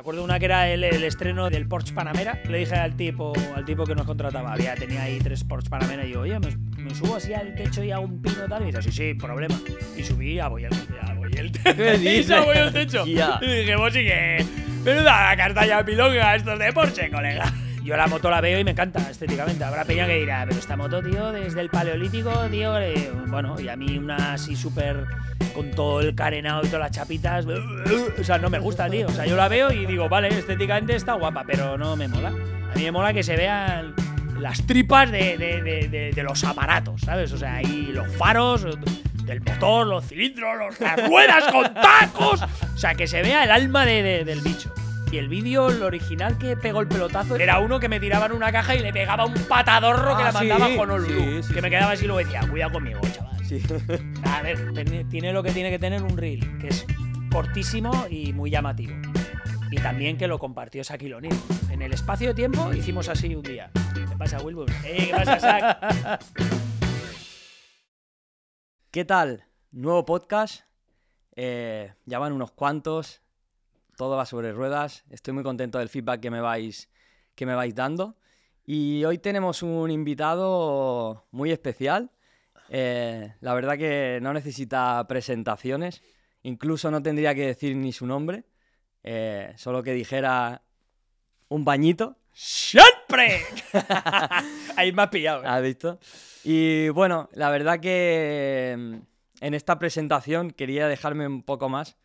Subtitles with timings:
[0.00, 2.38] acuerdo una que era el, el estreno del Porsche Panamera.
[2.48, 6.04] Le dije al tipo, al tipo que nos contrataba, había, tenía ahí tres Porsche Panamera
[6.04, 8.62] y digo, oye, me, me subo así al techo y hago un pino tal.
[8.62, 9.58] Y dice, sí, sí, problema.
[9.96, 11.52] Y subí y voy el, ya voy el
[12.72, 13.06] techo.
[13.06, 13.38] Ya.
[13.40, 14.44] Y dije, vos sí que.
[14.84, 17.52] Menuda cartalla pilonga estos de Porsche, colega.
[17.84, 19.64] Yo la moto la veo y me encanta estéticamente.
[19.64, 22.78] Habrá peña que dirá, pero esta moto, tío, desde el paleolítico, tío.
[22.78, 25.04] eh, bueno, y a mí una así súper.
[25.52, 27.46] Con todo el carenado y todas las chapitas.
[28.18, 29.06] O sea, no me gusta, tío.
[29.06, 32.28] O sea, yo la veo y digo, vale, estéticamente está guapa, pero no me mola.
[32.28, 33.94] A mí me mola que se vean
[34.38, 37.32] las tripas de, de- de- de- los aparatos, ¿sabes?
[37.32, 38.66] O sea, ahí los faros
[39.24, 42.42] del motor, los cilindros, los- las ruedas con tacos.
[42.74, 44.72] O sea, que se vea el alma de- de- del bicho.
[45.12, 48.32] Y el vídeo, el original que pegó el pelotazo, era uno que me tiraba en
[48.32, 51.20] una caja y le pegaba un patadorro que Ah, la mandaba sí, con Honolulu.
[51.20, 53.19] sí, sí, que me quedaba así y luego decía, cuidado conmigo, chaval.
[53.50, 53.60] Sí.
[54.22, 56.86] A ver, tiene, tiene lo que tiene que tener un reel, que es
[57.32, 58.94] cortísimo y muy llamativo.
[59.72, 61.36] Y también que lo compartió Shaquille O'Neal.
[61.68, 63.72] En el espacio-tiempo hicimos así un día.
[63.92, 64.70] ¿Qué pasa, Wilbur?
[64.84, 66.20] Eh, ¿Qué pasa, Shaq?
[68.92, 69.42] ¿Qué tal?
[69.72, 70.62] Nuevo podcast.
[71.34, 73.20] Eh, ya van unos cuantos.
[73.96, 75.04] Todo va sobre ruedas.
[75.10, 76.88] Estoy muy contento del feedback que me vais,
[77.34, 78.16] que me vais dando.
[78.64, 82.12] Y hoy tenemos un invitado muy especial.
[82.72, 86.02] Eh, la verdad que no necesita presentaciones.
[86.42, 88.44] Incluso no tendría que decir ni su nombre.
[89.02, 90.62] Eh, solo que dijera
[91.48, 92.16] un bañito.
[92.32, 93.42] ¡Siempre!
[94.76, 95.42] Ahí me has pillado.
[95.42, 95.46] ¿eh?
[95.48, 95.98] ¿Has visto?
[96.44, 98.94] Y bueno, la verdad que mm,
[99.40, 101.96] en esta presentación quería dejarme un poco más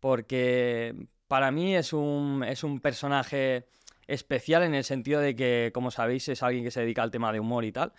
[0.00, 0.94] porque
[1.28, 3.66] para mí es un, es un personaje
[4.06, 7.32] especial en el sentido de que, como sabéis, es alguien que se dedica al tema
[7.32, 7.92] de humor y tal,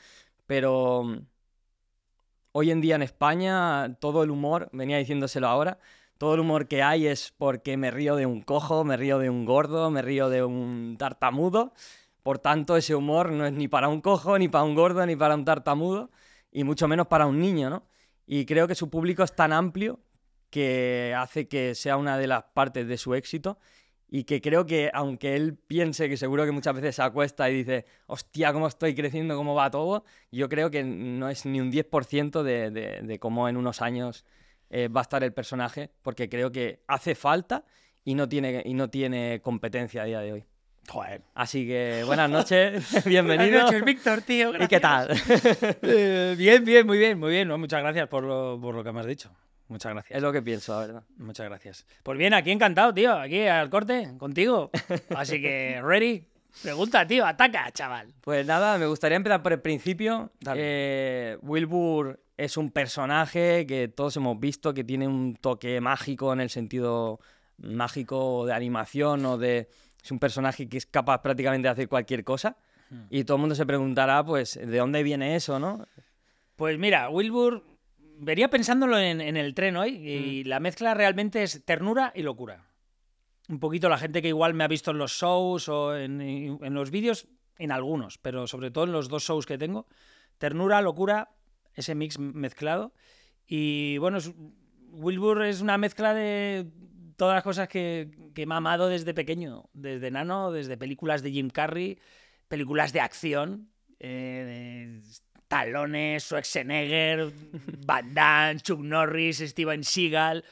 [0.45, 1.17] pero mm,
[2.57, 5.77] hoy en día en España todo el humor, venía diciéndoselo ahora,
[6.17, 9.29] todo el humor que hay es porque me río de un cojo, me río de
[9.29, 11.73] un gordo, me río de un tartamudo.
[12.23, 15.17] Por tanto, ese humor no es ni para un cojo, ni para un gordo, ni
[15.17, 16.11] para un tartamudo,
[16.49, 17.83] y mucho menos para un niño, ¿no?
[18.25, 19.99] Y creo que su público es tan amplio
[20.49, 23.59] que hace que sea una de las partes de su éxito
[24.07, 27.55] y que creo que aunque él piense que seguro que muchas veces se acuesta y
[27.55, 31.71] dice, hostia, cómo estoy creciendo, cómo va todo, yo creo que no es ni un
[31.71, 34.25] 10% de, de, de cómo en unos años
[34.69, 37.65] eh, va a estar el personaje, porque creo que hace falta
[38.03, 40.45] y no tiene, y no tiene competencia a día de hoy.
[40.87, 41.21] Joder.
[41.33, 43.51] Así que buenas noches, bienvenido.
[43.51, 44.51] Buenas noches, Víctor, tío.
[44.55, 44.81] ¿Y qué gracias.
[44.81, 45.77] tal?
[45.81, 47.47] Eh, bien, bien, muy bien, muy bien.
[47.47, 47.57] ¿no?
[47.57, 49.31] Muchas gracias por lo, por lo que me has dicho.
[49.67, 50.17] Muchas gracias.
[50.17, 51.03] es lo que pienso, la verdad.
[51.17, 51.85] Muchas gracias.
[52.03, 53.17] Pues bien, aquí encantado, tío.
[53.17, 54.69] Aquí al corte, contigo.
[55.15, 56.27] Así que, ready.
[56.61, 57.25] Pregunta, tío.
[57.25, 58.13] Ataca, chaval.
[58.21, 60.31] Pues nada, me gustaría empezar por el principio.
[60.55, 66.41] Eh, Wilbur es un personaje que todos hemos visto que tiene un toque mágico en
[66.41, 67.19] el sentido
[67.57, 69.69] mágico de animación o de...
[70.03, 72.57] Es un personaje que es capaz prácticamente de hacer cualquier cosa.
[73.09, 75.85] Y todo el mundo se preguntará, pues, ¿de dónde viene eso, no?
[76.55, 77.63] Pues mira, Wilbur,
[78.19, 82.65] venía pensándolo en, en el tren hoy y la mezcla realmente es ternura y locura.
[83.47, 86.73] Un poquito la gente que igual me ha visto en los shows o en, en
[86.73, 87.27] los vídeos,
[87.57, 89.87] en algunos, pero sobre todo en los dos shows que tengo.
[90.37, 91.29] Ternura, locura,
[91.73, 92.93] ese mix mezclado.
[93.47, 94.33] Y bueno, es-
[94.89, 96.67] Wilbur es una mezcla de
[97.17, 101.49] todas las cosas que, que he mamado desde pequeño, desde nano, desde películas de Jim
[101.49, 101.99] Carrey,
[102.47, 105.01] películas de acción, eh,
[105.47, 107.31] talones, Schwarzenegger,
[107.85, 110.43] Van Damme, Chuck Norris, Steven Seagal.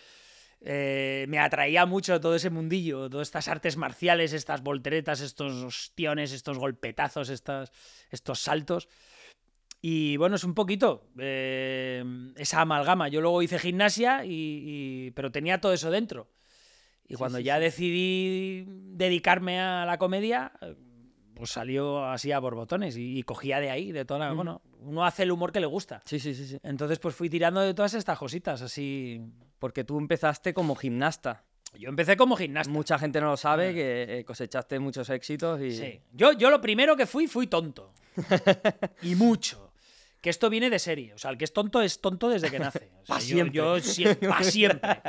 [0.65, 6.31] Eh, me atraía mucho todo ese mundillo, todas estas artes marciales, estas volteretas, estos ostiones,
[6.31, 7.71] estos golpetazos, estas,
[8.09, 8.87] estos saltos.
[9.81, 12.01] Y bueno, es un poquito eh,
[12.37, 13.09] esa amalgama.
[13.09, 14.29] Yo luego hice gimnasia, y,
[15.07, 16.29] y- pero tenía todo eso dentro.
[17.05, 17.63] Y Sí, cuando sí, ya sí.
[17.63, 20.53] decidí dedicarme a la comedia,
[21.35, 24.33] pues salió así a borbotones y, y cogía de ahí, de toda la...
[24.33, 26.01] Bueno, uno hace el humor que le gusta.
[26.05, 26.57] Sí, sí, sí, sí.
[26.63, 29.21] Entonces pues fui tirando de todas estas cositas, así...
[29.59, 31.45] Porque tú empezaste como gimnasta.
[31.79, 32.71] Yo empecé como gimnasta.
[32.71, 35.71] Mucha gente no lo sabe, que eh, cosechaste muchos éxitos y...
[35.71, 36.01] Sí.
[36.11, 37.93] Yo, yo lo primero que fui, fui tonto.
[39.01, 39.71] y mucho.
[40.21, 41.13] Que esto viene de serie.
[41.13, 42.91] O sea, el que es tonto es tonto desde que nace.
[43.01, 43.55] O sea, Pa' yo- siempre.
[43.57, 44.27] Yo, siempre.
[44.29, 44.99] Pa' siempre.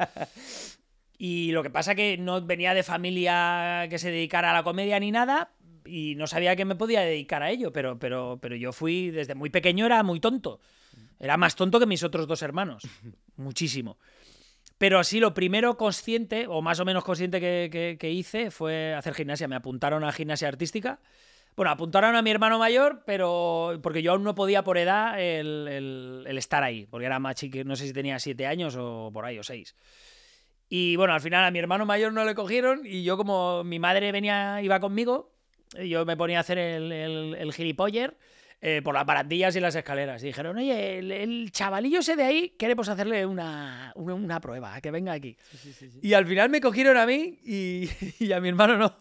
[1.19, 4.99] Y lo que pasa que no venía de familia que se dedicara a la comedia
[5.01, 5.53] ni nada.
[5.85, 7.73] Y no sabía que me podía dedicar a ello.
[7.73, 10.61] Pero, pero, pero yo fui, desde muy pequeño, era muy tonto.
[11.21, 12.83] Era más tonto que mis otros dos hermanos.
[13.37, 13.99] Muchísimo.
[14.79, 18.93] Pero así lo primero consciente, o más o menos consciente que, que- que hice, fue
[18.95, 19.47] hacer gimnasia.
[19.49, 21.01] Me apuntaron a gimnasia artística.
[21.57, 25.69] Bueno, apuntaron a mi hermano mayor, pero porque yo aún no podía por edad el,
[25.69, 29.11] el- el estar ahí, porque era más chiquito, no sé si tenía siete años o
[29.13, 29.77] por ahí, o seis.
[30.69, 33.79] Y bueno, al final a mi hermano mayor no le cogieron y yo como mi
[33.79, 35.33] madre venía, iba conmigo,
[35.87, 38.17] yo me ponía a hacer el, el, el gilipoller
[38.67, 40.23] eh, por las barandillas y las escaleras.
[40.23, 45.13] Y dijeron, oye, el, chavalillo ese de ahí, queremos hacerle una, una, prueba, que venga
[45.13, 45.37] aquí.
[46.01, 48.97] y al final me cogieron a mí y, y a mi hermano no.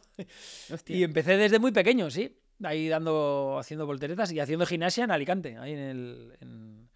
[0.88, 2.38] Y empecé desde muy pequeño, sí.
[2.62, 6.90] Ahí dando, haciendo volteretas y haciendo gimnasia en Alicante, ahí en, el, en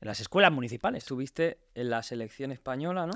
[0.00, 1.02] las escuelas municipales.
[1.02, 3.12] Estuviste en la selección española, ¿no?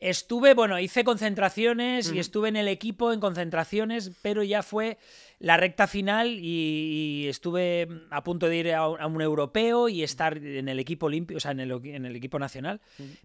[0.00, 4.96] Estuve, bueno, hice concentraciones y estuve en el equipo en concentraciones, pero ya fue
[5.40, 10.68] la recta final y, estuve a punto de ir a un, europeo y estar en
[10.68, 12.80] el equipo olímpico, o sea, en el, equipo nacional.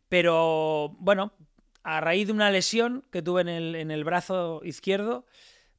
[0.10, 1.34] Pero bueno,
[1.84, 5.28] a raíz de una lesión que tuve en el, brazo izquierdo,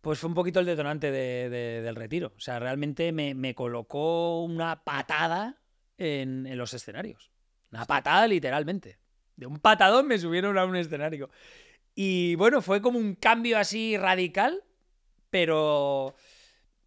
[0.00, 2.32] pues fue un poquito el detonante del retiro.
[2.36, 5.60] O sea, realmente me, colocó una patada
[5.98, 7.32] en los escenarios.
[7.72, 8.98] Una patada literalmente
[9.36, 11.30] de un patadón me subieron a un escenario.
[11.94, 14.62] Y bueno, fue como un cambio así radical,
[15.30, 16.14] pero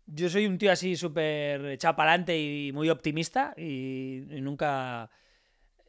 [0.06, 5.10] yo soy un tío así súper chapalante y muy optimista y, nunca,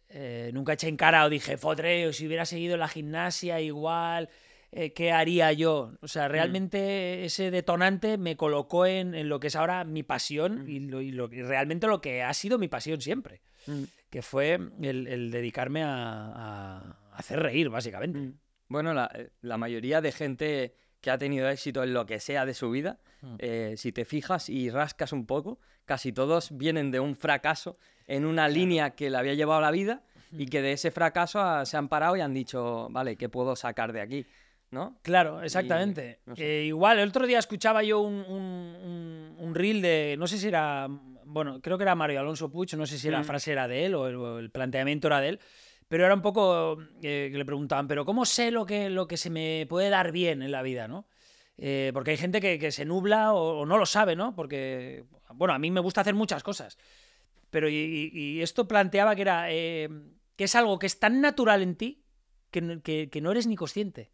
[0.09, 4.29] eh, nunca eché en cara o dije, fotre, si hubiera seguido la gimnasia igual,
[4.73, 5.93] eh, ¿qué haría yo?
[6.01, 6.33] O sea, mm.
[6.33, 10.69] realmente ese detonante me colocó en, lo que es ahora mi pasión mm.
[10.69, 13.41] y, lo, realmente lo que ha sido mi pasión siempre.
[13.69, 18.19] Mm que fue el, dedicarme a, hacer reír, básicamente.
[18.19, 18.39] Mm.
[18.69, 22.55] Bueno, eh, la, mayoría de gente que ha tenido éxito en lo que sea de
[22.55, 23.35] su vida, mm.
[23.39, 28.25] eh, si te fijas y rascas un poco, casi todos vienen de un fracaso en
[28.25, 31.89] una línea que le había llevado la vida y que de ese fracaso se han
[31.89, 34.27] parado y han dicho, vale, ¿qué puedo sacar de aquí?
[34.71, 34.99] ¿No?
[35.03, 36.21] Claro, exactamente.
[36.37, 40.47] Eh, igual, el otro día escuchaba yo un, un, un, reel de, no sé si
[40.49, 40.87] era
[41.29, 43.25] bueno, creo que era Mario Alonso Puig, no sé si la mm.
[43.25, 45.41] frase era de él o el, planteamiento era de él,
[45.87, 49.17] pero era un poco eh, que le preguntaban, pero ¿cómo sé lo que, lo que
[49.17, 51.07] se me puede dar bien en la vida, no?
[51.57, 54.35] Eh, porque hay gente que, se nubla o, no lo sabe, ¿no?
[54.35, 55.05] Porque,
[55.35, 56.79] bueno, a mí me gusta hacer muchas cosas,
[57.51, 59.89] pero y, esto planteaba que era, eh,
[60.37, 62.05] que es algo que es tan natural en ti
[62.51, 64.13] que, no eres ni consciente.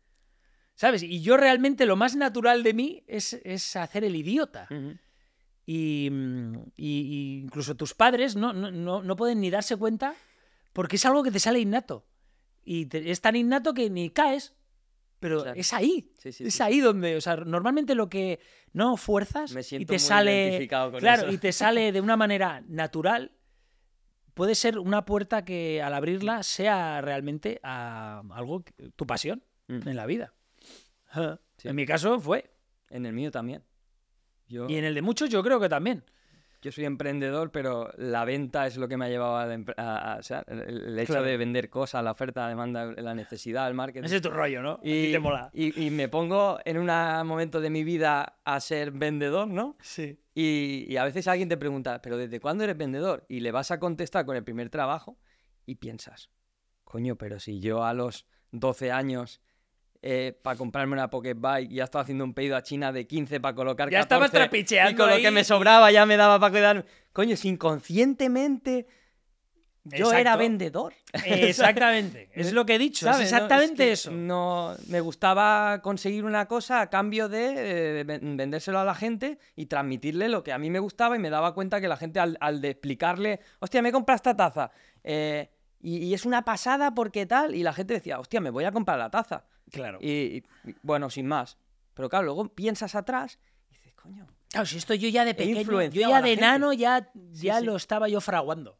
[0.75, 1.05] ¿Sabes?
[1.05, 4.67] Y yo realmente lo más natural de mí es, hacer el idiota.
[4.71, 4.93] Mm,
[5.67, 6.11] y,
[6.77, 10.15] incluso tus padres no, no, no, pueden ni darse cuenta
[10.73, 12.07] porque es algo que te sale innato.
[12.65, 14.55] Y es tan innato que ni caes,
[15.21, 16.13] pero es ahí.
[16.23, 18.41] es ahí donde, o sea, normalmente lo que
[18.73, 20.69] no fuerzas y te sale,
[20.99, 23.33] claro, y te sale de una manera natural,
[24.35, 28.65] puede ser una puerta que al abrirla sea realmente a algo,
[28.97, 29.89] tu pasión mm.
[29.89, 30.35] en la vida.
[31.63, 32.51] En mi caso fue.
[32.91, 33.65] En el mío también.
[34.49, 36.05] Y en el de muchos yo creo que también.
[36.65, 40.47] Yo soy emprendedor, pero la venta es lo que me ha llevado a, o sea,
[40.49, 44.07] el hecho de vender cosas, la oferta, la demanda, la necesidad, el marketing.
[44.07, 44.81] Ese es tu rollo, ¿no?
[44.83, 45.51] Y, te mola.
[45.53, 46.87] Y, me pongo en un
[47.27, 49.77] momento de mi vida a ser vendedor, ¿no?
[49.83, 50.19] Sí.
[50.35, 53.27] Y, a veces alguien te pregunta, ¿pero desde cuándo eres vendedor?
[53.29, 55.19] Y le vas a contestar con el primer trabajo
[55.67, 56.31] y piensas,
[56.85, 59.43] coño, pero si yo a los 12 años
[60.07, 63.07] eh, para comprarme una Pocket Bike y ya estaba haciendo un pedido a China de
[63.07, 66.39] 15 para colocar Ya estabas trapicheando Y con lo que me sobraba ya me daba
[66.39, 66.85] para cuidar.
[67.15, 68.87] Coño, si inconscientemente
[69.85, 70.93] yo era vendedor.
[71.25, 72.29] Exactamente.
[72.35, 73.09] es lo que he dicho.
[73.09, 74.11] Es exactamente eso.
[74.11, 80.29] No, me gustaba conseguir una cosa a cambio de, vendérselo a la gente y transmitirle
[80.29, 82.69] lo que a mí me gustaba y me daba cuenta que la gente al, de
[82.69, 84.71] explicarle, hostia, me he comprado esta taza.
[85.03, 85.49] Eh,
[85.81, 87.55] y, es una pasada porque tal.
[87.55, 89.45] Y la gente decía, hostia, me voy a comprar la taza.
[89.75, 89.99] Claro.
[90.01, 90.45] Y,
[90.83, 91.59] bueno, sin más.
[91.95, 93.39] Pero claro, luego piensas atrás
[93.69, 94.27] y dices, coño.
[94.49, 98.09] Claro, si esto yo ya de pequeño, yo ya de nano ya, ya lo estaba
[98.09, 98.79] yo fraguando.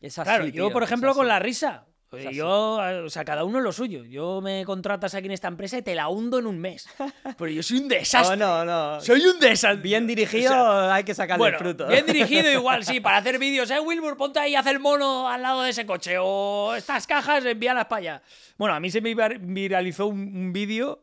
[0.00, 1.86] Es así, claro, yo por ejemplo con la risa.
[2.32, 4.04] Yo, o sea, cada uno lo suyo.
[4.04, 6.88] Yo me contratas aquí en esta empresa y te la hundo en un mes.
[7.38, 8.36] Pero yo soy un desastre.
[8.36, 9.00] No, no, no.
[9.00, 9.82] Soy un desastre.
[9.82, 11.86] Bien dirigido hay que sacarle el fruto.
[11.86, 13.70] Bien dirigido igual, sí, para hacer vídeos.
[13.70, 16.16] Eh, Wilbur, ponte ahí, haz el mono al lado de ese coche.
[16.20, 18.22] O estas cajas, envíalas para allá.
[18.56, 21.02] Bueno, a mí se me viralizó un, vídeo,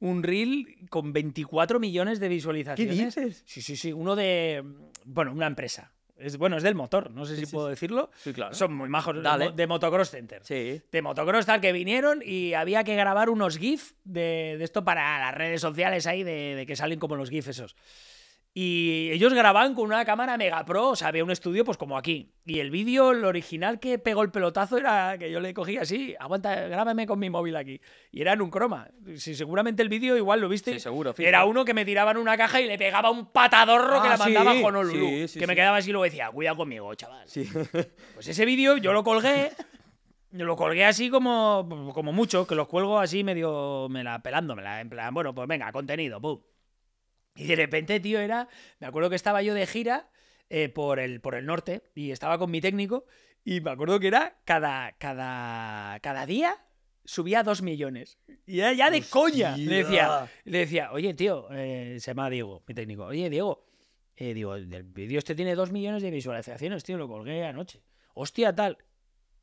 [0.00, 2.96] un reel con 24 millones de visualizaciones.
[2.96, 3.42] ¿Qué dices?
[3.46, 3.92] Sí, sí, sí.
[3.92, 4.62] Uno de,
[5.04, 5.92] bueno, una empresa.
[6.22, 8.10] Es, bueno, es del motor, no sé si puedo decirlo.
[8.16, 8.54] Sí, claro.
[8.54, 9.16] Son muy majos.
[9.54, 10.42] De Motocross Center.
[10.44, 10.80] Sí.
[10.90, 15.34] De Motocross tal que vinieron y había que grabar unos GIF de, esto para las
[15.34, 17.76] redes sociales ahí, de, de, que salen como los GIF esos.
[18.54, 21.96] Y ellos grababan con una cámara Mega Pro, o sea, había un estudio pues como
[21.96, 22.34] aquí.
[22.44, 26.14] Y el vídeo, el original que pegó el pelotazo era que yo le cogí así,
[26.20, 27.80] aguanta, grábame con mi móvil aquí.
[28.10, 28.90] Y era en un croma.
[29.16, 30.74] Si seguramente el vídeo igual lo viste.
[30.74, 31.14] Sí, seguro.
[31.16, 34.14] Era uno que me tiraba en una caja y le pegaba un patadorro que la
[34.14, 35.26] ah, mandaba con Honolulu.
[35.32, 37.26] que me quedaba así y luego decía, cuidado conmigo, chaval.
[38.14, 39.50] Pues ese vídeo yo lo colgué
[40.32, 44.88] lo colgué así como, como mucho, que los cuelgo así medio me la pelándomela, en
[44.88, 46.40] plan, bueno, pues venga, contenido, pum.
[47.34, 48.48] Y de repente, tío, era,
[48.78, 50.10] me acuerdo que estaba yo de gira
[50.50, 53.06] eh, por, el, por el norte y estaba con mi técnico
[53.44, 56.64] y me acuerdo que era cada, cada, cada día
[57.04, 58.18] subía dos millones.
[58.46, 59.56] Y era ya de coña.
[59.56, 63.04] Le decía, le decía, oye, tío, eh, se llama Diego, mi técnico.
[63.06, 63.66] Oye, Diego,
[64.16, 67.82] eh, digo, el vídeo este tiene dos millones de visualizaciones, tío, lo colgué anoche.
[68.14, 68.78] Hostia, tal.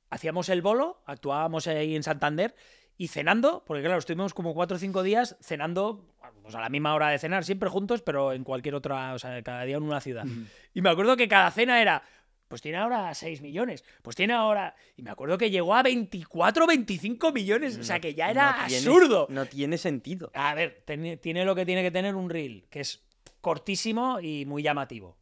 [0.09, 2.55] Hacíamos el bolo, actuábamos ahí en Santander
[2.99, 6.05] y cenando, porque claro, estuvimos como cuatro o cinco días cenando
[6.43, 9.41] pues a la misma hora de cenar, siempre juntos, pero en cualquier otra, o sea,
[9.41, 10.25] cada día en una ciudad.
[10.73, 12.03] Y me acuerdo que cada cena era,
[12.49, 14.75] pues tiene ahora 6 millones, pues tiene ahora...
[14.97, 19.27] Y me acuerdo que llegó a 24 25 millones, o sea que ya era absurdo.
[19.29, 20.29] No tiene sentido.
[20.33, 20.83] A ver,
[21.21, 23.01] tiene lo que tiene que tener un reel, que es
[23.39, 25.17] cortísimo y muy llamativo.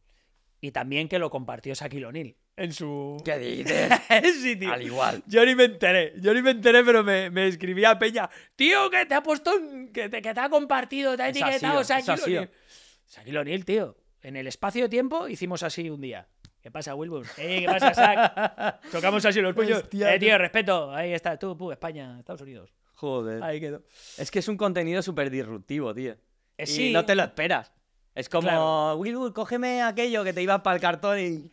[0.60, 3.16] Y también que lo compartió Shaquille O'Neal en su...
[3.24, 3.90] ¿Qué dices?
[4.42, 4.72] sí, tío.
[4.72, 5.22] Al igual.
[5.26, 9.06] Yo ni me enteré, yo ni me enteré, pero me, me escribía Peña, tío, que
[9.06, 9.52] te ha puesto,
[9.92, 13.64] que te, que te ha compartido, te ha etiquetado Shaquille O'Neal.
[13.64, 13.96] Tío.
[14.22, 16.28] En el espacio-tiempo hicimos así un día.
[16.60, 17.24] ¿Qué pasa, Wilbur?
[17.38, 18.80] Eh, ¿Qué pasa, Zach?
[18.92, 19.84] Tocamos así los puños.
[19.92, 20.92] eh, tío, respeto.
[20.92, 22.74] Ahí está, tú, España, Estados Unidos.
[22.94, 23.42] Joder.
[23.42, 23.82] Ahí quedó.
[24.18, 26.16] Es que es un contenido súper disruptivo, tío.
[26.56, 26.90] Eh, sí.
[26.90, 27.72] Y no te lo esperas.
[28.14, 31.50] Es como, Wilbur, cógeme aquello que te iba para el cartón y...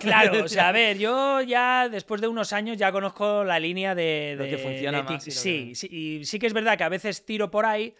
[0.00, 3.94] Claro, o sea, a ver, yo ya después de unos años ya conozco la línea
[3.94, 4.34] de...
[4.38, 5.22] Lo que funciona más.
[5.24, 7.94] Sí, sí, y sí que es verdad que a veces tiro por ahí,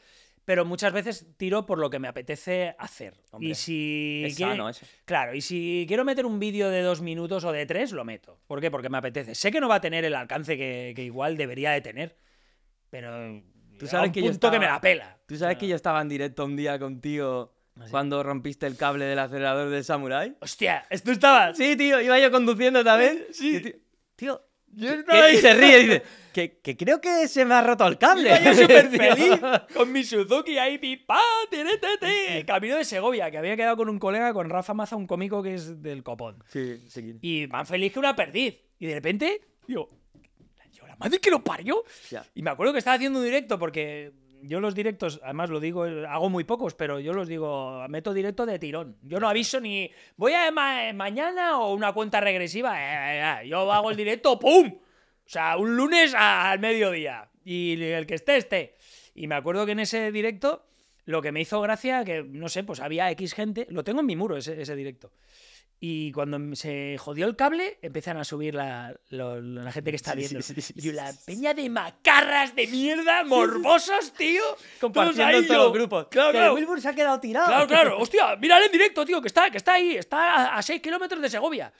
[0.44, 3.20] pero muchas veces tiro por lo que me apetece hacer.
[3.32, 4.86] Hombre, y si es quiere- sano eso.
[5.04, 8.40] Claro, y si quiero meter un vídeo de dos minutos o de tres, lo meto.
[8.46, 8.70] ¿Por qué?
[8.70, 9.34] Porque me apetece.
[9.34, 12.16] Sé que no va a tener el alcance que, que igual debería de tener,
[12.88, 13.42] pero
[13.78, 15.18] Tú sabes un que yo punto que estaba- me la pela.
[15.26, 17.90] ¿Tú sabes que yo estaba en directo un día contigo ¿Ah, sí?
[17.90, 20.36] cuando rompiste el cable del acelerador del Samurai?
[20.40, 21.56] Hostia, ¿tú estabas?
[21.56, 23.26] Sí, tío, iba yo conduciendo también.
[23.32, 23.60] Sí.
[23.60, 23.76] Tío,
[24.16, 27.62] tío, Yo estaba y se ríe y dice, que, que creo que se me ha
[27.62, 28.28] roto el cable.
[28.28, 29.40] Iba yo súper feliz
[29.74, 31.20] con mi Suzuki ahí, pipa,
[32.46, 35.54] camino de Segovia, que había quedado con un colega, con Rafa Maza, un cómico que
[35.54, 36.42] es del copón.
[36.48, 37.16] Sí, sí.
[37.22, 38.56] Y más feliz que una perdiz.
[38.78, 39.90] Y de repente, digo,
[40.72, 41.84] yo, la madre que lo parió.
[42.10, 42.24] Ya.
[42.34, 45.86] Y me acuerdo que estaba haciendo un directo porque yo los directos, además lo digo,
[45.86, 48.96] eh, hago muy pocos, pero yo los digo, meto directo de tirón.
[49.02, 52.76] Yo no aviso ni, voy a ma- mañana o una cuenta regresiva.
[52.78, 54.66] eh, eh, eh, yo hago el directo, ¡pum!
[54.76, 57.28] O sea, un lunes al mediodía.
[57.44, 58.74] Y el que esté, esté.
[59.14, 60.64] Y me acuerdo que en ese directo
[61.04, 64.06] lo que me hizo gracia, que no sé, pues había X gente, lo tengo en
[64.06, 65.10] mi muro ese, ese directo.
[65.80, 70.12] Y cuando se jodió el cable, empiezan a subir la, lo- la gente que está
[70.14, 70.42] Sí, sí, viendo.
[70.42, 74.42] sí, sí, y la peña de macarras de mierda, morbosos, tío.
[74.80, 76.08] Compartiendo todos los grupos.
[76.08, 76.54] Claro, Que claro.
[76.54, 77.46] Wilbur se ha quedado tirado.
[77.46, 77.98] Claro, claro.
[78.00, 79.92] Hostia, mírale en directo, tío, que está, que está ahí.
[79.96, 81.72] Está a 6 kilómetros de Segovia.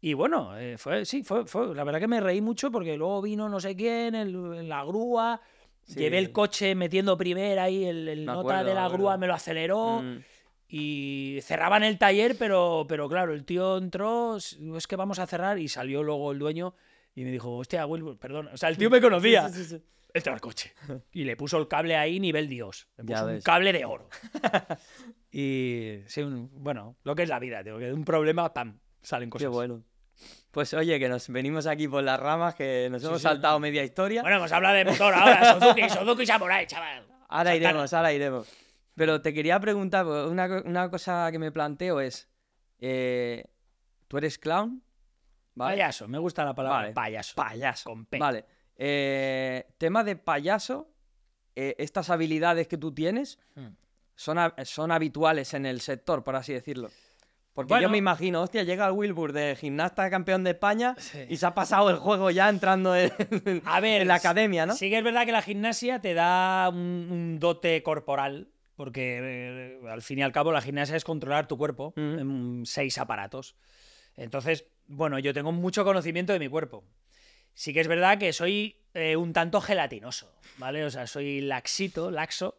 [0.00, 1.74] Y bueno, eh, fue, sí, fue, fue.
[1.74, 4.84] La verdad que me reí mucho porque luego vino no sé quién, el- en la
[4.84, 5.40] grúa.
[5.88, 9.34] Llevé el coche metiendo primera ahí, el, el nota acuerdo, de la grúa me lo
[9.34, 10.02] aceleró.
[10.02, 10.22] Mm.
[10.76, 15.26] Y cerraban el taller, pero, pero claro, el tío entró, "S- es que vamos a
[15.28, 16.74] cerrar, y salió luego el dueño
[17.14, 18.48] y me dijo, hostia, Wilbur, perdón.
[18.52, 19.48] O sea, el tío me conocía.
[19.50, 19.84] Sí, sí, sí.
[20.12, 20.72] Entró al coche.
[21.12, 22.88] Y le puso el cable ahí, nivel Dios.
[22.96, 24.08] Le puso un cable de oro.
[25.30, 28.78] y sí, un- bueno, lo que es la vida, tío, que de un problema, pam,
[29.02, 29.44] salen cosas.
[29.44, 29.82] Qué bueno.
[30.50, 34.22] Pues oye, que nos venimos aquí por las ramas, que nos hemos saltado media historia.
[34.22, 37.04] Bueno, hemos hablado de motor ahora, Suzuki, Suzuki Samurai, chaval.
[37.28, 38.48] ahora iremos, ahora iremos.
[38.94, 42.28] Pero te quería preguntar, una, una cosa que me planteo es,
[42.78, 43.44] eh,
[44.08, 44.82] ¿tú eres clown?
[45.56, 45.76] ¿Vale?
[45.76, 46.92] Payaso, me gusta la palabra Vale.
[46.94, 47.34] payaso.
[47.36, 47.90] Payaso.
[47.90, 48.18] Con P.
[48.18, 48.44] Vale.
[48.76, 50.90] Eh, tema de payaso,
[51.54, 53.68] eh, estas habilidades que tú tienes Hmm.
[54.16, 56.90] son, son habituales en el sector, por así decirlo.
[57.52, 57.82] Porque Bueno.
[57.82, 61.20] yo me imagino, hostia, llega el Wilbur de gimnasta campeón de España Sí.
[61.28, 63.12] y se ha pasado el juego ya entrando en,
[63.64, 64.74] A ver, en la academia, ¿no?
[64.74, 69.80] Sí que es verdad que la gimnasia te da un, un dote corporal, porque eh,
[69.88, 72.18] al fin y al cabo la gimnasia es controlar tu cuerpo Mm.
[72.18, 73.56] en seis aparatos.
[74.16, 76.84] Entonces, bueno, yo tengo mucho conocimiento de mi cuerpo.
[77.54, 80.84] Sí que es verdad que soy eh, un tanto gelatinoso, ¿vale?
[80.84, 82.56] O sea, soy laxito, laxo.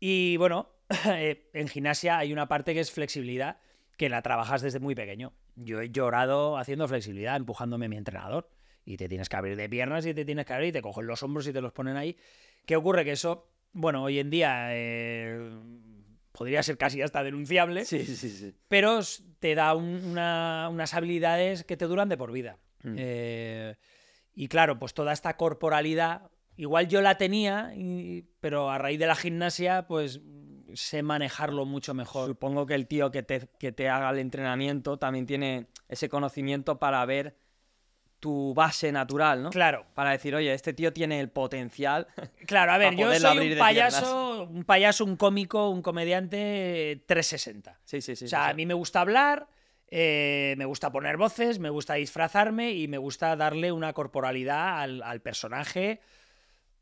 [0.00, 0.70] Y bueno,
[1.06, 3.58] eh, en gimnasia hay una parte que es flexibilidad,
[3.96, 5.32] que la trabajas desde muy pequeño.
[5.54, 8.50] Yo he llorado haciendo flexibilidad, empujándome a mi entrenador.
[8.84, 11.06] Y te tienes que abrir de piernas y te tienes que abrir y te cogen
[11.06, 12.16] los hombros y te los ponen ahí.
[12.66, 13.04] ¿Qué ocurre?
[13.04, 15.50] Que eso, bueno, hoy en día eh,
[16.32, 18.54] podría ser casi hasta denunciable, Sí, sí, sí.
[18.68, 19.00] pero
[19.38, 22.58] te da un- una- unas habilidades que te duran de por vida.
[22.82, 22.94] Mm.
[22.98, 23.76] Eh,
[24.34, 29.06] y claro, pues toda esta corporalidad, igual yo la tenía, y- pero a raíz de
[29.06, 30.20] la gimnasia, pues
[30.74, 32.28] sé manejarlo mucho mejor.
[32.28, 36.78] Supongo que el tío que te, que te haga el entrenamiento también tiene ese conocimiento
[36.78, 37.36] para ver
[38.22, 39.50] tu base natural, ¿no?
[39.50, 39.84] Claro.
[39.94, 42.06] Para decir, oye, este tío tiene el potencial.
[42.46, 47.80] Claro, a ver, yo soy un payaso, un payaso, un cómico, un comediante 360.
[47.84, 48.26] Sí, sí, sí.
[48.26, 49.48] o sea, sí, a mí me gusta hablar,
[49.88, 55.02] eh, me gusta poner voces, me gusta disfrazarme y me gusta darle una corporalidad al,
[55.02, 56.00] al personaje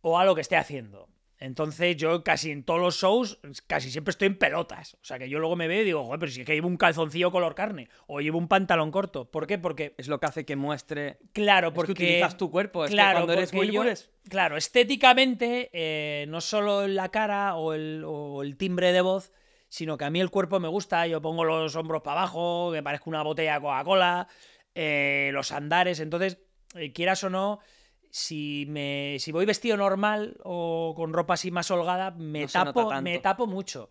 [0.03, 1.09] o a lo que esté haciendo.
[1.43, 4.95] Entonces yo casi en todos los shows, casi siempre estoy en pelotas.
[4.95, 6.69] O sea que yo luego me veo y digo, joder, pero si es que llevo
[6.69, 9.31] un calzoncillo color carne o llevo un pantalón corto.
[9.31, 9.57] ¿Por qué?
[9.59, 11.19] Porque, Es lo que hace que muestre.
[11.33, 11.93] claro, Es que porque...
[11.93, 12.85] utilizas tu cuerpo.
[12.85, 17.57] Es que claro, cuando eres porque Wilbur yo- Claro, estéticamente, eh, no solo la cara
[17.57, 19.33] o el, o el timbre de voz,
[19.69, 22.83] sino que a mí el cuerpo me gusta, yo pongo los hombros para abajo, que
[22.83, 24.29] parezco una botella de Coca-Cola,
[24.75, 26.39] eh, los andares, entonces,
[26.75, 27.61] eh, quieras o no,
[28.11, 33.01] si, me, si voy vestido normal o con ropa así más holgada, me, No tapo,
[33.03, 33.91] me tapo mucho.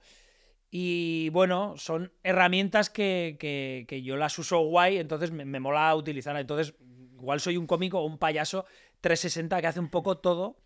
[0.71, 5.95] Y bueno, son herramientas que, que- que yo las uso guay, entonces me, me mola
[5.95, 6.35] utilizar.
[6.37, 6.75] Entonces,
[7.15, 8.65] igual soy un cómico o un payaso
[9.01, 10.57] 360 que hace un poco todo.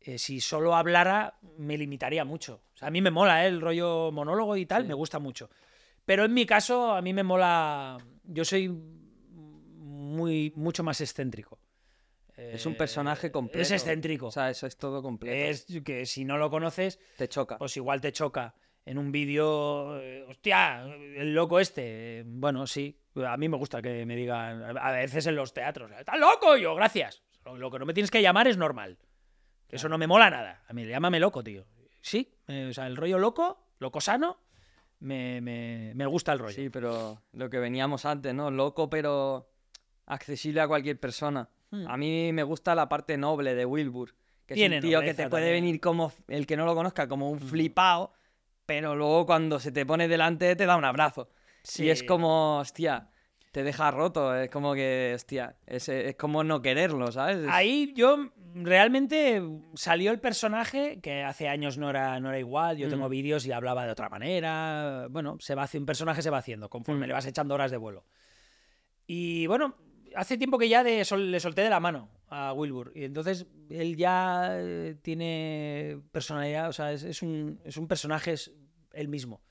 [0.00, 2.62] Eh, si solo hablara, me limitaría mucho.
[2.74, 3.48] O sea, a mí me mola ¿eh?
[3.48, 4.88] el rollo monólogo y tal, Sí.
[4.88, 5.50] me gusta mucho.
[6.06, 7.98] Pero en mi caso, a mí me mola.
[8.24, 11.58] Yo soy muy, mucho más excéntrico.
[12.54, 13.60] Es un Eh, personaje completo.
[13.62, 14.26] Es excéntrico.
[14.26, 15.36] O sea, eso es todo completo.
[15.50, 17.58] es que si no lo conoces, Te choca.
[17.58, 18.54] pues igual te choca
[18.86, 22.20] en un vídeo, eh, hostia, el loco este.
[22.20, 25.90] Eh, Bueno, sí, a mí me gusta que me digan, a veces en los teatros,
[25.92, 26.56] ¡estás loco!
[26.56, 27.22] Y yo, gracias.
[27.44, 28.98] Lo, lo que no me tienes que llamar es normal.
[29.68, 30.64] Eso no me mola nada.
[30.66, 31.64] A mí, llámame loco, tío.
[32.00, 34.40] Sí, eh, o sea, el rollo loco, loco sano,
[35.00, 36.54] me, me- me gusta el rollo.
[36.54, 38.50] Sí, pero lo que veníamos antes, ¿no?
[38.50, 39.48] Loco, pero
[40.06, 41.48] accesible a cualquier persona.
[41.70, 41.86] Hmm.
[41.88, 44.14] A mí me gusta la parte noble de Wilbur.
[44.46, 45.64] Que Tiene es un tío que te puede también.
[45.64, 48.12] venir como, el que no lo conozca, como un flipado,
[48.66, 51.30] pero luego cuando se te pone delante te da un abrazo.
[51.78, 52.06] Y es Sí.
[52.06, 53.08] como, hostia,
[53.52, 54.34] te deja roto.
[54.34, 57.36] Es como que, hostia, es, es como no quererlo, ¿sabes?
[57.38, 59.40] Es- Ahí yo realmente
[59.74, 62.76] salió el personaje que hace años no era, no era igual.
[62.78, 63.10] Yo tengo Mm.
[63.10, 65.06] vídeos y hablaba de otra manera.
[65.10, 67.08] Bueno, se va haciendo, un personaje se va haciendo conforme Mm.
[67.08, 68.04] le vas echando horas de vuelo.
[69.06, 69.74] Y bueno,
[70.14, 72.92] hace tiempo que ya de sol- le solté de la mano a Wilbur.
[72.94, 78.32] Y entonces él ya eh, tiene personalidad, o sea, es, es un, es un personaje
[78.32, 78.52] es
[78.92, 79.42] él mismo.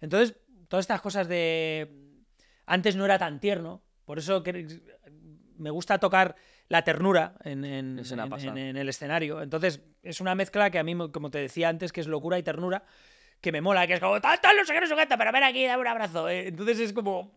[0.00, 0.36] Entonces,
[0.68, 1.90] todas estas cosas de...
[2.66, 4.66] Antes no era tan tierno, por eso que-
[5.56, 6.36] me gusta tocar
[6.68, 8.52] la ternura en, en- Es una en- pasada.
[8.52, 9.42] en- en el escenario.
[9.42, 12.42] Entonces, es una mezcla que a mí, como te decía antes, que es locura y
[12.42, 12.84] ternura,
[13.40, 15.32] que me mola, que es como, tal, tal, no sé qué, no sé qué, pero
[15.32, 16.28] ven aquí, dame un abrazo.
[16.28, 17.32] Eh, Entonces es como,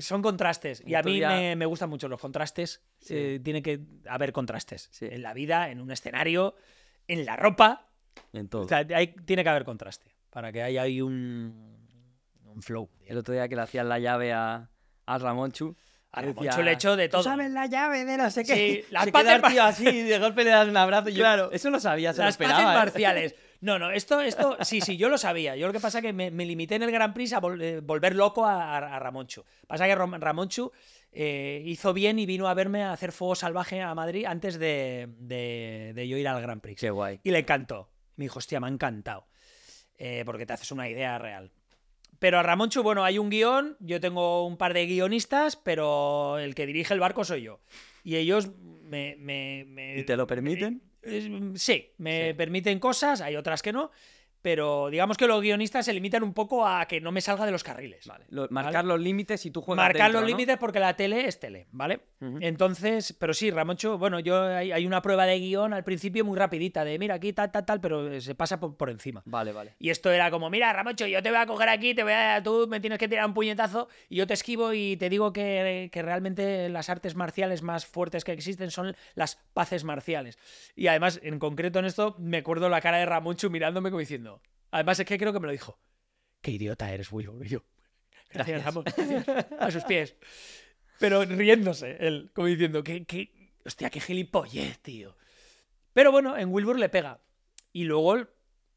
[0.00, 0.82] son contrastes.
[0.86, 2.82] Y a mí me, me gustan mucho los contrastes.
[3.00, 3.14] Sí.
[3.16, 4.88] Eh, tiene que haber contrastes.
[4.92, 5.06] Sí.
[5.10, 6.54] En la vida, en un escenario,
[7.08, 7.88] en la ropa.
[8.32, 8.62] en todo.
[8.62, 11.86] O sea, hay- tiene que haber contraste para que haya ahí un,
[12.44, 12.90] un flow.
[13.06, 14.70] El otro día que le hacían la llave a,
[15.06, 15.74] a Ramonchu.
[16.12, 17.22] A Ramonchu le echó de "¿Tú todo".
[17.22, 18.54] sabes la llave de no sé qué?
[18.54, 20.76] Sí, las Se paces queda el mar- tío así y de golpe le das un
[20.76, 21.08] abrazo.
[21.08, 21.50] yo, Claro.
[21.52, 22.72] Eso lo sabía, se lo Las paces esperaba.
[22.74, 22.76] ¿eh?
[22.76, 23.34] marciales.
[23.62, 25.54] No, no, esto, esto, sí, sí, yo lo sabía.
[25.56, 27.62] Yo lo que pasa es que me, me limité en el Grand Prix a vol-
[27.62, 29.44] eh, volver loco a, a- Ramonchu.
[29.68, 30.72] Pasa que Ramonchu
[31.12, 35.08] eh, hizo bien y vino a verme a hacer fuego salvaje a Madrid antes de,
[35.18, 36.80] de- de yo ir al Grand Prix.
[36.80, 37.20] Qué guay.
[37.22, 37.88] Y le encantó.
[38.16, 39.26] Me dijo, hostia, me ha encantado.
[39.96, 41.52] Eh, porque te haces una idea real.
[42.18, 46.54] Pero a Ramonchu, bueno, hay un guion, yo tengo un par de guionistas, pero el
[46.56, 47.60] que dirige el barco soy yo.
[48.02, 48.50] Y ellos
[48.82, 49.14] me...
[49.20, 50.82] me- me- ¿Y te lo permiten?
[51.02, 51.28] Es-
[51.62, 52.34] sí, me Sí.
[52.34, 53.90] permiten cosas, hay otras que no,
[54.42, 57.52] pero digamos que los guionistas se limitan un poco a que no me salga de
[57.52, 58.06] los carriles.
[58.06, 58.26] Vale.
[58.28, 60.36] Lo- marcar los límites y tú juegas Marcar dentro, los ¿no?
[60.36, 62.00] límites porque la tele es tele, ¿vale?
[62.40, 66.36] Entonces, pero sí, Ramoncho, bueno, yo hay, hay una prueba de guion al principio muy
[66.36, 69.22] rapidita, de mira aquí tal, tal, tal, pero se pasa por, por encima.
[69.24, 69.74] Vale, vale.
[69.78, 72.42] Y esto era como, mira, Ramoncho, yo te voy a coger aquí, te voy a,
[72.42, 75.88] tú me tienes que tirar un puñetazo y yo te esquivo y te digo que,
[75.92, 80.38] que realmente las artes marciales más fuertes que existen son las paces marciales.
[80.74, 84.31] Y además, en concreto en esto, me acuerdo la cara de Ramoncho mirándome como diciendo,
[84.72, 85.78] además es que creo que me lo dijo,
[86.40, 87.46] qué idiota eres, Wilbur.
[87.46, 87.64] Y yo,
[88.32, 89.24] gracias, Ramón, gracias",
[89.60, 90.16] a sus pies.
[90.98, 95.16] Pero riéndose, él, como diciendo, que, que, hostia, qué gilipollez, tío.
[95.92, 97.20] Pero bueno, en Wilbur le pega.
[97.72, 98.16] Y luego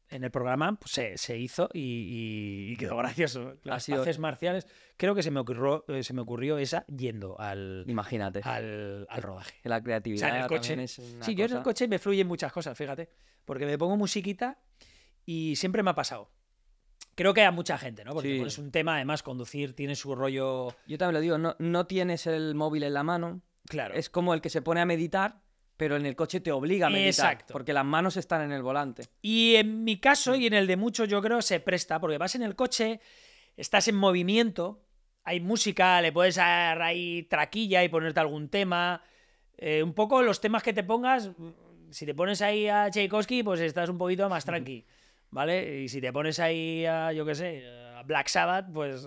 [0.08, 3.56] en el programa pues, se, se hizo y, quedó gracioso.
[3.64, 4.66] Las sido- paces marciales.
[4.96, 8.40] Creo que se me ocurrió, eh, se me ocurrió esa yendo al, Imagínate.
[8.44, 9.54] al, al rodaje.
[9.64, 10.82] La creatividad O sea, en el coche.
[10.82, 13.08] es Sí, yo en el cosa- coche me fluyen muchas cosas, fíjate.
[13.44, 14.58] Porque me pongo musiquita
[15.26, 16.30] y siempre me ha pasado.
[17.14, 18.12] Creo que a mucha gente, ¿no?
[18.12, 18.38] Porque Sí.
[18.38, 20.68] pones un tema, además, conducir tiene su rollo.
[20.86, 23.42] Yo también lo digo, no, no tienes el móvil en la mano.
[23.68, 23.94] Claro.
[23.94, 25.40] Es como el que se pone a meditar,
[25.78, 27.32] pero en el coche te obliga a meditar.
[27.32, 27.52] Exacto.
[27.52, 29.04] Porque las manos están en el volante.
[29.22, 32.34] Y en mi caso y en el de muchos, yo creo, se presta, porque vas
[32.34, 33.00] en el coche,
[33.56, 34.82] estás en movimiento,
[35.24, 39.02] hay música, le puedes dar ahí traquilla y ponerte algún tema.
[39.56, 41.30] Eh, un poco los temas que te pongas,
[41.90, 44.84] si te pones ahí a Tchaikovsky, pues estás un poquito más tranqui,
[45.36, 45.82] ¿vale?
[45.82, 47.62] Y si te pones ahí a, yo qué sé,
[47.94, 49.06] a Black Sabbath, pues...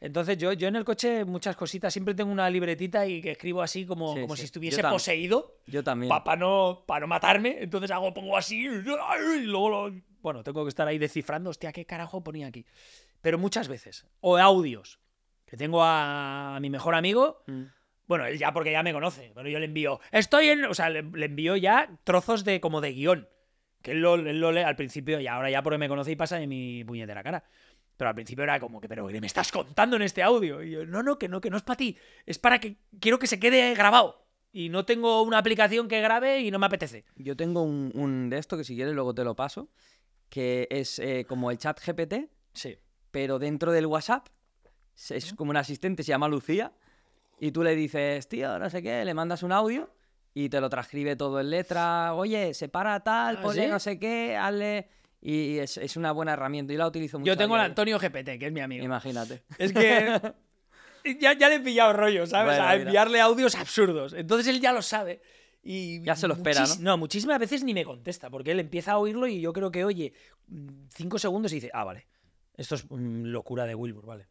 [0.00, 3.60] Entonces yo, yo en el coche muchas cositas, siempre tengo una libretita y que escribo
[3.60, 4.40] así como, Sí, como sí.
[4.42, 6.08] si estuviese poseído Yo también.
[6.22, 7.56] para no, pa no matarme.
[7.60, 11.84] Entonces hago, pongo así y luego lo- Bueno, tengo que estar ahí descifrando, hostia, ¿qué
[11.86, 12.64] carajo ponía aquí?
[13.20, 14.06] Pero muchas veces.
[14.20, 15.00] O audios.
[15.46, 17.42] Que tengo a, a mi mejor amigo.
[17.46, 17.62] Mm.
[18.06, 19.98] Bueno, él ya porque ya me conoce, pero yo le envío.
[20.12, 20.64] Estoy en.
[20.66, 23.28] O sea, le, le envío ya trozos de como de guion.
[23.84, 26.16] Que él lo, él lo lee al principio y ahora ya porque me conoce y
[26.16, 27.44] pasa de mi puñetera cara.
[27.98, 30.62] Pero al principio era como que, pero ¿qué me estás contando en este audio?
[30.62, 31.96] Y yo, no, no, que no, que no es para ti.
[32.24, 34.26] Es para que quiero que se quede grabado.
[34.52, 37.04] Y no tengo una aplicación que grabe y no me apetece.
[37.16, 39.68] Yo tengo un, un de esto que si quieres luego te lo paso,
[40.30, 42.78] que es eh, como el chat GPT, Sí.
[43.10, 44.28] pero dentro del WhatsApp
[45.10, 46.72] es como un asistente, se llama Lucía,
[47.38, 49.90] y tú le dices, tío, no sé qué, le mandas un audio
[50.34, 53.70] y te lo transcribe todo en letra, oye, separa tal, ¿Ah, ponle sí?
[53.70, 54.88] no sé qué, hazle...
[55.26, 57.32] Y es, es una buena herramienta, yo la utilizo mucho.
[57.32, 57.62] Yo tengo el.
[57.62, 58.84] Antonio GPT, que es mi amigo.
[58.84, 59.42] Imagínate.
[59.56, 60.20] Es que
[61.18, 62.56] ya, ya le he pillado rollo, ¿sabes?
[62.58, 62.82] Bueno, a mira.
[62.88, 64.12] enviarle audios absurdos.
[64.12, 65.22] Entonces él ya lo sabe.
[65.62, 68.92] Y Ya se lo espera, muchis- No, muchísimas veces ni me contesta, porque él empieza
[68.92, 70.12] a oírlo y yo creo que oye
[70.48, 72.06] mm, cinco segundos y dice, ah, vale.
[72.54, 74.26] Esto es mm, locura de Wilbur, vale.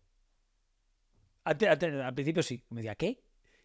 [1.44, 2.64] Al principio sí.
[2.70, 3.20] Me decía, ¿qué?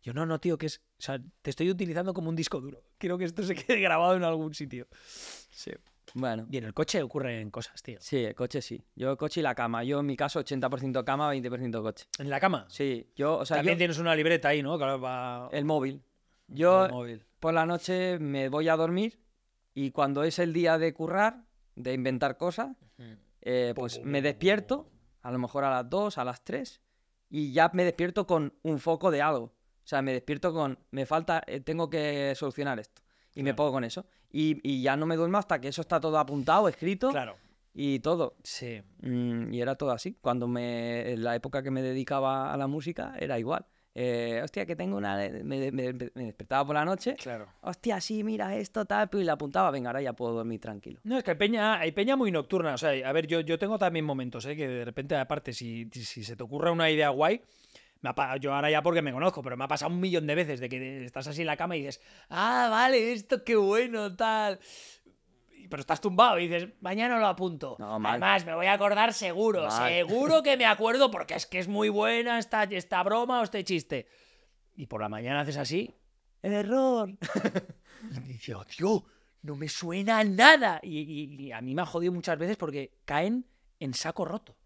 [0.09, 0.79] Yo, no, no, tío, que es.
[0.99, 2.83] O sea, te estoy utilizando como un disco duro.
[2.97, 4.89] Quiero que esto se quede grabado en algún sitio.
[5.51, 5.71] Sí.
[6.15, 7.99] Bueno, Y en el coche ocurren cosas, tío.
[8.01, 8.83] sí, el coche sí.
[8.97, 9.85] Yo el coche y la cama.
[9.85, 12.07] Yo en mi caso 80% cama, 20% coche.
[12.19, 12.65] En la cama.
[12.71, 14.79] Sí, yo, o sea, También yo- tienes una libreta ahí, ¿no?
[14.79, 15.49] Claro, para.
[15.53, 16.03] el móvil.
[16.47, 17.27] Yo el móvil.
[17.41, 19.21] por la noche me voy a dormir
[19.75, 21.45] y cuando es el día de currar,
[21.77, 22.75] de inventar cosas,
[23.43, 24.91] eh, pues me despierto,
[25.21, 26.81] a lo mejor a las 2, a las 3,
[27.29, 29.53] y ya me despierto con un foco de algo.
[29.89, 33.01] O sea, me despierto con, me falta, eh, tengo que solucionar esto.
[33.35, 34.05] Y me pongo con eso.
[34.31, 37.37] Y, y ya no me duermo hasta que eso está todo apuntado, escrito Claro.
[37.73, 38.37] y todo.
[38.45, 38.83] Sí.
[39.01, 40.19] Mm, y era todo así.
[40.21, 43.65] Cuando me, en la época que me dedicaba a la música, era igual.
[43.95, 45.17] Eh, hostia, que tengo una...
[45.17, 47.15] Me, me- me despertaba por la noche.
[47.17, 47.47] Claro.
[47.63, 49.71] Hostia, sí, mira esto, tal, y le apuntaba.
[49.71, 51.01] Venga, ahora ya puedo dormir tranquilo.
[51.03, 52.75] No, es que hay peña, hay peña muy nocturna.
[52.75, 54.55] O sea, a ver, yo, yo tengo también momentos, ¿eh?
[54.55, 57.41] Que de repente, aparte, si, si se te ocurre una idea guay,
[58.01, 60.35] me ha yo ahora ya porque me conozco, pero me ha pasado un millón de
[60.35, 64.15] veces de que estás así en la cama y dices, ah, vale, esto qué bueno,
[64.15, 64.61] tal.
[65.71, 67.77] Pero estás tumbado y dices, mañana lo apunto.
[67.79, 68.13] No, mal.
[68.13, 69.89] Además, me voy a acordar seguro, Mal.
[69.93, 73.63] seguro que me acuerdo porque es que es muy buena esta, esta broma o este
[73.65, 74.07] chiste.
[74.77, 75.95] Y por la mañana haces así
[76.41, 77.11] ¡Error!
[78.13, 79.05] y dice, "Oh, tío,
[79.43, 80.79] no me suena nada.
[80.83, 83.45] Y, y- y a mí me ha jodido muchas veces porque caen
[83.81, 84.57] en saco roto.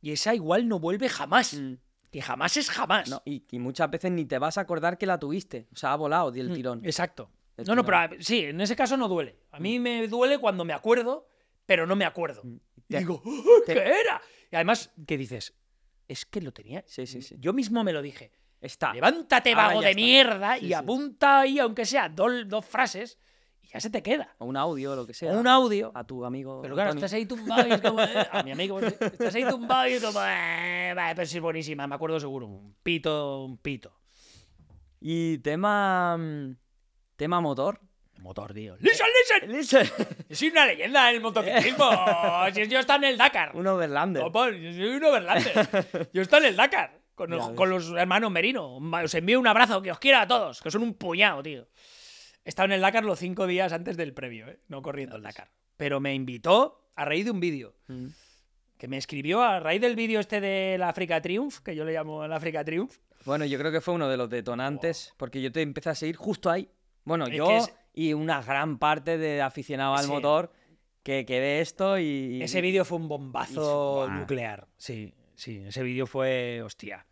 [0.00, 1.54] Y esa igual no vuelve jamás.
[1.54, 1.74] Mm,
[2.14, 3.10] Que jamás es jamás.
[3.10, 5.66] no, y, y muchas veces ni te vas a acordar que la tuviste.
[5.72, 6.80] O sea, ha volado del Mm, tirón.
[6.84, 7.28] Exacto.
[7.66, 8.20] No, no, pero tirón.
[8.20, 9.40] a- sí, en ese caso no duele.
[9.50, 11.26] A mí me duele cuando me acuerdo,
[11.66, 12.42] pero no me acuerdo.
[12.44, 14.22] Mm, Y te- digo, "Oh, te- ¿qué era?
[14.52, 15.54] Y además, ¿qué dices?
[16.06, 16.84] Es que lo tenía.
[16.86, 17.34] Sí, sí, sí.
[17.40, 18.30] Yo mismo me lo dije.
[18.60, 18.94] Está.
[18.94, 19.96] Levántate, Ahora vago de está.
[20.00, 20.74] mierda, Sí, y sí.
[20.74, 23.18] apunta ahí, aunque sea dos, dos frases,
[23.74, 24.34] ya se te queda.
[24.38, 25.32] O un audio, o lo que sea.
[25.32, 25.92] Un audio.
[25.94, 26.62] A tu amigo.
[26.62, 27.04] Pero claro, Antonio.
[27.04, 28.00] estás ahí tumbado y es como.
[28.02, 30.20] eh, a mi amigo, pues, estás ahí tumbado y es como.
[30.24, 32.46] Eh, vale, pero sí es buenísima, me acuerdo seguro.
[32.46, 33.92] Un pito, un pito.
[35.00, 36.16] Y tema.
[36.16, 36.56] mm,
[37.16, 37.80] Tema motor.
[38.20, 38.76] Motor, tío.
[38.80, 39.06] ¡Listen,
[39.50, 39.52] listen!
[39.52, 40.06] Listen.
[40.28, 41.90] Yo soy una leyenda del motociclismo.
[42.54, 43.54] si yo estaba en el Dakar.
[43.54, 44.22] un overlander.
[44.22, 46.08] Yo soy un overlander.
[46.12, 46.98] Yo estoy en el Dakar.
[47.14, 47.50] Con, Ya el- ves.
[47.56, 48.76] con los hermanos Merino.
[48.76, 51.66] Os envío un abrazo, que os quiero a todos, que son un puñado, tío.
[52.44, 54.58] He estado en el Dakar los cinco días antes del previo, ¿eh?
[54.68, 55.50] no corriendo el Dakar.
[55.76, 57.74] Pero me invitó a raíz de un vídeo.
[57.88, 58.06] Mm.
[58.78, 62.24] que me escribió a raíz del vídeo este del África Triumph, que yo le llamo
[62.24, 62.96] el África Triumph.
[63.24, 66.16] Bueno, yo creo que fue uno de los detonantes, porque yo te empecé a seguir
[66.16, 66.68] justo ahí.
[67.04, 70.10] Bueno, Es yo es- y una gran parte de aficionados al Sí.
[70.10, 70.52] motor
[71.02, 72.42] que, que ve esto y...
[72.42, 74.66] Ese vídeo fue un bombazo nuclear.
[74.76, 77.06] Sí, sí, ese vídeo fue, hostia.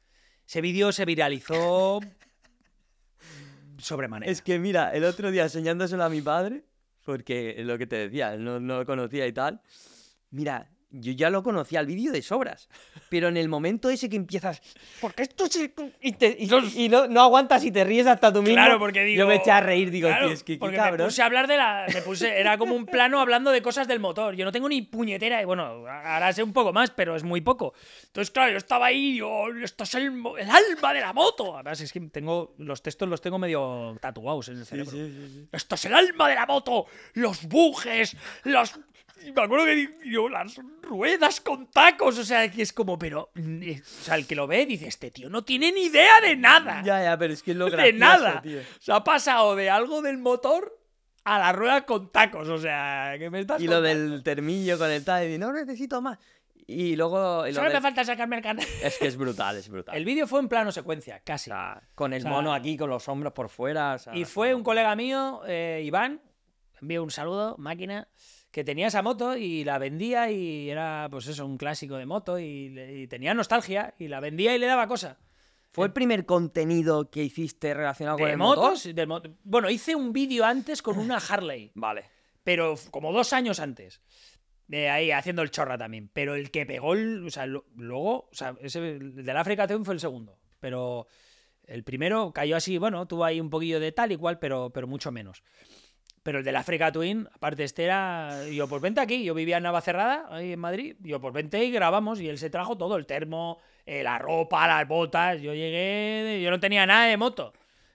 [0.47, 2.01] Ese vídeo se viralizó
[4.29, 6.65] Es que mira, el otro día enseñándoselo a mi padre,
[7.05, 9.61] porque lo que te decía, no, no lo conocía y tal.
[10.31, 12.69] Mira, yo ya lo conocía el vídeo de sobras,
[13.09, 14.61] pero en el momento ese que empiezas,
[15.01, 15.73] porque esto se...
[16.01, 16.49] Y, te- y-
[16.85, 18.55] y no, no aguantas y te ríes hasta tú mismo.
[18.57, 19.21] Claro, porque digo.
[19.21, 20.99] Yo me eché a reír, digo, claro, tío, es que qué porque cabrón.
[20.99, 21.87] me puse a hablar de la.
[21.93, 24.35] Me puse, era como un plano hablando de cosas del motor.
[24.35, 25.41] Yo no tengo ni puñetera.
[25.41, 27.73] y Bueno, ahora sé un poco más, pero es muy poco.
[28.07, 30.05] Entonces, claro, yo estaba ahí y digo, esto es el,
[30.39, 31.55] el alma de la moto.
[31.55, 32.55] Además, es que tengo.
[32.59, 34.93] Los textos los tengo medio tatuados en el cerebro.
[35.53, 36.87] Esto es el alma de la moto.
[37.15, 38.79] Los bujes, los.
[39.25, 43.31] Y me acuerdo que digo, las ruedas con tacos, o sea, que es como, pero,
[43.35, 46.21] mm, eh, o sea, el que lo ve dice, este tío no tiene ni idea
[46.21, 46.83] de nada.
[46.85, 48.43] Ya, ya, pero es que es lo de gracioso, nada.
[48.43, 48.61] tío.
[48.81, 50.79] Se ha pasado de algo del motor
[51.25, 54.11] a la rueda con tacos, o sea, que me estás Y lo contando?
[54.11, 56.19] del termillo con el tal, y no necesito más.
[56.67, 57.47] Y luego.
[57.47, 58.67] y Solo me falta sacarme el carnet.
[58.83, 59.97] Es que es brutal, es brutal.
[59.97, 61.51] El vídeo fue en plano secuencia, casi.
[61.51, 63.95] O sea, con el O sea, mono aquí, con los hombros por fuera.
[63.95, 66.21] o sea, Y fue un colega mío, eh, Iván,
[66.81, 68.07] envío un saludo, máquina,
[68.53, 72.39] que tenía esa moto y la vendía y era, pues eso, un clásico de moto
[72.39, 75.19] y, tenía nostalgia y la vendía y le daba cosa.
[75.73, 78.65] ¿Fue el primer contenido que hiciste relacionado con ¿De el motor?
[78.65, 78.95] motos?
[78.95, 82.05] del mo- bueno, hice un vídeo antes con una Harley, Vale.
[82.45, 84.01] pero como dos años antes.
[84.69, 86.09] De ahí haciendo el chorra también.
[86.13, 87.27] Pero el que pegó el.
[87.27, 88.29] O sea, lo- luego.
[88.31, 90.39] O sea, ese, el del África Twin fue el segundo.
[90.61, 91.07] Pero
[91.65, 94.87] el primero cayó así, bueno, tuvo ahí un poquillo de tal y cual, pero, pero
[94.87, 95.43] mucho menos.
[96.23, 98.47] Pero el del África Twin, aparte este era.
[98.49, 99.25] Yo, pues vente aquí.
[99.25, 100.97] Yo vivía en Navacerrada, ahí en Madrid.
[101.01, 102.21] Yo, pues vente y grabamos.
[102.21, 105.41] Y él se trajo todo: el termo, eh, la ropa, las botas.
[105.43, 106.41] Yo llegué.
[106.41, 107.53] Yo no tenía nada de moto.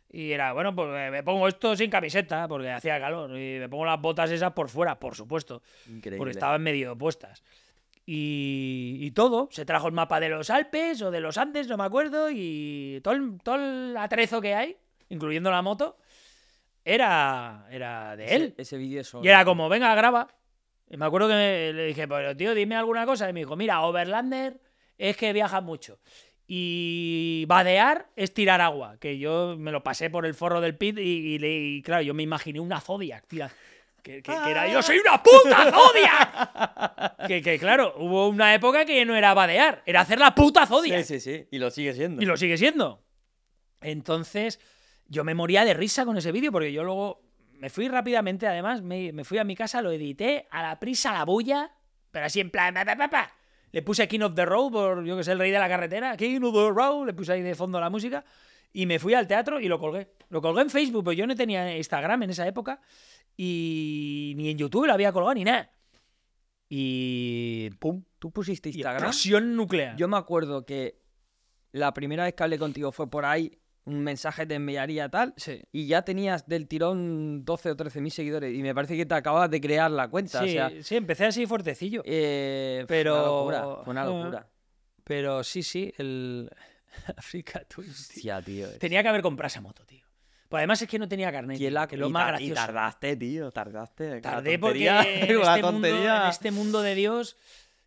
[0.09, 3.29] Y era, bueno, pues eh, me pongo esto sin camiseta, porque hacía calor.
[3.31, 5.61] Y me pongo las botas esas por fuera, por supuesto.
[5.87, 6.17] Increíble.
[6.17, 7.43] Porque estaban medio puestas.
[8.05, 9.47] Y, y todo.
[9.51, 12.29] Se trajo el mapa de los Alpes o de los Andes, no me acuerdo.
[12.29, 14.77] Y todo el, todo el atrezo que hay,
[15.09, 15.97] incluyendo la moto,
[16.93, 18.55] era, era de Ese- él.
[18.57, 20.27] Ese, vídeo es Y era como, venga, graba.
[20.89, 23.29] Y me acuerdo que me- le dije, pero tío, dime alguna cosa.
[23.29, 24.59] Y me dijo, mira, Overlander
[24.97, 25.99] es que viaja mucho.
[26.47, 28.97] Y vadear es tirar agua.
[28.99, 32.03] Que yo me lo pasé por el forro del pit y, y le- y, claro,
[32.03, 33.25] yo me imaginé una Zodiac.
[33.27, 33.47] Que,
[34.01, 37.27] que- que era, yo soy una puta Zodiac.
[37.27, 41.03] que, que claro, hubo una época que no era vadear, era hacer la puta Zodiac.
[41.03, 41.47] Sí, sí, sí.
[41.51, 42.21] Y lo sigue siendo.
[42.21, 43.03] Y lo sigue siendo.
[43.81, 44.59] Entonces,
[45.09, 47.21] yo me moría de risa con ese vídeo porque yo luego
[47.53, 51.11] me fui rápidamente, además, me, me fui a mi casa, lo edité a la prisa,
[51.11, 51.71] a la bulla,
[52.11, 53.33] pero así en plan, pa, pa, pa, pa.
[53.71, 56.15] Le puse King of the Road por, yo que sé, el rey de la carretera,
[56.17, 58.23] King of the Road, le puse ahí de fondo la música
[58.73, 60.13] y me fui al teatro y lo colgué.
[60.29, 62.79] Lo colgué en Facebook, pero yo no tenía Instagram en esa época
[63.35, 65.71] y ni en YouTube lo había colgado ni nada.
[66.69, 67.69] Y...
[67.79, 68.03] ¡Pum!
[68.19, 69.03] ¿Tú pusiste Instagram?
[69.03, 69.95] explosión nuclear.
[69.95, 71.01] Yo me acuerdo que
[71.71, 75.61] la primera vez que hablé contigo fue por ahí, un mensaje te enviaría tal, Sí.
[75.71, 79.15] y ya tenías del tirón 12 o 13 mil seguidores, y me parece que te
[79.15, 80.39] acababas de crear la cuenta.
[80.43, 82.01] Sí, o sea, sí, empecé así fuertecillo.
[82.05, 83.83] eh, Pero- Fue una locura.
[83.83, 84.05] Fue una Ah.
[84.05, 84.47] locura.
[85.03, 86.49] Pero sí, sí, el
[87.17, 87.89] Africa Twin.
[87.89, 88.67] Hostia, tío.
[88.67, 90.05] es- Tenía que haber comprado esa moto, tío.
[90.49, 91.57] Pues además es que no tenía carnet.
[91.57, 92.65] ¿Quién tío, la- que lo y más tar- Y gracioso.
[92.67, 94.21] tardaste, tío, tardaste.
[94.21, 97.35] Tardé porque en este, mundo, en este mundo de Dios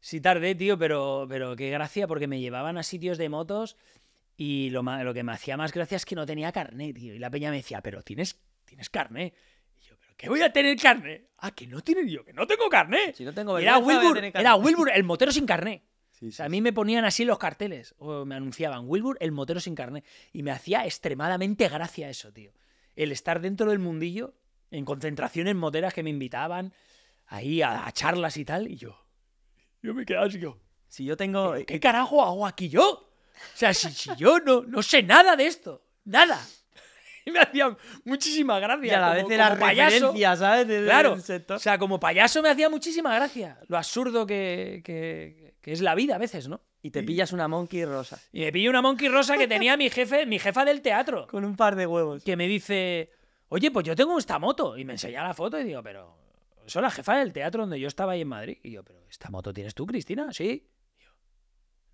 [0.00, 3.76] sí tardé, tío, pero, pero qué gracia porque me llevaban a sitios de motos
[4.42, 7.12] y lo, que me hacía más gracia es que no tenía carnet, tío.
[7.12, 9.34] Y la peña me decía, pero tienes, tienes carnet.
[9.76, 11.28] Y yo, ¿pero qué voy a tener carnet?
[11.36, 13.14] Ah, que no tiene yo, que no tengo carnet.
[13.14, 14.54] Si no tengo era Wilbur, era.
[14.54, 15.82] Wilbur, el motero sin carnet.
[16.12, 19.30] Sí, O sea, a mí me ponían así los carteles, o me anunciaban, Wilbur, el
[19.30, 20.06] motero sin carnet.
[20.32, 22.54] Y me hacía extremadamente gracia eso, tío.
[22.96, 24.32] El estar dentro del mundillo,
[24.70, 26.72] en concentraciones moteras que me invitaban,
[27.26, 29.04] ahí a, a charlas y tal, y yo.
[29.82, 30.58] Yo me quedaba así, yo.
[30.88, 31.52] Si yo tengo.
[31.52, 33.09] ¿Pero ¿Qué carajo hago aquí yo?
[33.54, 36.40] O sea, si, si yo no, no sé nada de esto, nada.
[37.26, 37.76] Y me hacía
[38.06, 38.86] muchísima gracia.
[38.86, 40.66] Y a la como- vez era referencia, ¿sabes?
[40.66, 41.56] Del- Claro, del sector.
[41.58, 43.58] o sea, como payaso me hacía muchísima gracia.
[43.68, 46.62] Lo absurdo que, que- que es la vida a veces, ¿no?
[46.82, 48.18] Y te pillas una monkey rosa.
[48.32, 51.44] Y me pillé una monkey rosa que tenía mi jefe, mi jefa del teatro, Con
[51.44, 52.24] un par de huevos.
[52.24, 53.12] que me dice,
[53.50, 54.78] oye, pues yo tengo esta moto.
[54.78, 56.16] Y me enseña la foto y digo, pero
[56.64, 58.56] es la jefa del teatro donde yo estaba ahí en Madrid.
[58.62, 60.32] Y yo, pero ¿esta moto tienes tú, Cristina?
[60.32, 60.66] Sí.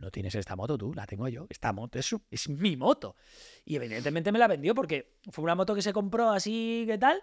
[0.06, 1.48] No tienes esta moto tú, la tengo yo.
[1.50, 3.16] Esta moto es, es mi moto.
[3.64, 7.20] Y evidentemente me la vendió porque fue una moto que se compró así, ¿qué tal?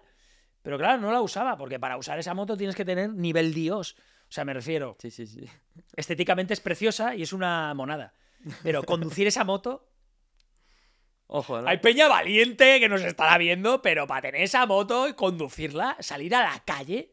[0.61, 3.95] Pero claro, no la usaba, porque para usar esa moto tienes que tener nivel Dios.
[4.27, 5.45] O sea, me refiero, Sí, sí, sí.
[5.95, 8.15] estéticamente es preciosa y es una monada.
[8.63, 9.87] Pero conducir esa moto
[11.27, 11.69] Ojo, ¿no?
[11.69, 16.35] Hay peña valiente que nos estará viendo, pero para tener esa moto y conducirla, salir
[16.35, 17.12] a la calle,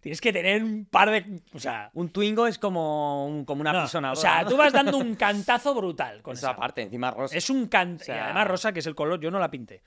[0.00, 1.40] tienes que tener un par de.
[1.54, 1.90] O sea.
[1.94, 4.12] Un Twingo es como, un- como una no, persona.
[4.12, 6.56] o sea, tú vas dando un cantazo brutal con Esa esa.
[6.56, 7.36] parte, encima rosa.
[7.36, 8.06] Es un cantazo.
[8.06, 9.82] sea- Y además rosa, que es el color, yo no la pinté.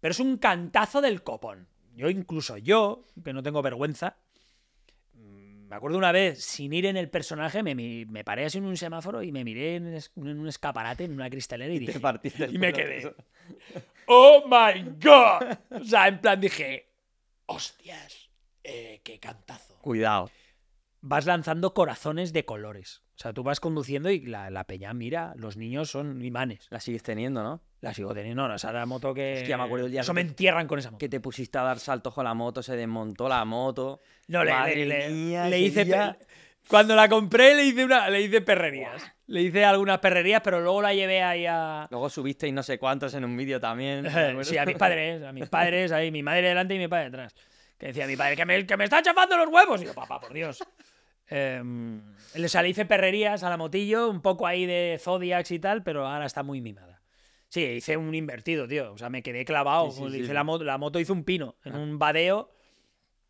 [0.00, 1.66] Pero es un cantazo del copón.
[1.94, 4.16] Yo, incluso yo, que no tengo vergüenza,
[5.14, 8.76] me acuerdo una vez, sin ir en el personaje, me, me paré así en un
[8.76, 12.00] semáforo y me miré en, es- en un escaparate, en una cristalera y dije.
[12.50, 13.12] y me quedé.
[14.06, 15.58] ¡Oh my god!
[15.82, 16.88] O sea, en plan dije.
[17.46, 18.27] ¡Hostias!
[18.68, 19.78] Eh, ¡Qué cantazo!
[19.80, 20.30] Cuidado.
[21.00, 23.02] Vas lanzando corazones de colores.
[23.14, 26.66] O sea, tú vas conduciendo y la, la peña mira, los niños son imanes.
[26.70, 27.62] La sigues teniendo, ¿no?
[27.80, 29.34] La sigo teniendo, no, esa era la moto que...
[29.38, 30.98] Hostia, me acuerdo el día Eso que me entierran con esa moto.
[30.98, 34.00] Que te pusiste a dar saltos con la moto, se desmontó la moto.
[34.26, 35.84] No, le, Madre le- le- mía, le hice...
[35.84, 36.18] día-
[36.68, 39.02] Cuando la compré le hice, una, le hice perrerías.
[39.26, 41.86] Le hice algunas perrerías, pero luego la llevé ahí a...
[41.90, 44.04] Luego subisteis no sé cuántos en un vídeo también.
[44.42, 47.34] Sí, a mis padres, a mis padres, ahí, mi madre delante y mi padre detrás.
[47.78, 49.80] Que decía mi padre, que me, que me está chafando los huevos.
[49.82, 50.62] Y yo, papá, por Dios.
[51.30, 55.58] Eh, o sea, le hice perrerías a la motillo, un poco ahí de Zodiacs y
[55.58, 57.00] tal, pero ahora está muy mimada.
[57.48, 58.92] Sí, hice un invertido, tío.
[58.92, 59.90] O sea, me quedé clavado.
[59.90, 60.32] Sí, hice sí.
[60.32, 62.50] La, moto, la moto hizo un pino en un badeo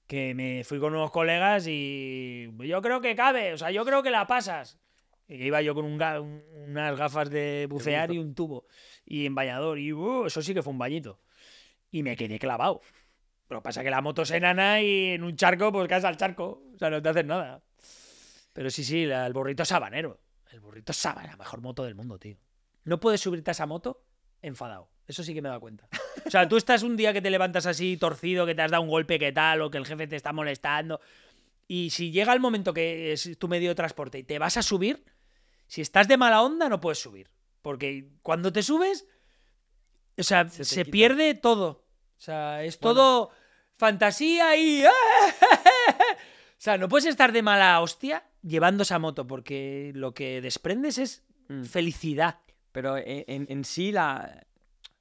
[0.07, 4.03] que me fui con unos colegas y yo creo que cabe, o sea, yo creo
[4.03, 4.79] que la pasas.
[5.29, 8.67] Y iba yo con un ga- unas gafas de bucear y un tubo
[9.05, 11.21] y en bañador y uh, eso sí que fue un bañito.
[11.91, 12.81] Y me quedé clavado.
[13.49, 16.63] Pero pasa que la moto es enana y en un charco pues caes al charco,
[16.75, 17.63] o sea, no te haces nada.
[18.53, 20.21] Pero sí, sí, la- el burrito sabanero.
[20.53, 22.37] El burrito sabana, la mejor moto del mundo, tío.
[22.85, 24.03] No puedes subirte a esa moto
[24.43, 24.89] enfadado.
[25.07, 25.89] Eso sí que me he dado cuenta.
[26.27, 28.83] O sea, tú estás un día que te levantas así torcido, que te has dado
[28.83, 31.01] un golpe, que tal, o que el jefe te está molestando.
[31.67, 34.63] Y si llega el momento que es tu medio de transporte y te vas a
[34.63, 35.05] subir,
[35.67, 37.31] si estás de mala onda, no puedes subir.
[37.63, 39.07] Porque cuando te subes,
[40.19, 41.87] o sea, Se pierde todo.
[42.17, 42.95] O sea, es Bueno.
[42.95, 43.31] todo
[43.79, 44.85] fantasía y.
[46.51, 50.99] O sea, no puedes estar de mala hostia llevando esa moto, porque lo que desprendes
[50.99, 51.63] es Mm.
[51.65, 52.41] felicidad.
[52.73, 54.45] Pero en, en- en sí la...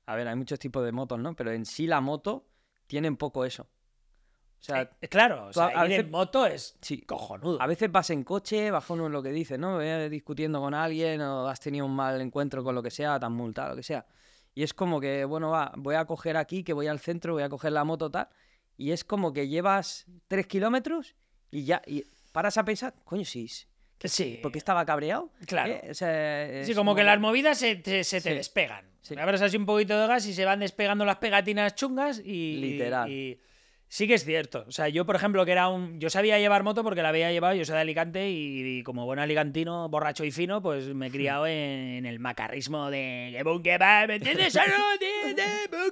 [0.06, 1.36] A ver, hay muchos tipos de motos, ¿no?
[1.36, 2.48] Pero en sí la moto
[2.86, 3.64] tiene un poco eso.
[3.64, 7.02] O sea, Eh, claro, o sea, a ir en veces- moto es sí.
[7.02, 7.60] cojonudo.
[7.62, 9.78] A veces vas en coche, bajo uno lo que dices, ¿no?
[9.78, 13.34] Ve discutiendo con alguien o has tenido un mal encuentro con lo que sea, tan
[13.34, 14.06] multado, lo que sea.
[14.54, 17.44] Y es como que, bueno, va, voy a coger aquí, que voy al centro, voy
[17.44, 18.30] a coger la moto tal.
[18.78, 21.16] Y es como que llevas tres kilómetros
[21.52, 23.66] y ya y paras a pensar, coño, sí, sí,
[24.04, 25.32] Sí, ¿por qué estaba cabreado?
[25.48, 25.74] Claro.
[25.74, 25.88] ¿Eh?
[25.90, 28.36] O sea, Sí, como que las movidas se se te Sí.
[28.36, 28.86] despegan.
[29.02, 29.16] Sí.
[29.18, 32.58] Abres así un poquito de gas y se van despegando las pegatinas chungas y.
[32.58, 33.10] Literal.
[33.12, 33.40] y-
[33.90, 34.66] sí que es cierto.
[34.68, 36.00] O sea, yo, por ejemplo, que era un.
[36.00, 39.06] Yo sabía llevar moto porque la había llevado, yo soy de Alicante y, y como
[39.06, 43.42] buen alicantino, borracho y fino, pues me he criado en, el macarrismo de.
[43.44, 44.58] Va, ¿me entiendes?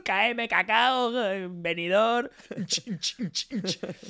[0.03, 2.31] KM, cacao, eh, venidor.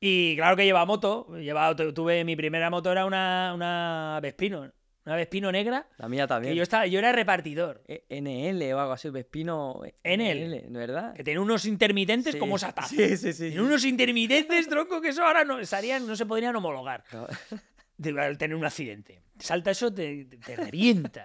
[0.00, 1.26] Y claro que lleva moto.
[1.38, 4.70] Lleva, tu- tuve mi primera moto, era una, una Vespino.
[5.06, 5.86] Una Vespino negra.
[5.98, 6.52] La mía también.
[6.52, 7.82] Que yo, estaba, yo era repartidor.
[7.86, 9.80] E- NL o algo así, Vespino.
[10.02, 10.66] NL.
[10.70, 11.14] ¿verdad?
[11.14, 12.38] Que tenía unos intermitentes Sí.
[12.40, 12.82] como taza.
[12.88, 13.48] Sí, sí, sí.
[13.50, 17.04] Tiene unos intermitentes, tronco, que eso ahora no, estarían, no se podrían homologar
[17.98, 19.22] de- al tener un accidente.
[19.38, 21.24] Te salta eso, te, te- te revienta.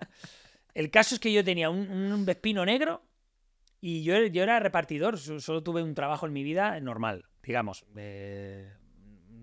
[0.75, 3.01] El caso es que yo tenía un, un Vespino negro
[3.81, 5.17] y yo, yo era repartidor.
[5.17, 7.83] so- Solo tuve un trabajo en mi vida normal, digamos.
[7.83, 7.95] un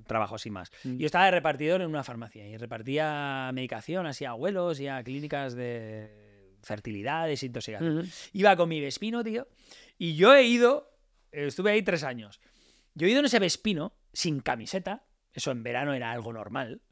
[0.08, 0.72] trabajo así más.
[0.82, 0.96] Mm.
[0.96, 5.02] Yo estaba de repartidor en una farmacia y repartía medicación así a abuelos y a
[5.04, 7.98] clínicas de fertilidad, desintoxicación.
[7.98, 8.08] Ujú.
[8.32, 9.46] Iba con mi Vespino, tío.
[9.96, 10.90] Y yo he ido,
[11.30, 12.40] estuve ahí tres años.
[12.94, 15.04] Yo he ido en ese Vespino sin camiseta.
[15.32, 16.82] Eso en verano era algo normal.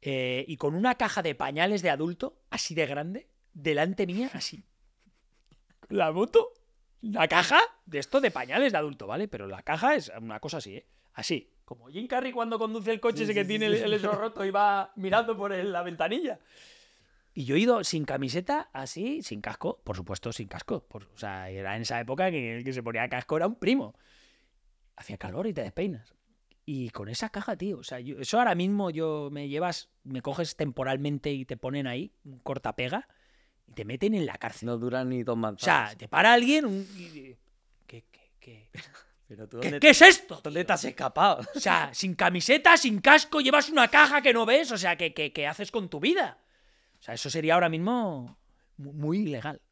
[0.00, 4.64] eh, y con una caja de pañales de adulto, así de grande, delante mía, así.
[5.88, 6.52] La moto,
[7.02, 9.28] la caja de esto de pañales de adulto, ¿vale?
[9.28, 10.86] Pero la caja es una cosa así, ¿eh?
[11.14, 11.51] Así.
[11.76, 13.82] Como Jim Carrey cuando conduce el coche Sí, ese sí, que sí, tiene sí.
[13.82, 16.38] el, el roto y va mirando por el- la ventanilla.
[17.34, 20.84] Y yo he ido sin camiseta, así, sin casco, por supuesto, sin casco.
[20.86, 23.54] Por- o sea, era en esa época que el que se ponía casco era un
[23.54, 23.94] primo.
[24.96, 26.14] Hacía calor y te despeinas.
[26.66, 30.20] Y con esa caja, tío, o sea, yo- eso ahora mismo yo me llevas, me
[30.22, 33.08] coges temporalmente y te ponen ahí un cortapega
[33.66, 34.66] y te meten en la cárcel.
[34.66, 35.90] No duran ni dos o manzanas.
[35.90, 37.34] sea, te para alguien un- y-
[37.86, 38.68] ¿Qué, qué, qué,
[39.34, 40.40] Pero tú, qué- ¿dónde, qué es esto?
[40.44, 40.66] ¿dónde tío?
[40.66, 41.40] te has escapado?
[41.54, 44.70] O sea, sin camiseta, sin casco, llevas una caja que no ves.
[44.72, 46.38] O sea, ¿qué, qué, qué haces con tu vida?
[47.00, 48.38] O sea, eso sería ahora mismo
[48.76, 49.62] mu- muy ilegal.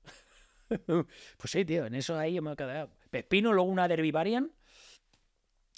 [0.87, 2.91] pues sí, tío, en eso ahí yo me he quedado.
[3.11, 4.51] Pepino, luego una Derby Variant.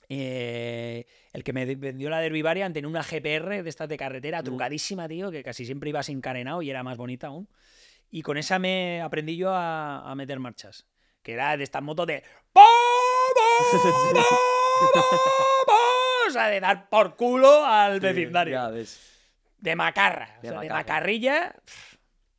[0.08, 4.42] Eh, el que me vendió la Derby Variant tenía una GPR de estas de carretera,
[4.42, 7.48] trucadísima, tío, que casi siempre iba sin carenado y era más bonita aún.
[8.10, 10.86] Y con esa me aprendí yo a, a meter marchas.
[11.22, 12.22] Que era de estas motos de.
[15.66, 15.78] ¡Vamos!
[16.28, 18.54] O sea, de dar por culo al vecindario.
[18.54, 19.00] Ya ves.
[19.58, 20.38] De macarra.
[20.42, 21.54] o De macarrilla.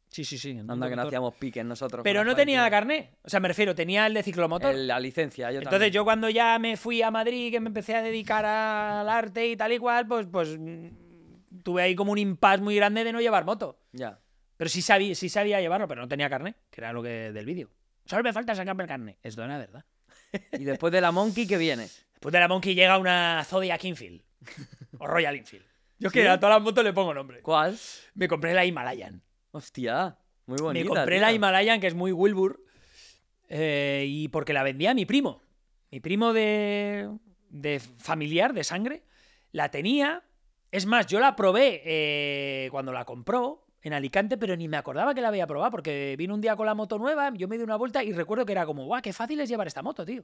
[0.10, 0.58] Sí, sí, sí.
[0.68, 2.04] Anda que no hacíamos piques nosotros.
[2.04, 3.16] Pero no tenía la carné.
[3.24, 4.72] O sea, me refiero, tenía el de ciclomotor.
[4.72, 5.94] El- La licencia, yo Entonces también.
[5.94, 9.56] yo cuando ya me fui a Madrid, que me empecé a dedicar al arte y
[9.58, 10.88] tal y cual, pues, pues mm,
[11.64, 13.80] tuve ahí como un impasse muy grande de no llevar moto.
[13.92, 14.20] Ya.
[14.58, 17.46] Pero sí sabía, sí sabía llevarlo, pero no tenía carné, que era lo que del
[17.46, 17.70] vídeo.
[18.06, 19.18] Solo me falta sacarme el carné.
[19.24, 19.84] Es verdad.
[20.60, 21.84] Y después de la Monkey, ¿qué viene?
[21.84, 24.22] Después de la Monkey llega una Zodiac Infield.
[25.00, 25.66] o Royal Infield.
[26.00, 27.42] Yo es que a todas las motos le pongo nombre.
[27.42, 27.78] ¿Cuál?
[28.16, 29.22] Me compré la Himalayan.
[29.52, 30.84] Hostia, muy bonita.
[30.84, 31.32] Me compré la.
[31.32, 32.64] Himalayan, que es muy Wilbur,
[33.48, 35.42] eh, y porque la vendía mi primo.
[35.92, 37.10] Mi primo de,
[37.50, 39.04] de familiar, de sangre,
[39.52, 40.24] la tenía.
[40.72, 45.14] Es más, yo la probé eh, cuando la compró en Alicante, pero ni me acordaba
[45.14, 47.64] que la había probado, porque vino un día con la moto nueva, yo me di
[47.64, 50.24] una vuelta y recuerdo que era como, guau, qué fácil es llevar esta moto, tío.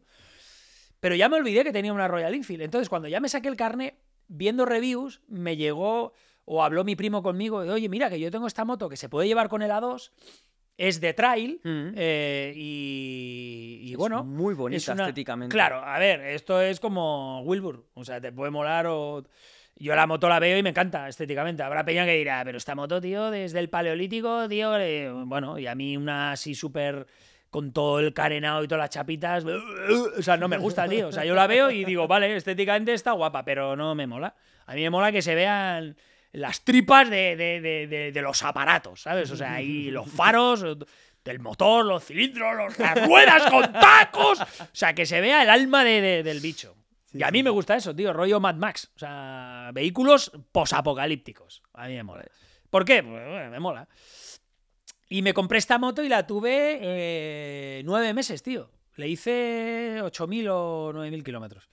[1.00, 2.64] Pero ya me olvidé que tenía una Royal Enfield.
[2.64, 3.96] Entonces, cuando ya me saqué el carnet,
[4.28, 6.14] viendo reviews, me llegó
[6.46, 9.08] o habló mi primo conmigo de, oye, mira, que yo tengo esta moto que se
[9.10, 10.12] puede llevar con el A2,
[10.78, 11.92] es de trail, Mm.
[11.96, 14.24] eh, y, y Es bueno.
[14.24, 15.54] muy bonita es una- estéticamente.
[15.54, 17.86] Claro, a ver, esto es como Wilbur.
[17.94, 19.24] O sea, te puede molar o.
[19.80, 21.64] Yo la moto la veo y me encanta estéticamente.
[21.64, 24.72] Habrá peña que dirá, pero esta moto, tío, desde el paleolítico, tío.
[25.26, 27.08] Bueno, y a mí una así súper.
[27.50, 29.44] con todo el carenado y todas las chapitas.
[30.18, 31.08] O sea, no me gusta, tío.
[31.08, 34.36] O sea, yo la veo y digo, vale, estéticamente está guapa, pero no me mola.
[34.68, 35.96] A mí me mola que se vean
[36.32, 39.32] las tripas de, de- de- de- los aparatos, ¿sabes?
[39.32, 40.64] O sea, ahí los faros
[41.24, 44.42] del motor, los cilindros, las ruedas con tacos.
[44.42, 46.76] O sea, que se vea el alma de- de- del bicho.
[47.14, 48.92] Y a mí me gusta eso, tío, rollo Mad Max.
[48.96, 51.64] O sea, vehículos posapocalípticos.
[51.74, 52.26] A mí me mola.
[52.70, 53.02] ¿Por qué?
[53.02, 53.88] Pues, bueno, me mola.
[55.10, 58.70] Y me compré esta moto y la tuve eh, nueve meses, tío.
[58.96, 61.70] Le hice 8.000 o 9.000 kilómetros.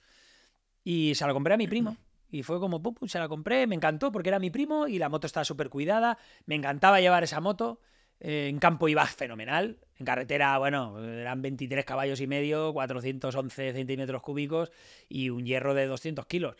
[0.84, 1.96] Y se la compré a mi primo.
[2.28, 4.98] Y fue como, pum, pum, se la compré, me encantó porque era mi primo y
[4.98, 6.18] la moto estaba súper cuidada.
[6.44, 7.80] Me encantaba llevar esa moto.
[8.20, 9.78] Eh, en campo iba fenomenal.
[9.98, 14.70] En carretera, bueno, eran 23 caballos y medio, 411 centímetros cúbicos
[15.08, 16.56] y un hierro de 200 kilos.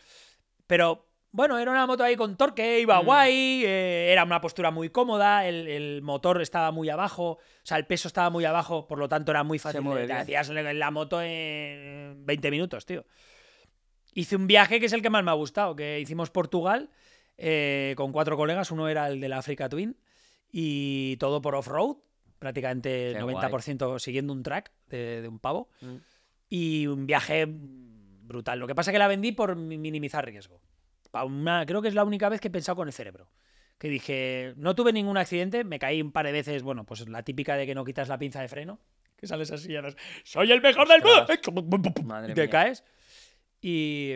[0.65, 3.05] Pero bueno, era una moto ahí con torque, iba Mm.
[3.05, 7.77] guay, eh, era una postura muy cómoda, el, el motor estaba muy abajo, o sea,
[7.77, 9.83] el peso estaba muy abajo, por lo tanto era muy fácil.
[10.07, 13.05] te hacías la la moto en 20 minutos, tío.
[14.13, 16.89] Hice un viaje que es el que más me ha gustado, que hicimos Portugal
[17.37, 19.95] eh, con cuatro colegas, uno era el de la Africa Twin,
[20.51, 21.97] y todo por off-road,
[22.39, 25.95] prácticamente el Qué 90% siguiendo un track de, de un pavo, Mm.
[26.49, 28.59] y un viaje brutal.
[28.59, 30.61] Lo que pasa es que la vendí por mi- minimizar riesgo.
[31.25, 33.31] Una- creo que es la única vez que he pensado con el cerebro.
[33.79, 37.23] Que dije, no tuve ningún accidente, me caí un par de veces, bueno, pues la
[37.23, 38.79] típica de que no quitas la pinza de freno,
[39.15, 41.25] que sales así y ahora es, soy el mejor del mundo.
[42.35, 42.49] Te mía.
[42.49, 42.83] caes.
[43.61, 44.15] Y.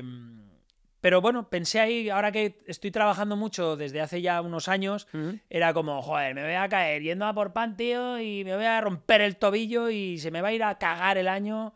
[1.02, 5.08] Pero bueno, pensé ahí, ahora que estoy trabajando mucho desde hace ya unos años,
[5.50, 8.66] era como, joder, me voy a caer yendo a por pan, tío, y me voy
[8.66, 11.74] a romper el tobillo y se me va a ir a cagar el año.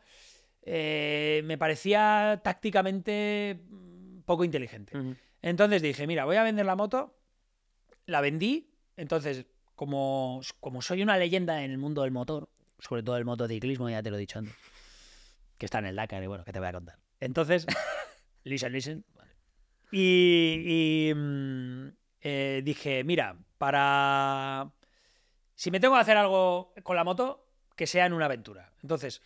[0.62, 3.60] Eh, me parecía tácticamente
[4.26, 4.94] poco inteligente.
[5.42, 7.18] Entonces dije, mira, voy a vender la moto.
[8.06, 8.72] La vendí.
[8.96, 12.50] Entonces, como, como soy una leyenda en el mundo del motor,
[12.80, 14.56] sobre todo el motociclismo, ya te lo he dicho antes,
[15.58, 17.00] que está en el Dakar y bueno, que te voy a contar.
[17.20, 17.66] Entonces,
[18.44, 19.06] listen, listen.
[19.92, 21.88] Y, y, mm,
[22.22, 24.72] eh, dije, mira, para...
[25.56, 28.74] Si me tengo que hacer algo con la moto, que sea en una aventura.
[28.82, 29.22] Entonces,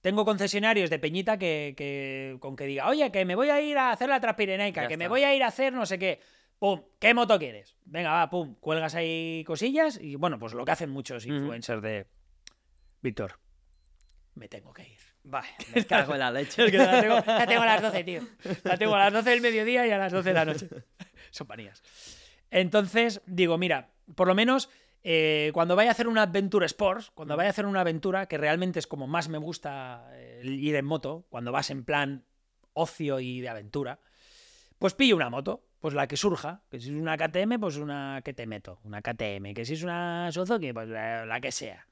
[0.00, 3.76] tengo concesionarios de Peñita que, que- con que diga, oye, que me voy a ir
[3.78, 6.20] a hacer la Transpirenaica, Ya que me voy a ir a hacer no sé qué.
[6.58, 7.76] Pum, ¿qué moto quieres?
[7.84, 12.06] Venga, va, pum, cuelgas ahí cosillas y bueno, pues lo que hacen muchos influencers de
[13.02, 13.38] Víctor,
[14.34, 14.98] me tengo que ir.
[15.24, 16.66] Vale, me cago en la leche.
[16.66, 18.22] Es que la tengo, la tengo a las 12, tío.
[18.62, 20.68] La tengo a las 12 del mediodía y a las 12 de la noche.
[21.30, 21.82] Son manías.
[22.50, 24.68] Entonces, digo, mira, por lo menos
[25.02, 28.38] eh, cuando vaya a hacer una Adventure Sports, cuando vaya a hacer una aventura, que
[28.38, 32.24] realmente es como más me gusta eh, ir en moto, cuando vas en plan
[32.74, 33.98] ocio y de aventura,
[34.78, 38.20] pues pillo una moto, pues la que surja, que si es una KTM, pues una
[38.24, 41.86] que te meto, una KTM, que si es una Suzuki, pues la, la que sea.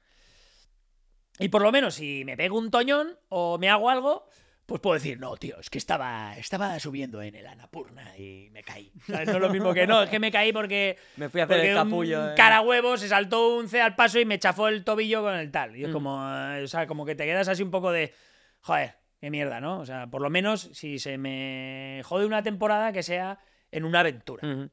[1.39, 4.27] Y por lo menos si me pego un toñón o me hago algo,
[4.65, 8.63] pues puedo decir, no, tío, es que estaba, estaba subiendo en el Anapurna y me
[8.63, 8.93] caí.
[9.07, 9.27] ¿Sabes?
[9.27, 11.59] No es lo mismo que no, es que me caí porque, Me fui a hacer
[11.65, 12.21] el capullo.
[12.23, 12.33] un eh.
[12.37, 15.51] cara huevo se saltó un C al paso y me chafó el tobillo con el
[15.51, 15.75] tal.
[15.75, 15.93] Y es Mm.
[15.93, 18.13] como, eh, o sea, como que te quedas así un poco de,
[18.61, 19.79] joder, qué mierda, ¿no?
[19.79, 23.39] O sea, por lo menos si se me jode una temporada que sea
[23.71, 24.69] en una aventura.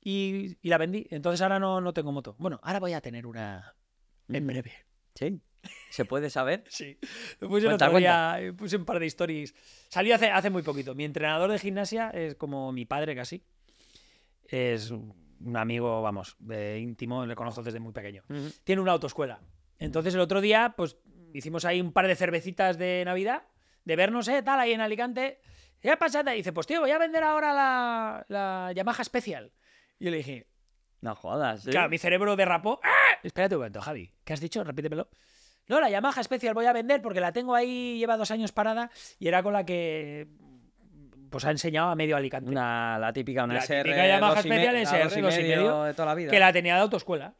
[0.00, 1.06] Y, y la vendí.
[1.10, 2.34] Entonces ahora no, no tengo moto.
[2.38, 3.74] Bueno, ahora voy a tener una
[4.28, 4.72] en breve.
[5.14, 5.40] Sí.
[5.90, 6.64] ¿Se puede saber?
[6.68, 6.98] Sí.
[7.40, 9.54] Lo puse Cuenta, otro día, eh, puse un par de stories.
[9.88, 10.94] Salió hace, hace muy poquito.
[10.94, 13.44] Mi entrenador de gimnasia es como mi padre casi.
[14.46, 18.22] Es un amigo, vamos, de íntimo, le conozco desde muy pequeño.
[18.28, 18.50] Ujú.
[18.64, 19.40] Tiene una autoescuela.
[19.78, 20.96] Entonces el otro día, pues
[21.32, 23.44] hicimos ahí un par de cervecitas de Navidad,
[23.84, 25.40] de vernos, eh, tal, ahí en Alicante.
[25.80, 26.22] ¿Qué pasa?
[26.34, 29.52] Y dice, pues tío, voy a vender ahora la, la Yamaha Special.
[29.98, 30.48] Y yo le dije,
[31.00, 31.62] No jodas.
[31.62, 31.70] ¿sí?
[31.70, 32.80] Claro, mi cerebro derrapó.
[32.82, 33.18] ¡Ah!
[33.22, 34.12] Espérate un momento, Javi.
[34.24, 34.64] ¿Qué has dicho?
[34.64, 35.08] Repítemelo.
[35.68, 38.90] No, la Yamaha Special voy a vender porque la tengo ahí, lleva dos años parada
[39.18, 40.26] y era con la que
[41.30, 42.50] pues ha enseñado a medio Alicante.
[42.50, 45.92] Una, la típica, una La SR típica Yamaha la SR dos y medio medio, de
[45.94, 46.30] toda la vida.
[46.30, 47.34] que la tenía de autoescuela.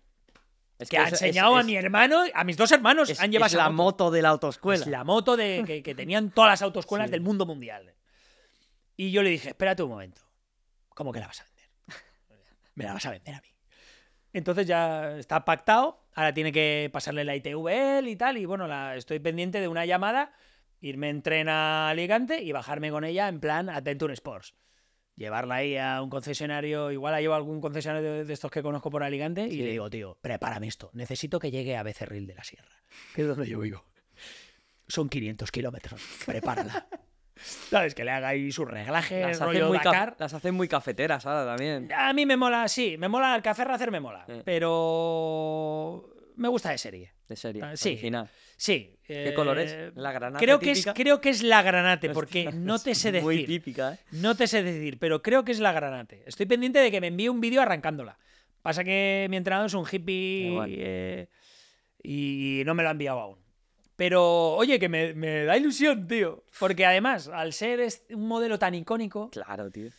[0.79, 3.33] Es Que ha es- es- enseñado a mi hermano, a mis dos hermanos, es- han
[3.33, 4.81] llevado es la moto de la autoescuela.
[4.85, 7.13] Es la moto de, que, que tenían todas las autoescuelas Sí.
[7.13, 7.95] del mundo mundial.
[8.97, 10.21] Y yo le dije, espérate un momento.
[10.91, 11.65] ¿Cómo que la vas a vender?
[12.75, 13.49] Me la vas a vender a mí.
[14.39, 16.01] Entonces ya está pactado.
[16.15, 18.39] Ahora tiene que pasarle la ITV y tal.
[18.39, 20.33] Y bueno, la, estoy pendiente de una llamada,
[20.81, 24.55] irme en tren a Alicante y bajarme con ella en plan Adventure Sports.
[25.17, 28.89] Llevarla ahí a un concesionario, igual la llevo a algún concesionario de, estos que conozco
[28.89, 30.91] por Alicante y le digo, tío, prepárame esto.
[30.93, 32.83] Necesito que llegue a Becerril de la Sierra,
[33.15, 33.85] que es donde yo vivo.
[34.87, 36.01] Son 500 kilómetros.
[36.25, 36.89] Prepárala.
[37.41, 37.95] ¿Sabes?
[37.95, 40.17] Que le haga ahí su reglaje, las, hacen rollo muy ca- Dakar.
[40.19, 41.89] las hacen muy cafeteras ahora también.
[41.93, 44.25] A mí me mola, sí, me mola el café racer, me mola.
[44.29, 44.43] Eh.
[44.45, 47.13] Pero me gusta de serie.
[47.29, 47.63] De serie.
[47.63, 47.91] Ah, sí.
[47.91, 48.29] original.
[48.57, 48.95] Sí.
[49.07, 49.95] ¿Qué eh, color es?
[49.97, 53.37] ¿La granate Creo que, es, creo que es la granate, porque no te sé Muy
[53.37, 53.49] decir.
[53.49, 53.99] típica, ¿eh?
[54.13, 56.23] No te sé decir, pero creo que es la granate.
[56.27, 58.19] Estoy pendiente de que me envíe un vídeo arrancándola.
[58.63, 61.29] Pasa que mi entrenador es un hippie eh,
[62.03, 63.39] y no me lo ha enviado aún.
[63.99, 66.45] Pero, oye, que me, me da ilusión, tío.
[66.61, 67.81] Porque además, al ser
[68.11, 69.91] un modelo tan icónico, Claro, tío.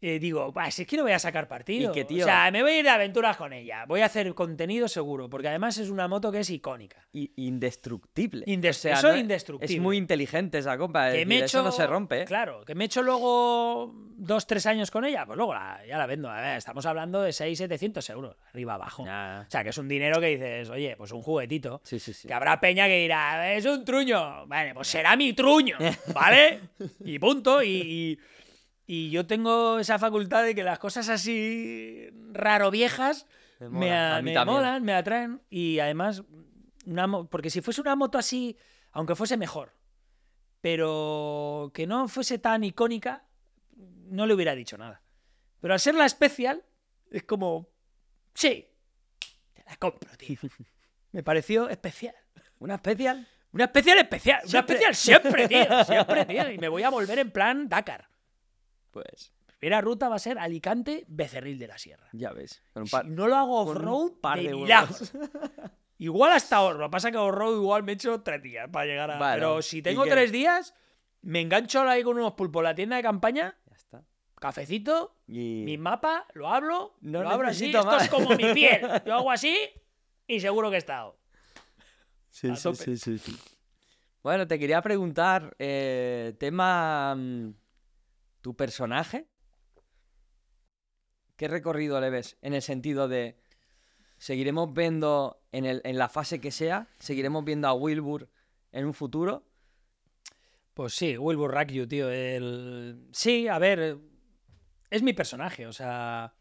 [0.00, 1.90] Eh, digo, "Bah, si es que no voy a sacar partido.
[1.90, 3.84] Y que, tío- O sea, me voy a ir de aventuras con ella.
[3.86, 7.06] Voy a hacer contenido seguro, porque además es una moto que es icónica.
[7.12, 8.44] Y indestructible.
[8.46, 9.74] Indes- O sea, eso no- es indestructible.
[9.74, 11.10] Es muy inteligente esa compa.
[11.10, 12.24] Que es me decir, Eso no se rompe, ¿eh?
[12.24, 15.98] Claro, que me he hecho luego dos, tres años con ella, pues luego la- ya
[15.98, 16.30] la vendo.
[16.30, 19.02] A ver, estamos hablando de 6, 700 euros, arriba, abajo.
[19.02, 21.80] O sea, que es un dinero que dices, oye, pues un juguetito.
[21.84, 22.28] Sí, sí, sí.
[22.28, 24.46] Que habrá peña que dirá, es un truño.
[24.46, 25.76] Vale, pues será mi truño,
[26.14, 26.60] ¿vale?
[27.04, 27.62] Y punto.
[27.62, 28.18] Y, y-
[28.86, 33.26] y yo tengo esa facultad de que las cosas así raro viejas
[33.58, 34.56] Me me, mola, a me también.
[34.56, 35.42] molan, me atraen.
[35.50, 36.22] Y además,
[36.86, 38.56] una porque si fuese una moto así,
[38.92, 39.72] aunque fuese mejor,
[40.60, 43.24] pero que no fuese tan icónica,
[43.76, 45.02] no le hubiera dicho nada.
[45.60, 46.62] Pero al ser la especial,
[47.10, 47.68] es como,
[48.34, 48.66] sí,
[49.54, 50.38] te la compro, tío.
[51.12, 52.14] Me pareció especial.
[52.58, 53.26] ¿Una especial?
[53.52, 54.40] Una especial especial.
[54.42, 54.74] Una Siempre.
[54.76, 55.84] especial siempre, tío.
[55.84, 56.50] Siempre, tío.
[56.50, 58.06] Y me voy a volver en plan Dakar.
[58.96, 62.08] Pues, Primera ruta va a ser Alicante, Becerril de la Sierra.
[62.12, 62.62] ya ves.
[62.72, 64.48] Con un Si no lo hago off-road, par de.
[65.98, 66.78] Igual hasta ahorro.
[66.78, 69.18] Lo que pasa es que off-road igual me he hecho tres días para llegar a...
[69.34, 70.10] Pero si ¿y tengo qué?
[70.10, 70.74] tres días,
[71.22, 74.02] me engancho ahí con unos pulpos la tienda de campaña, Ya está.
[74.38, 75.62] cafecito, Y...
[75.64, 77.66] mi mapa, lo hablo, No lo abro así.
[77.74, 78.80] Esto es como mi piel.
[79.06, 79.56] Yo hago así
[80.26, 81.18] y seguro que he estado.
[82.30, 83.36] Sí, sí, sí, sí.
[84.22, 87.50] Bueno, te quería preguntar, eh, tema mm,
[88.46, 89.26] tu personaje.
[91.34, 92.36] ¿Qué recorrido le ves?
[92.42, 93.40] En el sentido de,
[94.18, 96.86] ¿seguiremos viendo en, el, en la fase que sea?
[97.00, 98.30] ¿Seguiremos viendo a Wilbur
[98.70, 99.48] en un futuro?
[100.74, 102.08] Pues sí, Wilbur Rakyu, tío.
[102.08, 103.08] El...
[103.10, 103.98] Sí, a ver,
[104.90, 106.32] es mi personaje, o sea...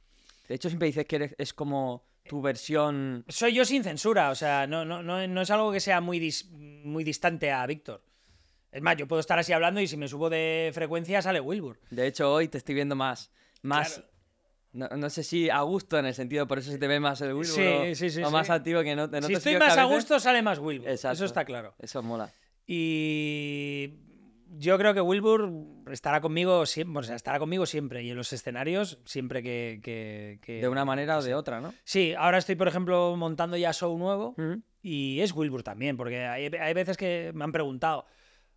[0.48, 3.26] De hecho, siempre dices que eres, es como tu versión...
[3.30, 6.20] Soy yo sin censura, o sea, no, no, no, no es algo que sea muy,
[6.20, 8.06] dis- muy distante a Víctor.
[8.76, 11.80] Es más, yo puedo estar así hablando y si me subo de frecuencia sale Wilbur.
[11.92, 13.32] De hecho, hoy te estoy viendo más...
[13.62, 14.10] más Claro.
[14.74, 17.22] no, no sé si a gusto en el sentido, por eso se te ve más
[17.22, 19.78] el Wilbur Sí, o, sí, sí, o más activo que no, en si estoy más
[19.78, 20.90] a gusto, sale más Wilbur.
[20.90, 21.14] Exacto.
[21.14, 21.74] Eso está claro.
[21.80, 22.30] Eso mola.
[22.68, 23.94] Y
[24.58, 25.52] yo creo que Wilbur
[25.92, 29.80] estará conmigo siempre, o sea, estará conmigo siempre y en los escenarios siempre que...
[29.82, 31.74] que- que- De una manera o de otra, ¿no?
[31.84, 34.36] Sí, ahora estoy, por ejemplo, montando ya show nuevo.
[34.82, 38.06] Y es Wilbur también, porque hay, hay veces que me han preguntado,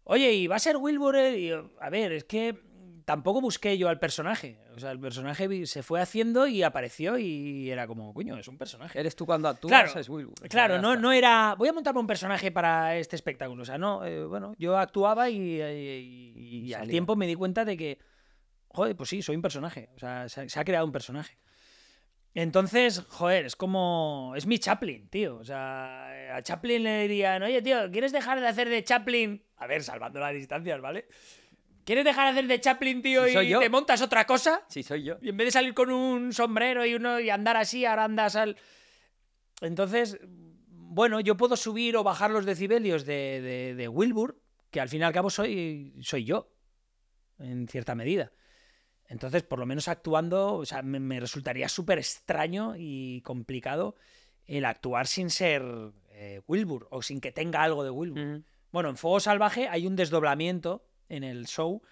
[0.08, 1.16] oye, ¿y va a ser Wilbur?
[1.16, 2.58] el-?" Y yo, a ver, es que
[3.04, 4.58] tampoco busqué yo al personaje.
[4.76, 8.58] O sea, el personaje se fue haciendo y apareció y era como, coño, es un
[8.58, 9.00] personaje.
[9.00, 10.34] Eres tú cuando actúas, Claro, es Wilbur.
[10.50, 13.62] Claro, no, no era, voy a montarme un personaje para este espectáculo.
[13.62, 17.34] O sea, no, eh, bueno, yo actuaba y, y- y- y al tiempo me di
[17.34, 17.98] cuenta de que,
[18.68, 19.88] joder, pues sí, soy un personaje.
[19.96, 21.38] O sea, se, se ha creado un personaje.
[22.34, 24.34] Entonces, joder, es como.
[24.36, 25.38] Es mi Chaplin, tío.
[25.38, 29.42] O sea, a Chaplin le dirían, oye, tío, ¿quieres dejar de hacer de Chaplin?
[29.58, 31.06] A ver, salvando las distancias, ¿vale?
[31.84, 33.60] ¿Quieres dejar de hacer de Chaplin, tío, Sí, y yo.
[33.60, 34.62] te montas otra cosa?
[34.68, 35.16] Sí, soy yo.
[35.22, 38.36] Y en vez de salir con un sombrero y uno y andar así, ahora andas
[38.36, 38.56] al.
[39.60, 40.18] Entonces,
[40.70, 44.40] bueno, yo puedo subir o bajar los decibelios de, de, de Wilbur,
[44.70, 46.52] que al fin y al cabo soy, soy yo,
[47.38, 48.32] en cierta medida.
[49.06, 53.96] Entonces, por lo menos actuando, o sea, me, me resultaría súper extraño y complicado
[54.44, 55.62] el actuar sin ser
[56.10, 58.42] eh, Wilbur o sin que tenga algo de Wilbur.
[58.70, 61.82] Bueno, en Fuego Salvaje hay un desdoblamiento en el show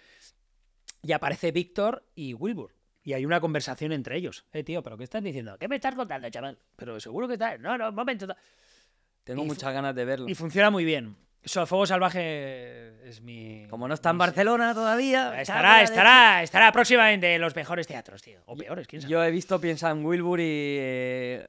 [1.01, 2.75] y aparece Víctor y Wilbur.
[3.03, 4.45] Y hay una conversación entre ellos.
[4.51, 5.57] Eh, tío, ¿pero qué estás diciendo?
[5.57, 6.57] ¿Qué me estás contando, chaval?
[6.75, 7.59] Pero seguro que estás...
[7.59, 8.27] No, no, un momento.
[9.23, 10.27] Tengo Y muchas ganas de verlo.
[10.27, 11.15] Y funciona muy bien.
[11.41, 13.65] Eso, Fuego Salvaje es mi.
[13.69, 15.39] Como no está en Barcelona todavía.
[15.39, 18.41] Estará, estará, estará próximamente en los mejores teatros, tío.
[18.45, 19.11] O peores, quién sabe.
[19.11, 21.47] Yo he visto, piensa en Wilbur y eh,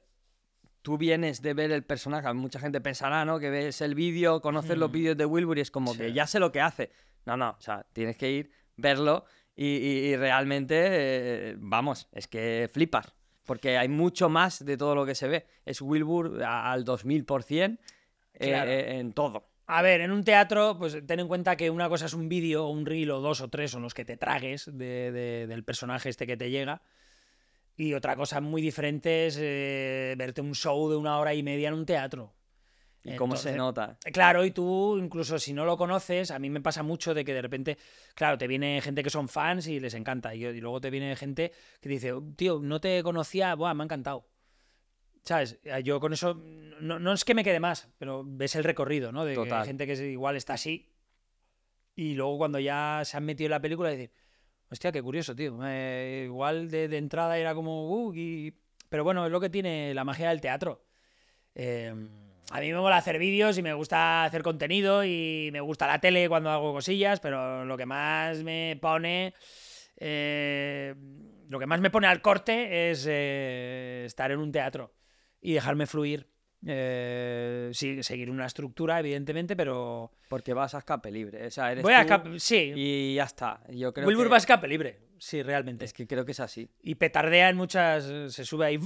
[0.88, 2.32] tú vienes de ver el personaje.
[2.32, 3.38] Mucha gente pensará, ¿no?
[3.38, 4.92] Que ves el vídeo, conoces los Mm.
[4.92, 5.98] vídeos de Wilbur y es como Sí.
[5.98, 6.90] que ya sé lo que hace.
[7.26, 12.26] No, no, o sea, tienes que ir, verlo y, y- y realmente, eh, vamos, es
[12.26, 13.12] que flipas.
[13.44, 15.46] Porque hay mucho más de todo lo que se ve.
[15.66, 17.78] Es Wilbur al 2000%
[18.32, 18.70] eh, Claro.
[18.70, 19.50] eh, en todo.
[19.66, 22.64] A ver, en un teatro, pues ten en cuenta que una cosa es un vídeo,
[22.64, 25.64] o un reel, o dos o tres son los que te tragues de- de- del
[25.64, 26.80] personaje este que te llega.
[27.78, 31.68] Y otra cosa muy diferente es eh, verte un show de una hora y media
[31.68, 32.34] en un teatro.
[33.04, 33.96] Y cómo se nota.
[34.12, 37.32] Claro, y tú, incluso si no lo conoces, a mí me pasa mucho de que
[37.32, 37.78] de repente,
[38.14, 40.34] claro, te viene gente que son fans y les encanta.
[40.34, 43.86] Y, y luego te viene gente que dice, tío, no te conocía, buah, me ha
[43.86, 44.26] encantado.
[45.22, 45.58] ¿Sabes?
[45.62, 46.34] Eh, Yo con eso,
[46.80, 49.24] no, no es que me quede más, pero ves el recorrido, ¿no?
[49.24, 50.90] De que hay gente que es- igual está así.
[51.94, 54.10] Y luego cuando ya se han metido en la película, decir,
[54.70, 55.58] hostia, qué curioso, tío.
[56.24, 58.12] Igual de, entrada era como,
[58.88, 60.84] pero bueno, es lo que tiene la magia del teatro.
[61.54, 61.92] Eh,
[62.50, 66.00] a mí me mola hacer vídeos y me gusta hacer contenido y me gusta la
[66.00, 69.34] tele cuando hago cosillas, pero lo que más me pone.
[69.96, 70.94] eh,
[71.48, 74.92] lo que más me pone al corte es eh, estar en un teatro
[75.40, 76.28] y dejarme fluir.
[76.66, 80.10] Eh, sí, seguir una estructura, evidentemente, pero.
[80.28, 81.46] Porque vas a escape libre.
[81.46, 83.60] O sea, eres Voy a tú escap- Sí, y ya está.
[83.68, 84.30] Yo creo Wilbur que...
[84.30, 84.98] va a escape libre.
[85.18, 85.84] Sí, realmente.
[85.84, 86.70] Es que creo que es así.
[86.82, 88.04] Y petardea en muchas.
[88.32, 88.78] Se sube ahí.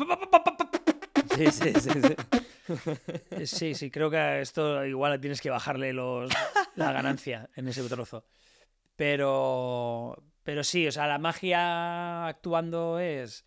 [1.36, 1.90] Sí, sí, sí.
[1.90, 2.14] sí.
[3.44, 6.30] Sí, sí, creo que a esto igual tienes que bajarle los,
[6.76, 8.24] la ganancia en ese trozo.
[8.96, 13.44] Pero, pero sí, o sea, la magia actuando es...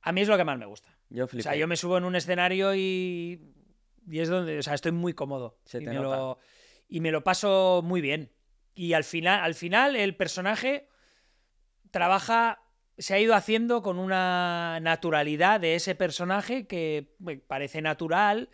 [0.00, 0.96] A mí es lo que más me gusta.
[1.10, 3.40] Yo O sea, yo me subo en un escenario y,
[4.08, 5.58] y es donde, o sea, estoy muy cómodo.
[5.64, 6.16] Se y, te me nota.
[6.16, 6.38] lo,
[6.88, 8.32] y me lo paso muy bien.
[8.74, 10.88] Y al final, al final el personaje
[11.90, 12.62] trabaja,
[12.98, 17.14] se ha ido haciendo con una naturalidad de ese personaje que
[17.46, 18.50] parece natural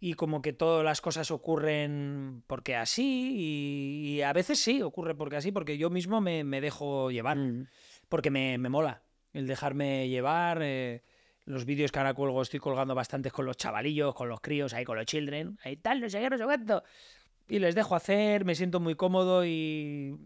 [0.00, 5.14] y como que todas las cosas ocurren porque así y, y a veces sí ocurre
[5.14, 7.66] porque así, porque yo mismo me, me dejo llevar Mm.
[8.08, 9.02] porque me, me mola
[9.32, 10.58] el dejarme llevar.
[10.62, 11.02] eh,
[11.46, 14.84] los vídeos que ahora cuelgo, estoy colgando bastantes con los chavalillos, con los críos, ahí
[14.84, 16.82] con los children, ahí tal, no sé qué, no sé cuánto.
[17.48, 20.16] Y les dejo hacer, me siento muy cómodo y.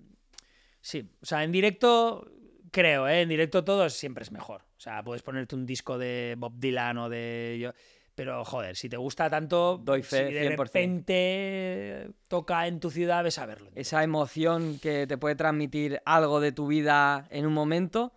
[0.81, 2.31] Sí, o sea, en directo,
[2.71, 3.23] creo, ¿eh?
[3.23, 4.63] En directo todo siempre es mejor.
[4.77, 7.59] O sea, puedes ponerte un disco de Bob Dylan o de.
[7.61, 7.73] yo-
[8.15, 10.57] Pero, joder, si te gusta tanto, Doy fe, si de 100%.
[10.57, 13.71] repente toca en tu ciudad, ves a verlo.
[13.75, 18.13] Esa emoción que te puede transmitir algo de tu vida en un momento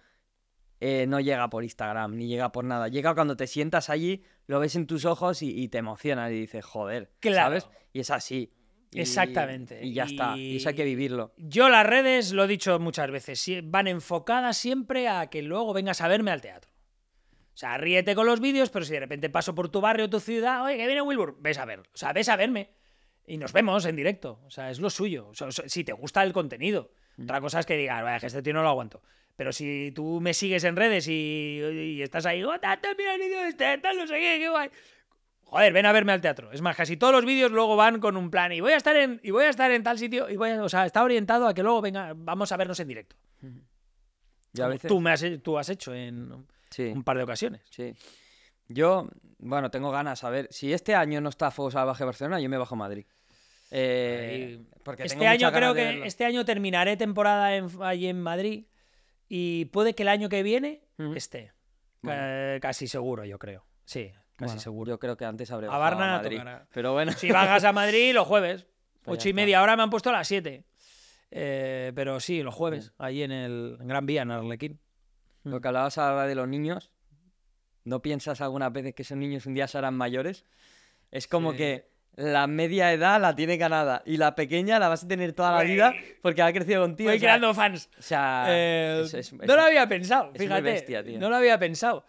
[0.82, 2.90] eh, no llega por Instagram ni llega por nada.
[2.90, 6.36] Llega cuando te sientas allí, lo ves en tus ojos y, y te emocionas y
[6.42, 7.60] dices, joder, Claro.
[7.62, 7.70] ¿sabes?
[7.94, 8.52] Y es así.
[8.92, 9.80] Y- Exactamente.
[9.86, 10.36] Y ya está.
[10.38, 11.34] Y eso hay que vivirlo.
[11.38, 16.02] Yo las redes, lo he dicho muchas veces, van enfocadas siempre a que luego vengas
[16.02, 16.70] a verme al teatro.
[17.54, 20.10] O sea, ríete con los vídeos, pero si de repente paso por tu barrio o
[20.10, 21.80] tu ciudad, oye, que viene Wilbur, ves a ver.
[21.82, 22.72] O sea, ves a verme.
[23.28, 24.40] Y nos vemos en directo.
[24.46, 25.28] O sea, es lo suyo.
[25.28, 26.92] O sea, si te gusta el contenido.
[27.22, 29.04] Otra cosa es que digas, vaya, que este tío no lo aguanto.
[29.36, 33.22] Pero si tú me sigues en redes y, y estás ahí, oh, tato, mira el
[33.22, 34.70] vídeo este, tal, no sé qué, qué guay.
[35.44, 36.52] Joder, ven a verme al teatro.
[36.52, 38.96] Es más, casi todos los vídeos luego van con un plan y voy a estar
[38.96, 41.48] en, y voy a estar en tal sitio y voy a- o sea, está orientado
[41.48, 43.16] a que luego venga, vamos a vernos en directo.
[44.54, 44.88] Yo a Como veces...
[44.90, 46.84] Tú, me has, tú has hecho en Sí.
[46.84, 47.62] un par de ocasiones.
[47.70, 47.94] Sí.
[48.68, 49.10] Yo,
[49.40, 50.24] bueno, tengo ganas.
[50.24, 53.06] A ver, si este año no está Fuego Salvaje Barcelona, yo me bajo a Madrid.
[53.72, 58.22] Eh, porque Este tengo año creo de que este año terminaré temporada en- allí en
[58.22, 58.66] Madrid
[59.34, 60.84] y puede que el año que viene
[61.16, 61.54] esté.
[62.04, 63.66] Ca- casi seguro, yo creo.
[63.86, 64.90] Sí, casi Bueno, seguro.
[64.92, 66.38] Yo creo que antes habré A Barna Madrid.
[66.40, 66.68] tocará.
[66.74, 67.14] Pero bueno.
[67.14, 68.68] Si bajas a Madrid los jueves,
[69.04, 69.60] Pues ocho y media.
[69.62, 70.66] Ahora me han puesto a las siete.
[71.32, 74.80] Eh, pero sí, los jueves, ahí en el en Gran Vía, en Arlequín.
[75.44, 76.92] Lo que hablabas ahora de los niños,
[77.86, 80.44] ¿no piensas algunas veces que esos niños un día serán mayores?
[81.10, 81.58] Es como Sí.
[81.58, 85.52] que la media edad la tiene ganada y la pequeña la vas a tener toda
[85.54, 87.10] la vida porque ha crecido contigo.
[87.10, 87.90] Voy o sea, creando fans.
[87.98, 90.62] o sea, Eh, es- es- no es- lo había pensado, fíjate.
[90.62, 91.04] bestia.
[91.04, 92.06] No lo había pensado.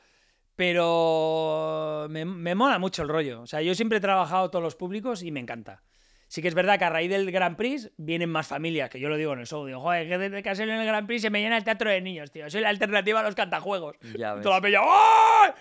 [0.54, 3.42] Pero me, me mola mucho el rollo.
[3.42, 5.82] O sea, yo siempre he trabajado todos los públicos y me encanta.
[6.28, 9.08] Sí que es verdad que a raíz del Grand Prix vienen más familias, que yo
[9.10, 9.66] lo digo en el show.
[9.66, 12.00] Digo, joder, que desde que en el Grand Prix se me llena el teatro de
[12.00, 12.48] niños, tío.
[12.48, 13.96] Soy la alternativa a los cantajuegos.
[14.18, 14.42] Ya ves.
[14.42, 15.52] Toda la peña, ¡ay!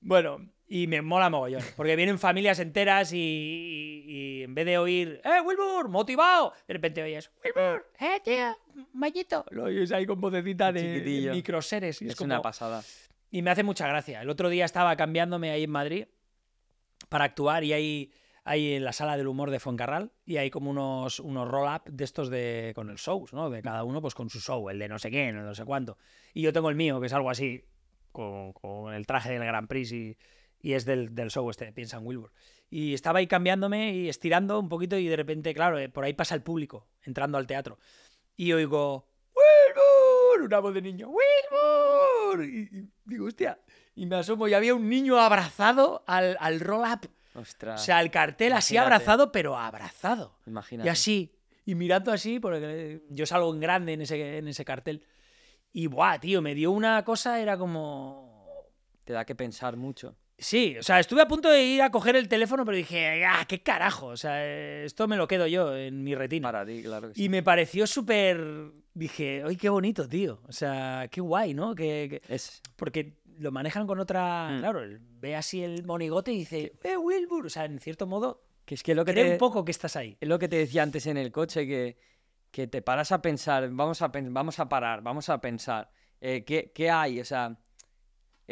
[0.00, 0.38] Bueno,
[0.74, 1.62] y me mola mogollón.
[1.76, 4.02] Porque vienen familias enteras y, y-
[4.40, 5.88] y en vez de oír, ¡eh, Wilbur!
[5.88, 6.54] ¡Motivado!
[6.66, 7.86] De repente oyes, ¡Wilbur!
[8.00, 8.56] ¡eh, tío!
[8.94, 9.44] ¡Mayito!
[9.50, 12.00] Lo oyes ahí con vocecita de, de microseres.
[12.00, 12.82] y es es como- una pasada.
[13.30, 14.22] y me hace mucha gracia.
[14.22, 16.06] El otro día estaba cambiándome ahí en Madrid
[17.08, 18.12] para actuar y hay,
[18.44, 22.04] ahí en la sala del humor de Fuencarral y hay como unos, unos roll-up de
[22.04, 23.50] estos de con el shows, ¿no?
[23.50, 25.64] De cada uno pues con su show, el de no sé quién, el no sé
[25.64, 25.98] cuánto.
[26.32, 27.62] Y yo tengo el mío, que es algo así,
[28.10, 30.16] con, con el traje del Grand Prix y,
[30.62, 32.32] y es del, del show este, piensa en Wilbur.
[32.70, 36.14] Y estaba ahí cambiándome y estirando un poquito y de repente, claro, eh, por ahí
[36.14, 37.78] pasa el público entrando al teatro.
[38.36, 40.46] Y oigo, ¡Wilbur!
[40.46, 42.44] Una voz de niño, ¡Wilbur!
[42.44, 43.60] Y, y digo, hostia.
[43.94, 47.10] Y me asomo y había un niño abrazado al, al roll-up.
[47.34, 47.80] Ostras.
[47.80, 50.38] O sea, el cartel así abrazado, pero abrazado.
[50.46, 50.88] imagínate.
[50.88, 51.34] Y así,
[51.64, 55.04] y mirando así, porque yo salgo en grande en ese, en ese cartel.
[55.72, 58.30] Y buah, tío, me dio una cosa, era como.
[59.04, 60.16] Te da que pensar mucho.
[60.42, 63.44] Sí, o sea, estuve a punto de ir a coger el teléfono, pero dije, ¡ah,
[63.48, 64.06] qué carajo!
[64.08, 64.44] O sea,
[64.84, 66.48] esto me lo quedo yo en mi retina.
[66.48, 67.24] Para ti, claro que sí.
[67.24, 68.72] Y me pareció súper.
[68.92, 70.40] Dije, ¡ay, qué bonito, tío!
[70.48, 71.74] O sea, qué guay, ¿no?
[71.74, 74.50] Que, que- Es, Porque lo manejan con otra.
[74.50, 74.58] Mm.
[74.58, 74.80] Claro,
[75.20, 77.46] ve así el monigote y dice, ¡eh, Wilbur!
[77.46, 79.70] O sea, en cierto modo, que es que lo que cree te, un poco que
[79.70, 80.16] estás ahí.
[80.20, 81.96] es lo que te decía antes en el coche, que,
[82.50, 85.90] que te paras a pensar, vamos a, vamos a parar, vamos a pensar,
[86.20, 87.20] eh, ¿qué, qué hay?
[87.20, 87.56] O sea,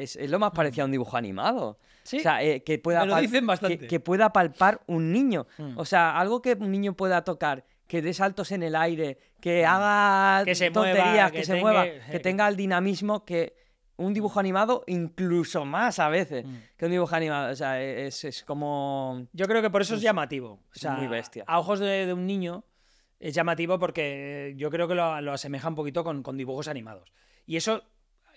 [0.03, 1.79] es, es lo más parecido a un dibujo animado.
[1.81, 1.87] Mm.
[2.03, 5.47] Sí, O sea, eh, que, pueda lo dicen que- que pueda palpar un niño.
[5.59, 5.79] Mm.
[5.79, 9.65] O sea, algo que un niño pueda tocar, que dé saltos en el aire, que
[9.67, 10.45] haga Mm.
[10.47, 13.55] Que se mueva, tonterías, que, que se tenga- mueva, que tenga el dinamismo que
[13.97, 16.55] un dibujo animado incluso más a veces Mm.
[16.79, 17.53] que un dibujo animado.
[17.53, 19.27] O sea, es, es como...
[19.35, 20.53] Yo creo que por eso es Es- llamativo.
[20.75, 21.45] O sea, muy bestia.
[21.47, 22.65] A ojos de, de un niño
[23.21, 27.13] es llamativo porque yo creo que lo, lo asemeja un poquito con, con dibujos animados.
[27.47, 27.83] Y eso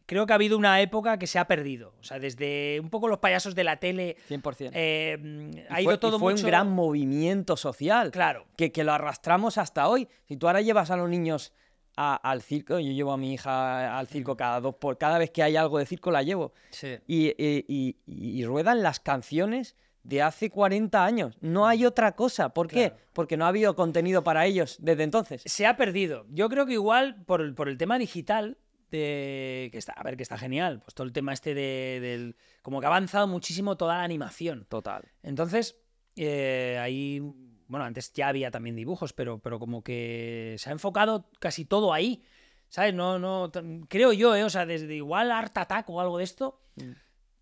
[0.06, 1.94] creo que ha habido una época que se ha perdido.
[2.00, 4.72] O sea, desde un poco los payasos de la tele 100%.
[4.74, 6.44] eh, mm, Y ha fue, ido y todo fue mucho...
[6.46, 8.12] un gran movimiento social.
[8.12, 8.46] Claro.
[8.58, 10.08] que, que lo arrastramos hasta hoy.
[10.28, 11.54] Si tú ahora llevas a los niños
[11.96, 15.30] a- al circo, yo llevo a mi hija al circo cada dos por cada vez
[15.32, 16.54] que hay algo de circo la llevo.
[16.72, 16.98] Sí.
[17.08, 21.38] Y, y- y- y ruedan las canciones de hace 40 años.
[21.40, 22.50] No hay otra cosa.
[22.50, 22.92] ¿Por qué?
[23.14, 25.44] Porque no ha habido contenido para ellos desde entonces.
[25.46, 26.26] Se ha perdido.
[26.30, 28.58] Yo creo que igual por por el tema digital,
[28.98, 30.82] de, que está, a ver, que está genial.
[30.84, 32.36] Pues todo el tema este de, del...
[32.62, 34.66] Como que ha avanzado muchísimo toda la animación.
[34.70, 35.12] Total.
[35.22, 35.78] Entonces,
[36.16, 37.20] eh, ahí,
[37.68, 41.94] bueno, antes ya había también dibujos, pero, pero como que se ha enfocado casi todo
[41.94, 42.24] ahí.
[42.70, 42.94] ¿Sabes?
[42.94, 43.52] No, no,
[43.88, 44.44] creo yo, ¿eh?
[44.44, 46.94] O sea, desde igual Art Attack o algo de esto, Mm.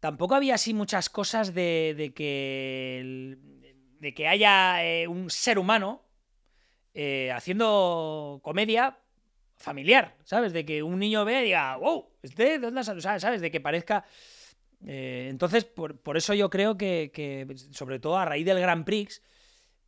[0.01, 3.39] tampoco había así muchas cosas de, de que, el-
[3.99, 6.01] de que haya eh, un ser humano
[6.93, 8.97] eh, haciendo comedia
[9.61, 10.51] familiar, ¿sabes?
[10.53, 13.41] De que un niño vea y diga, wow, ¿este de dónde ha salido?", ¿Sabes?
[13.41, 14.03] De que parezca...
[14.85, 18.83] eh, entonces, por, por eso yo creo que, que, sobre todo a raíz del Grand
[18.83, 19.21] Prix,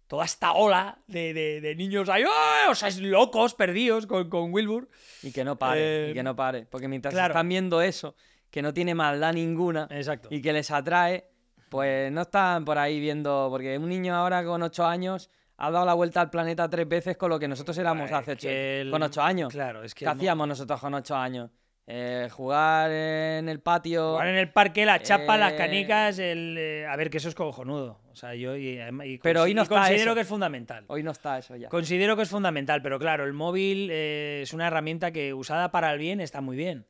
[0.07, 2.67] toda esta ola de, de- de niños ahí, ¡ah!
[2.69, 4.87] o sea, es locos, perdidos con, con Wilbur.
[5.23, 6.65] Y que no pare, y Eh, que no pare.
[6.69, 7.31] Porque mientras claro.
[7.33, 8.15] están viendo eso,
[8.51, 10.27] que no tiene maldad ninguna, Exacto.
[10.31, 11.25] y que les atrae,
[11.69, 15.31] pues no están por ahí viendo, porque un niño ahora con 8 años
[15.67, 18.31] ha dado la vuelta al planeta tres veces con lo que nosotros éramos Es hace
[18.33, 19.51] ocho- el- con 8 años.
[19.53, 21.49] Claro, es que ¿Qué el hacíamos nosotros con 8 años?
[21.85, 24.11] Eh, jugar en el patio.
[24.11, 26.55] Jugar en el parque, la chapa, las Eh, canicas, el...
[26.57, 27.99] eh, a ver, que eso es cojonudo.
[28.09, 30.15] O sea, yo y, y Pero hoy no está considero eso.
[30.15, 30.85] que es fundamental.
[30.87, 31.67] Hoy no está eso ya.
[31.67, 35.99] Considero que es fundamental, pero claro, el móvil es una herramienta que usada para el
[35.99, 36.85] bien está muy bien.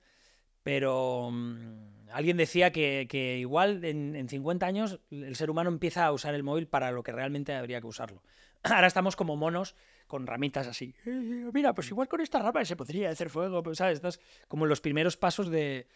[0.61, 6.05] Pero mm, alguien decía que, que igual en, en 50 años el ser humano empieza
[6.05, 8.21] a usar el móvil para lo que realmente habría que usarlo.
[8.75, 9.75] Ahora estamos como monos
[10.07, 10.93] con ramitas así.
[11.05, 13.95] "Eh, mira, pues igual con esta rama se podría hacer fuego, pues, ¿sabes?
[13.95, 15.87] Estás como en los primeros pasos de,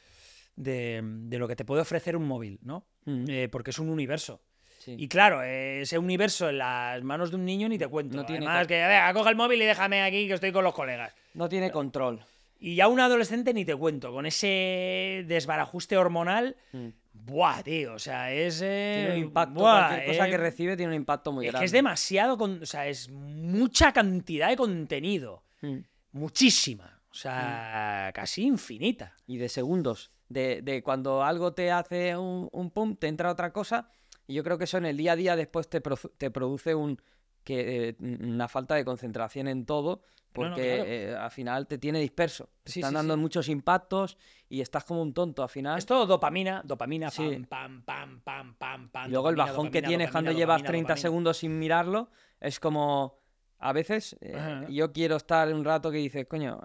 [0.55, 2.85] de, de lo que te puede ofrecer un móvil, ¿no?
[3.05, 4.41] Mm, Eh, porque es un universo.
[4.79, 4.95] sí.
[4.97, 8.15] Y claro, ese universo en las manos de un niño ni te cuento.
[8.17, 10.73] No tiene Además, que, venga, coge el móvil y déjame aquí que estoy con los
[10.73, 11.13] colegas.
[11.33, 12.23] No tiene control.
[12.59, 16.87] Y ya un adolescente ni te cuento, con ese desbarajuste hormonal, Mm.
[17.25, 18.61] Buah, tío, o sea, es...
[18.61, 19.59] eh, Tiene un impacto.
[19.59, 21.61] buah, cualquier cosa eh, que recibe tiene un impacto muy Es grande.
[21.61, 25.77] que es demasiado, con- o sea, es mucha cantidad de contenido, Mm.
[26.11, 29.15] muchísima, o sea, casi infinita.
[29.25, 30.11] y de segundos.
[30.29, 33.89] De, de cuando algo te hace un, un pum, te entra otra cosa.
[34.27, 35.81] Y yo creo que eso en el día a día después te,
[36.17, 37.01] te produce un,
[37.47, 40.01] que, eh, una falta de concentración en todo.
[40.35, 40.83] No, no, Porque claro.
[40.91, 42.49] eh, al final te tiene disperso.
[42.63, 43.19] Te Sí, están sí, dando sí.
[43.21, 44.17] muchos impactos
[44.49, 45.77] y estás como un tonto al final.
[45.79, 47.23] Es todo dopamina, dopamina, Sí.
[47.23, 49.07] pam, pam, pam, pam, pam, pam.
[49.07, 51.01] Y luego el dopamina, bajón que tienes cuando llevas dopamina, 30 dopamina.
[51.01, 53.17] segundos sin mirarlo es como
[53.59, 56.59] a veces eh, yo quiero estar un rato que dices, coño,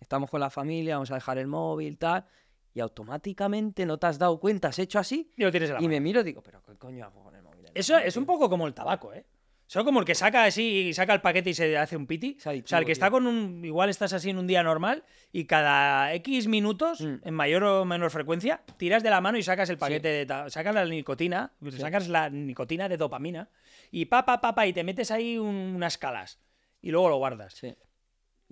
[0.00, 2.24] estamos con la familia, vamos a dejar el móvil, tal,
[2.72, 5.82] y automáticamente no te has dado cuenta, has hecho así Y lo tienes en la
[5.82, 7.66] y me miro y digo, pero ¿qué coño hago con el móvil?
[7.74, 8.32] Eso es un tío?".
[8.34, 9.26] poco como el tabaco, ¿eh?
[9.70, 12.36] Son como el que saca así y saca el paquete y se hace un piti.
[12.38, 13.64] O sea, el que está con un.
[13.64, 17.14] Igual estás así en un día normal y cada X minutos, Mm.
[17.22, 20.50] en mayor o menor frecuencia, tiras de la mano y sacas el paquete de.
[20.50, 23.48] Sacas la nicotina, sacas la nicotina de dopamina
[23.92, 26.40] y pa, pa, pa, pa, y te metes ahí un- unas calas
[26.82, 27.54] y luego lo guardas.
[27.54, 27.72] Sí.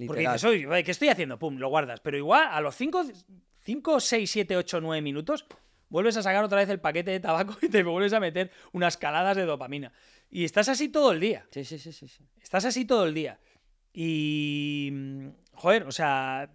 [0.06, 1.36] Porque dices, oye, ¿qué estoy haciendo?
[1.40, 1.98] Pum, lo guardas.
[1.98, 3.02] Pero igual a los 5,
[3.58, 5.46] 5, 6, 7, 8, 9 minutos
[5.88, 8.96] vuelves a sacar otra vez el paquete de tabaco y te vuelves a meter unas
[8.96, 9.92] caladas de dopamina.
[10.30, 11.46] Y estás así todo el día.
[11.50, 12.08] Sí, sí, sí, sí.
[12.08, 12.24] sí.
[12.42, 13.38] Estás así todo el día.
[13.92, 14.90] Y.
[14.92, 16.50] mm, Joder, o sea.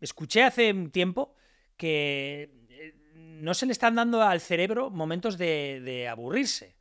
[0.00, 1.34] Escuché hace un tiempo
[1.76, 6.74] que eh, no se le están dando al cerebro momentos de, de aburrirse.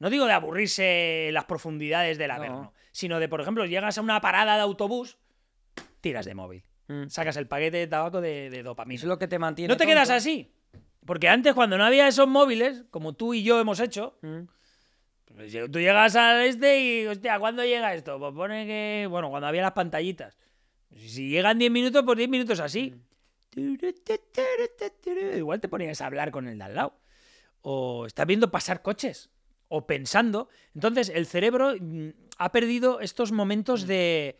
[0.00, 4.20] No digo de aburrirse las profundidades del Averno, sino de, por ejemplo, llegas a una
[4.20, 5.18] parada de autobús,
[6.00, 6.64] tiras de móvil.
[6.88, 7.08] Mm.
[7.08, 8.98] Sacas el paquete de tabaco de, de dopamina.
[8.98, 9.72] Es lo que te mantiene.
[9.72, 10.52] No te quedas así.
[11.06, 14.48] Porque antes, cuando no había esos móviles, como tú y yo hemos hecho, Mm.
[15.34, 18.18] Pues, tú llegas al este y, hostia, ¿cuándo llega esto?
[18.18, 20.36] Pues pone que, bueno, cuando había las pantallitas.
[20.96, 22.94] Si llegan 10 minutos, pues 10 minutos así.
[25.36, 26.94] Igual te ponías a hablar con el de al lado.
[27.62, 29.30] O estás viendo pasar coches.
[29.68, 30.48] O pensando.
[30.74, 34.38] Entonces, el cerebro mm, ha perdido estos momentos de,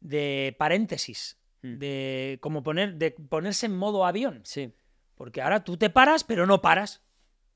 [0.00, 1.38] de paréntesis.
[1.62, 1.78] Mm.
[1.78, 4.40] De como poner, de ponerse en modo avión.
[4.44, 4.74] Sí.
[5.14, 7.02] Porque ahora tú te paras, pero no paras.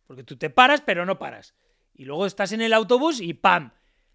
[0.06, 1.54] Porque tú te paras, pero no paras.
[1.98, 3.72] Y luego estás en el autobús y ¡pam!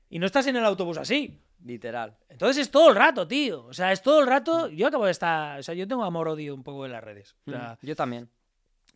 [0.10, 1.40] Y no estás en el autobús así.
[1.64, 2.18] Literal.
[2.30, 3.66] Entonces es todo el rato, tío.
[3.66, 4.70] O sea, es todo el rato.
[4.70, 5.60] Yo acabo de estar.
[5.60, 7.36] O sea, yo tengo amor-odio un poco en las redes.
[7.46, 7.86] O sea, Mm.
[7.86, 8.30] Yo también.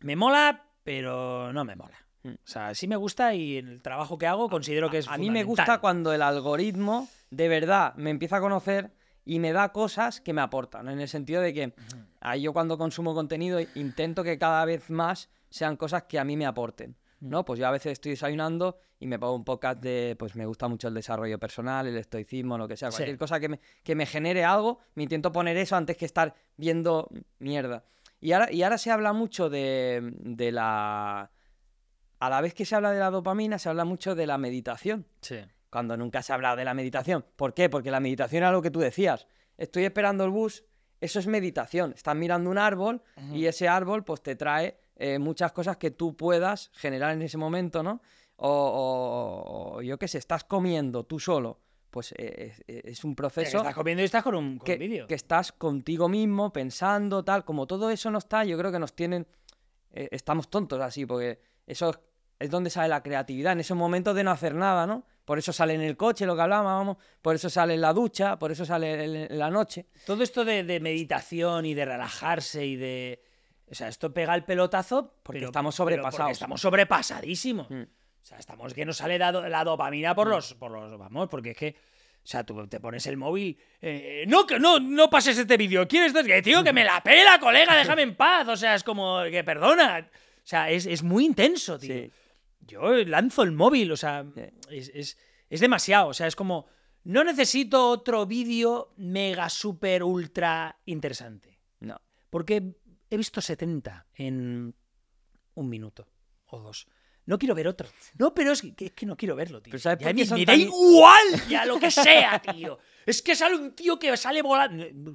[0.00, 1.98] me mola, pero no me mola.
[2.22, 2.30] Mm.
[2.30, 5.08] O sea, sí me gusta y en el trabajo que hago considero que es.
[5.08, 8.90] A mí me gusta cuando el algoritmo de verdad me empieza a conocer
[9.24, 10.88] y me da cosas que me aportan.
[10.88, 11.74] En el sentido de que
[12.20, 16.36] ahí yo cuando consumo contenido intento que cada vez más sean cosas que a mí
[16.36, 16.96] me aporten.
[17.20, 17.44] ¿No?
[17.44, 20.68] Pues yo a veces estoy desayunando y me pongo un podcast de, pues me gusta
[20.68, 22.98] mucho el desarrollo personal, el estoicismo, lo que sea, Sí.
[22.98, 26.34] cualquier cosa que me, que me genere algo, me intento poner eso antes que estar
[26.56, 27.08] viendo
[27.38, 27.84] mierda.
[28.20, 31.30] Y ahora, y ahora se habla mucho de, de la...
[32.20, 35.06] A la vez que se habla de la dopamina, se habla mucho de la meditación
[35.20, 35.36] Sí.
[35.70, 37.24] cuando nunca se ha hablado de la meditación.
[37.36, 37.68] ¿Por qué?
[37.68, 39.28] Porque la meditación era lo que tú decías.
[39.56, 40.64] Estoy esperando el bus,
[41.00, 41.92] eso es meditación.
[41.92, 43.02] Estás mirando un árbol
[43.32, 47.38] y ese árbol pues te trae eh, muchas cosas que tú puedas generar en ese
[47.38, 48.02] momento, ¿no?
[48.36, 51.60] O, yo qué sé, estás comiendo tú solo.
[51.90, 54.76] Pues eh, es, es un Que proceso estás comiendo y estás con un, con que,
[54.76, 55.06] vídeo.
[55.06, 57.44] que estás contigo mismo, pensando, tal.
[57.44, 59.26] Como todo eso no está, yo creo que nos tienen.
[59.92, 61.94] eh, estamos tontos así, porque eso
[62.38, 65.04] es donde sale la creatividad, en esos momentos de no hacer nada, ¿no?
[65.24, 68.38] Por eso sale en el coche lo que hablábamos, por eso sale en la ducha,
[68.38, 69.86] por eso sale en, en la noche.
[70.06, 73.22] Todo esto de, de meditación y de relajarse y de.
[73.70, 75.14] O sea, esto pega el pelotazo.
[75.22, 76.18] Porque pero- estamos sobrepasados.
[76.18, 77.68] porque estamos sobrepasadísimos.
[77.70, 77.82] Mm.
[77.82, 80.98] O sea, estamos que nos sale la, la dopamina por los, por los.
[80.98, 81.76] Vamos, porque es que.
[82.22, 83.58] O sea, tú te pones el móvil.
[83.80, 85.86] eh, no, que no, no pases este vídeo.
[85.88, 86.12] ¿Quieres?
[86.12, 88.46] Que, tío, que me la pela, colega, déjame en paz.
[88.48, 90.06] O sea, es como que perdona.
[90.10, 91.94] O sea, es, es muy intenso, tío.
[91.94, 92.10] Sí.
[92.60, 94.42] Yo lanzo el móvil, o sea, Sí.
[94.70, 96.08] es, es- es demasiado.
[96.08, 96.66] O sea, es como.
[97.04, 101.58] No necesito otro vídeo mega, super, ultra interesante.
[101.80, 101.98] No.
[102.28, 102.74] Porque
[103.10, 104.74] he visto 70 en
[105.54, 106.06] un minuto
[106.46, 106.86] o dos.
[107.26, 107.88] No quiero ver otro.
[108.18, 109.70] No, pero es que, es que no quiero verlo, tío.
[109.72, 112.78] Pero ¿sabes Ya me da tan- igual ya lo que sea, tío.
[113.04, 115.14] Es que sale un tío que sale volando.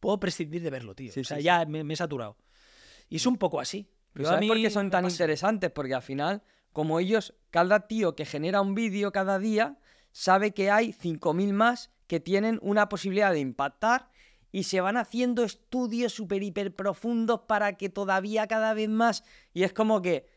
[0.00, 1.12] Puedo prescindir de verlo, tío.
[1.12, 1.44] Sí, o sea, sí, sí.
[1.46, 2.36] ya me, me he saturado.
[3.08, 3.88] Y es un poco así.
[4.12, 5.70] Pero Yo a ¿Sabes por mí qué son tan interesantes?
[5.70, 6.42] Porque al final,
[6.72, 9.78] como ellos, cada tío que genera un vídeo cada día,
[10.10, 14.10] sabe que hay 5.000 más que tienen una posibilidad de impactar
[14.54, 19.24] y se van haciendo estudios súper hiper profundos para que todavía cada vez más.
[19.52, 20.28] Y es como que,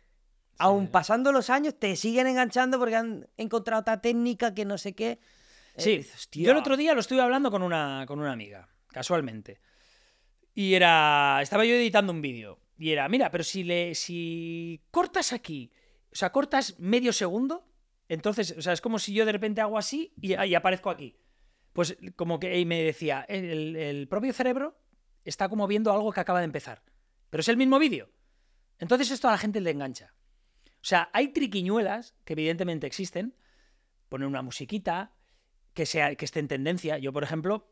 [0.58, 4.96] aun pasando los años, te siguen enganchando porque han encontrado otra técnica que no sé
[4.96, 5.20] qué.
[5.76, 9.60] Eh, Sí, yo el otro día lo estuve hablando con una, con una amiga, casualmente.
[10.56, 11.40] Y era.
[11.44, 12.58] Estaba yo editando un vídeo.
[12.80, 13.94] Y era, mira, pero si le.
[13.94, 15.72] si cortas aquí.
[16.12, 17.68] O sea, cortas medio segundo.
[18.10, 21.16] Entonces, o sea, es como si yo de repente hago así y, y aparezco aquí.
[21.78, 24.82] Pues como que y me decía, el, el propio cerebro
[25.24, 26.82] está como viendo algo que acaba de empezar.
[27.30, 28.10] Pero es el mismo vídeo.
[28.80, 30.16] Entonces esto a la gente le engancha.
[30.66, 33.36] O sea, hay triquiñuelas que evidentemente existen.
[34.10, 35.14] Poner una musiquita
[35.76, 36.98] que, sea, que esté en tendencia.
[36.98, 37.72] Yo, por ejemplo,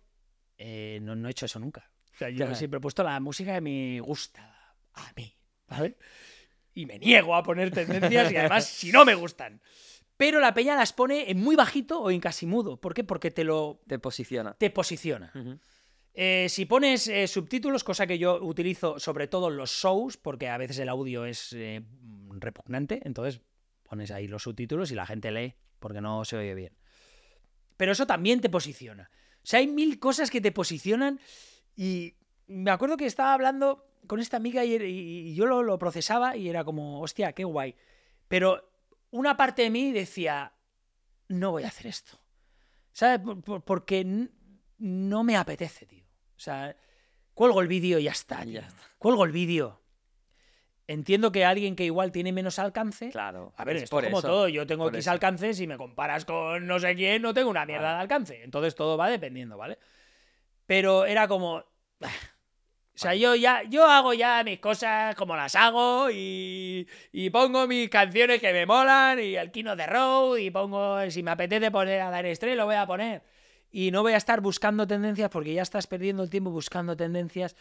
[0.60, 1.90] eh, no, no he hecho eso nunca.
[2.14, 5.36] O sea, yo siempre he puesto la música que me gusta a mí,
[5.68, 5.98] ¿vale?
[6.76, 9.60] Y me niego a poner tendencias y además si no me gustan.
[10.18, 12.80] Pero la peña las pone en muy bajito o en casi mudo.
[12.80, 13.04] ¿Por qué?
[13.04, 14.54] Porque te lo Te posiciona.
[14.54, 15.32] te posiciona.
[16.14, 20.48] Eh, si pones eh, subtítulos, cosa que yo utilizo sobre todo en los shows, porque
[20.48, 21.82] a veces el audio es eh,
[22.30, 23.42] repugnante, entonces
[23.84, 26.74] pones ahí los subtítulos y la gente lee porque no se oye bien.
[27.76, 29.12] Pero eso también te posiciona.
[29.44, 31.20] O sea, hay mil cosas que te posicionan
[31.76, 32.16] y
[32.48, 36.64] me acuerdo que estaba hablando con esta amiga y, yo lo, lo, procesaba y era
[36.64, 37.76] como, hostia, qué guay.
[38.30, 38.75] Pero
[39.12, 40.54] una parte de mí decía,
[41.28, 42.20] no voy a hacer esto.
[42.92, 43.20] ¿Sabes?
[43.66, 44.30] Porque
[44.78, 46.06] no me apetece, tío.
[46.06, 46.76] O sea,
[47.34, 48.84] cuelgo el vídeo y ya está, ya está.
[48.98, 49.82] Cuelgo el vídeo.
[50.88, 53.10] Entiendo que alguien que igual tiene menos alcance.
[53.10, 53.54] Claro.
[53.58, 54.48] A ver, es por como todo.
[54.48, 55.54] Yo tengo X alcance.
[55.54, 58.44] Si me comparas con no sé quién, no tengo una mierda de alcance.
[58.44, 59.80] Entonces todo va dependiendo, ¿vale?
[60.66, 61.66] Pero era como.
[62.96, 67.68] O sea, yo ya yo hago ya mis cosas como las hago y, y pongo
[67.68, 71.72] mis canciones que me molan y el Kino de Road y pongo, si me apetece
[71.72, 73.22] poner a Dar Estrella, lo voy a poner.
[73.70, 77.58] Y no voy a estar buscando tendencias porque ya estás perdiendo el tiempo buscando tendencias,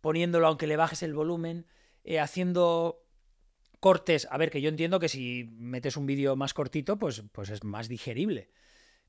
[0.00, 1.66] poniéndolo aunque le bajes el volumen,
[2.02, 3.04] eh, haciendo
[3.78, 4.26] cortes.
[4.32, 7.62] A ver, que yo entiendo que si metes un vídeo más cortito, pues, pues es
[7.62, 8.50] más digerible.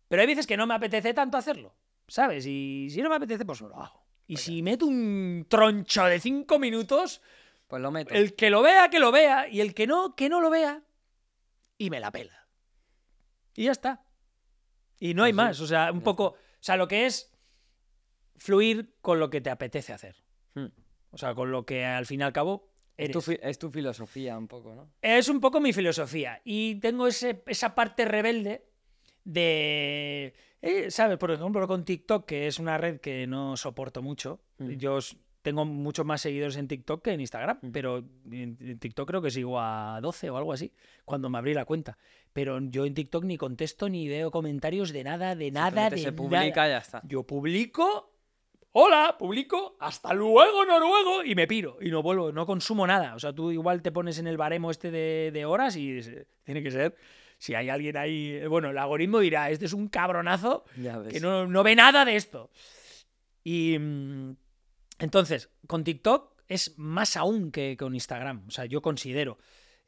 [0.09, 1.73] Pero hay veces que no me apetece tanto hacerlo,
[2.07, 2.45] ¿sabes?
[2.45, 4.04] Y si no me apetece, pues no lo hago.
[4.27, 7.21] Y si meto un troncho de cinco minutos,
[7.67, 8.13] pues lo meto.
[8.13, 9.47] El que lo vea, que lo vea.
[9.47, 10.83] Y el que no, que no lo vea.
[11.77, 12.47] Y me la pela.
[13.53, 14.03] Y ya está.
[14.99, 15.59] Y no hay pues más.
[15.61, 16.25] O sea, un poco.
[16.25, 17.31] O sea, lo que es
[18.37, 20.15] fluir con lo que te apetece hacer.
[20.53, 20.67] Hmm.
[21.11, 23.27] O sea, con lo que al fin y al cabo eres.
[23.41, 24.91] Es tu, filosofía un poco, ¿no?
[25.01, 26.41] Es un poco mi filosofía.
[26.43, 28.67] Y tengo ese, esa parte rebelde
[29.23, 30.33] de
[30.65, 31.17] eh, ¿Sabes?
[31.17, 34.39] Por ejemplo, con TikTok, que es una red que no soporto mucho.
[34.57, 34.71] Mm.
[34.71, 34.97] Yo
[35.43, 37.71] tengo muchos más seguidores en TikTok que en Instagram, mm.
[37.71, 40.73] pero en TikTok creo que sigo a 12 o algo así,
[41.05, 41.99] cuando me abrí la cuenta.
[42.33, 46.11] Pero yo en TikTok ni contesto ni veo comentarios de nada, de nada, de se
[46.11, 47.01] publica ya está.
[47.05, 48.11] Yo publico
[48.77, 53.15] hola, publico, hasta luego, noruego, y me piro, y no vuelvo, no consumo nada.
[53.15, 56.01] O sea, tú igual te pones en el baremo este de, de horas y
[56.43, 56.95] tiene que ser
[57.37, 60.65] si hay alguien ahí, eh, bueno, el algoritmo dirá, este es un cabronazo
[61.09, 62.51] que no, ve nada de esto.
[63.43, 64.35] Y mm,
[64.99, 68.45] entonces, con TikTok es más aún que con Instagram.
[68.47, 69.37] O sea, yo considero.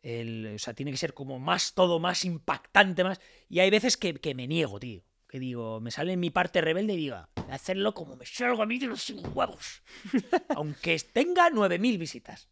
[0.02, 3.20] El, o sea, tiene que ser como más todo, más impactante, más.
[3.50, 5.04] Y hay veces que, me niego, tío.
[5.28, 7.18] Que digo, me sale en mi parte rebelde y digo,
[7.50, 9.84] hacerlo como me salgo a mí de los huevos.
[10.56, 12.50] Aunque tenga 9.000 visitas.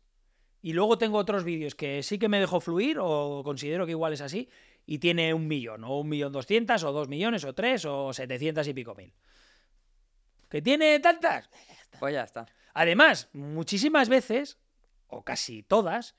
[0.61, 4.13] Y luego tengo otros vídeos que sí que me dejo fluir o considero que igual
[4.13, 4.49] es así
[4.85, 8.67] y tiene un millón, o un millón doscientas, o dos millones, o tres, o setecientas
[8.67, 9.13] y pico mil.
[10.49, 11.49] ¿Que tiene tantas?
[11.99, 12.45] Pues ya está.
[12.73, 14.59] Además, muchísimas veces,
[15.07, 16.15] o casi todas,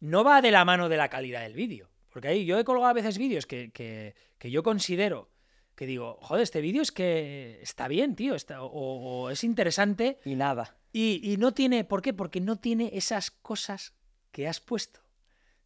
[0.00, 1.90] no va de la mano de la calidad del vídeo.
[2.08, 5.30] Porque ahí yo he colgado a veces vídeos que, que, yo considero
[5.74, 10.20] que digo, joder, este vídeo es que está bien, tío, está, o, es interesante.
[10.24, 10.76] Y nada.
[10.92, 12.12] Y, y no tiene, ¿por qué?
[12.12, 13.94] Porque no tiene esas cosas
[14.30, 15.01] que has puesto.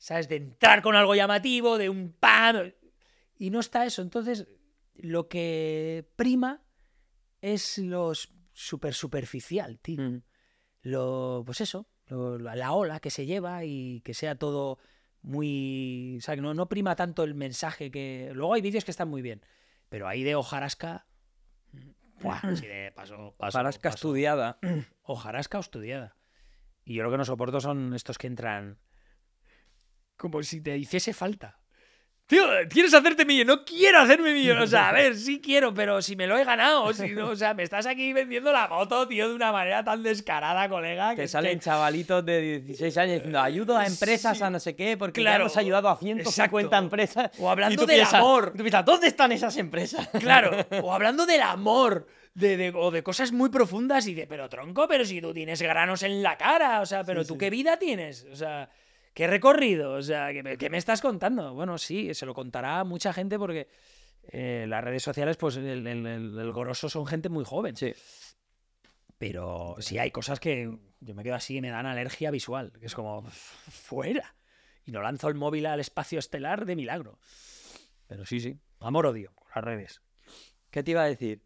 [0.07, 0.29] ¿Sabes?
[0.29, 2.73] De entrar con algo llamativo, de un pan.
[3.39, 4.03] Y no está eso.
[4.03, 4.47] Entonces,
[4.95, 6.63] lo que prima
[7.41, 8.13] es lo
[8.53, 10.01] súper superficial, tío.
[10.01, 10.23] Mm.
[10.83, 14.79] Lo, pues eso, la ola que se lleva y que sea todo
[15.23, 16.19] muy.
[16.19, 18.31] O sea, que no, no prima tanto el mensaje que.
[18.33, 19.45] Luego hay vídeos que están muy bien.
[19.89, 21.09] Pero ahí de hojarasca.
[22.21, 24.61] Buah, así de paso, hojarasca estudiada.
[25.03, 26.17] Hojarasca estudiada.
[26.85, 28.79] Y yo lo que no soporto son estos que entran
[30.17, 31.59] como si te hiciese falta.
[32.27, 33.57] Tío, ¿quieres hacerte millonario?
[33.57, 34.65] No quiero hacerme millonario.
[34.65, 36.93] O sea, a ver, sí quiero, pero si me lo he ganado.
[36.93, 40.03] Si no, o sea, me estás aquí vendiendo la moto, tío, de una manera tan
[40.03, 41.15] descarada, colega.
[41.15, 45.21] Que, salen chavalitos de 16 años diciendo, ayudo a empresas a no sé qué, porque
[45.21, 47.31] claro, hemos ayudado a 150 empresas.
[47.39, 48.55] O hablando del amor.
[48.57, 50.09] Tú piensas, ¿dónde están esas empresas?
[50.19, 50.51] Claro,
[50.83, 52.09] o hablando del amor.
[52.35, 56.03] De, o de cosas muy profundas y de, pero tronco, pero si tú tienes granos
[56.03, 58.69] en la cara, o sea, pero tú qué vida tienes, o sea,
[59.17, 59.93] ¿Qué recorrido?
[59.93, 61.55] O sea, ¿qué me, estás contando?
[61.55, 63.67] Bueno, sí, se lo contará mucha gente porque
[64.25, 67.75] eh, las redes sociales, pues el, el, grosso son gente muy joven.
[67.77, 67.95] Sí.
[69.17, 72.85] Pero sí hay cosas que yo me quedo así y me dan alergia visual, que
[72.85, 74.35] es como, fuera.
[74.85, 77.19] Y no lanzo el móvil al espacio estelar de milagro.
[78.09, 78.61] Pero sí, sí.
[78.81, 80.03] Amor-odio las redes.
[80.71, 81.41] ¿Qué te iba a decir?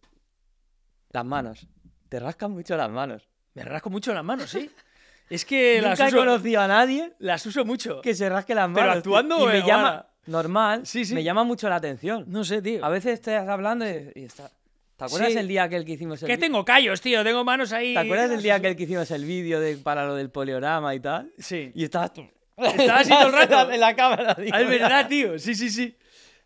[1.10, 1.68] Las manos.
[2.08, 3.28] Te rascan mucho las manos.
[3.54, 4.68] Me rasco mucho las manos, sí.
[5.30, 8.00] Es que Nunca he conocido a nadie las uso mucho.
[8.02, 8.82] que se rasque las manos.
[8.82, 11.14] Pero actuando y me llama normal, sí, sí.
[11.14, 12.24] me llama mucho la atención.
[12.28, 12.84] No sé, tío.
[12.84, 14.50] A veces estás hablando y, está.
[14.96, 17.72] ¿Te acuerdas el día que el que hicimos el Que tengo callos, tío, tengo manos
[17.72, 17.94] ahí.
[17.94, 20.94] ¿Te acuerdas el día que el que hicimos el vídeo de, para lo del poliorama
[20.94, 21.32] y tal?
[21.38, 21.72] Sí.
[21.74, 22.28] Y estabas tú.
[22.58, 23.70] Estabas así todo el rato.
[23.72, 24.50] en la cámara, tío.
[24.52, 25.38] Ah, es verdad, tío.
[25.38, 25.96] Sí, sí, sí.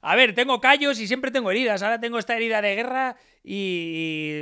[0.07, 1.83] A ver, tengo callos y siempre tengo heridas.
[1.83, 4.33] Ahora tengo esta herida de guerra y.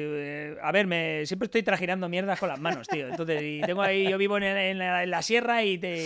[0.60, 3.06] a ver, siempre estoy trajinando mierdas con las manos, tío.
[3.06, 3.40] Entonces.
[3.68, 6.04] Yo vivo en, la, sierra y te,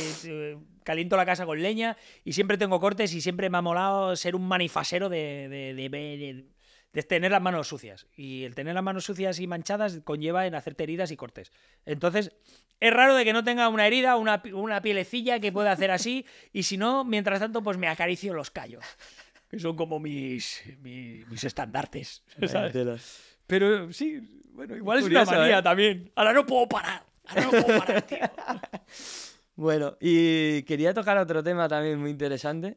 [0.84, 4.36] caliento la casa con leña y siempre tengo cortes y siempre me ha molado ser
[4.36, 6.44] un manifasero de,
[7.08, 8.06] tener las manos sucias.
[8.14, 11.50] Y el tener las manos sucias y manchadas conlleva en hacerte heridas y cortes.
[11.86, 12.30] Entonces,
[12.78, 16.26] es raro de que no tenga una herida, una, una pielecilla que pueda hacer así.
[16.52, 18.84] Y si no, mientras tanto, pues me acaricio los callos.
[19.48, 22.22] Que son como mis, mi- mis, estandartes.
[22.46, 23.36] ¿sabes?
[23.46, 25.62] Pero sí, bueno, igual es Curioso, una manía ¿eh?
[25.62, 26.12] también.
[26.16, 27.04] Ahora no puedo parar.
[27.26, 28.18] Ahora no puedo parar, tío.
[29.54, 32.76] Bueno, y quería tocar otro tema también muy interesante,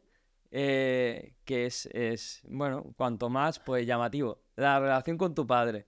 [0.49, 4.41] eh, que es, es, bueno, cuanto más, pues llamativo.
[4.55, 5.87] La relación con tu padre.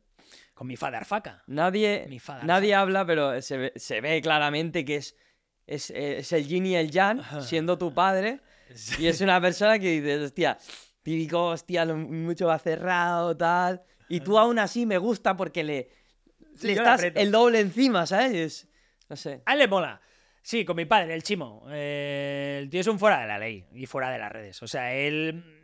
[0.53, 1.43] Con mi father faca.
[1.47, 5.15] Nadie, Mi father nadie habla, pero se ve, se ve claramente que es,
[5.65, 8.41] es, es el yin y el yang, siendo tu padre.
[8.99, 10.57] Y es una persona que dices, hostia,
[11.03, 13.81] típico, hostia, lo- mucho va cerrado, tal.
[14.09, 15.89] Y tú aún así me gusta porque le,
[16.55, 18.33] Sí, le yo le estás el doble encima, ¿sabes?
[18.33, 18.67] Es-
[19.09, 19.41] no sé.
[19.45, 20.01] A él le mola.
[20.41, 21.65] Sí, con mi padre, el chimo.
[21.69, 24.61] Eh, el tío es un fuera de la ley y fuera de las redes.
[24.63, 25.60] O sea, él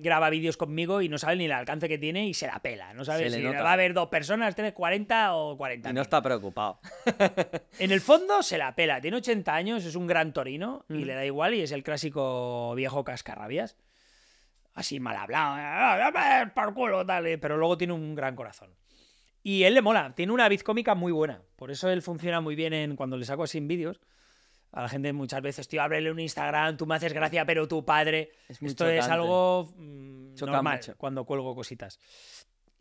[0.00, 2.92] graba vídeos conmigo y no sabe ni el alcance que tiene y se la pela.
[2.94, 5.90] No sabe Se si va a haber dos personas, tres, 40 o 40.
[5.90, 6.80] Y no está preocupado.
[7.78, 9.00] En el fondo se la pela.
[9.00, 12.74] Tiene 80 años, es un gran torino y le da igual y es el clásico
[12.74, 13.76] viejo cascarrabias.
[14.74, 15.54] Así mal hablado.
[15.58, 18.70] "Ah, por culo, tal, eh", Pero luego tiene un gran corazón.
[19.42, 21.42] Y él le mola, tiene una vid cómica muy buena.
[21.56, 24.00] Por eso él funciona muy bien en cuando le saco así en vídeos.
[24.72, 27.84] A la gente muchas veces, tío, ábrele un Instagram, tú me haces gracia, pero tu
[27.84, 28.32] padre.
[28.48, 29.12] Es Esto es chocante.
[29.12, 30.96] algo mm, normal mucho.
[30.96, 31.98] cuando cuelgo cositas.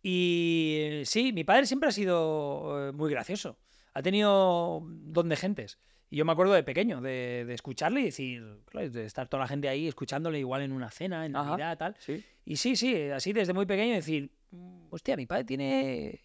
[0.04, 3.58] Y sí, mi padre siempre ha sido eh, muy gracioso.
[3.94, 5.80] Ha tenido don de gentes.
[6.10, 9.42] Y yo me acuerdo de pequeño, de, de escucharle y decir, claro, de estar toda
[9.44, 11.52] la gente ahí escuchándole igual en una cena, en Ajá.
[11.52, 11.96] Navidad, tal.
[12.00, 12.24] Sí.
[12.46, 16.20] Y sí, sí, así desde muy pequeño decir, "Mm, hostia, mi padre tiene...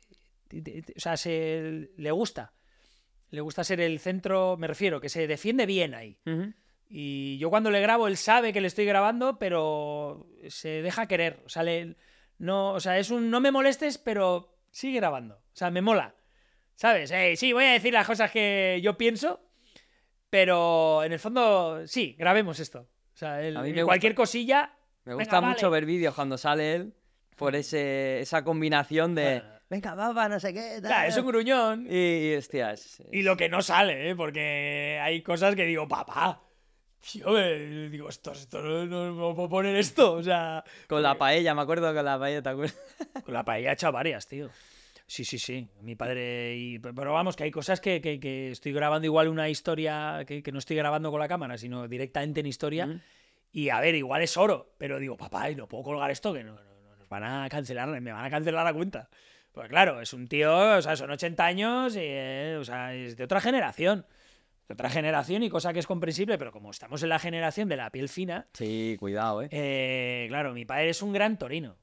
[0.48, 2.52] ti- ti- ti- O sea, se, le gusta.
[3.30, 6.18] Le gusta ser el centro, me refiero, que se defiende bien ahí.
[6.88, 11.40] Y yo cuando le grabo, él sabe que le estoy grabando, pero se deja querer.
[11.44, 11.96] O sea, le-
[12.38, 15.34] no, o sea, es un no me molestes, pero sigue grabando.
[15.36, 16.14] O sea, me mola.
[16.76, 17.10] ¿Sabes?
[17.10, 19.40] Eh, sí, voy a decir las cosas que yo pienso,
[20.30, 22.80] pero en el fondo, sí, grabemos esto.
[23.14, 24.72] O sea, él- A mí me cualquier cosilla.
[25.04, 25.52] Me venga, gusta vale.
[25.54, 26.94] mucho ver vídeos cuando sale él
[27.36, 29.55] por ese, esa combinación de Ah.
[29.68, 30.78] Venga, papá, no sé qué.
[30.80, 31.08] Claro, tal".
[31.08, 31.86] es un gruñón.
[31.90, 34.16] Y, y, hostia, es- Y lo que no sale, ¿eh?
[34.16, 36.42] porque hay cosas que digo, papá.
[37.12, 40.14] Tío, eh, digo, esto, esto no, no- no puedo poner esto.
[40.14, 42.76] O sea, con la paella, me acuerdo con la paella, ¿te acuerdas?
[43.24, 44.50] Con la paella he hecho varias, tío.
[45.06, 45.68] Sí, sí, sí.
[45.82, 46.56] Mi padre.
[46.56, 46.78] Y...
[46.80, 50.50] Pero vamos, que hay cosas que, que- que estoy grabando igual una historia que, que
[50.50, 52.86] no estoy grabando con la cámara, sino directamente en historia.
[52.86, 52.98] Ujú.
[53.52, 54.74] Y a ver, igual es oro.
[54.76, 57.88] Pero digo, papá, no puedo colgar esto, que no, no- no- nos van a cancelar,
[58.00, 59.08] me van a cancelar la cuenta.
[59.56, 63.16] Pues claro, es un tío, o sea, son 80 años, y, eh, o sea, es
[63.16, 64.04] de otra generación.
[64.68, 67.76] De otra generación y cosa que es comprensible, pero como estamos en la generación de
[67.78, 69.48] la piel fina, Sí, cuidado, ¿eh?
[69.50, 71.78] eh, claro, mi padre es un gran torino.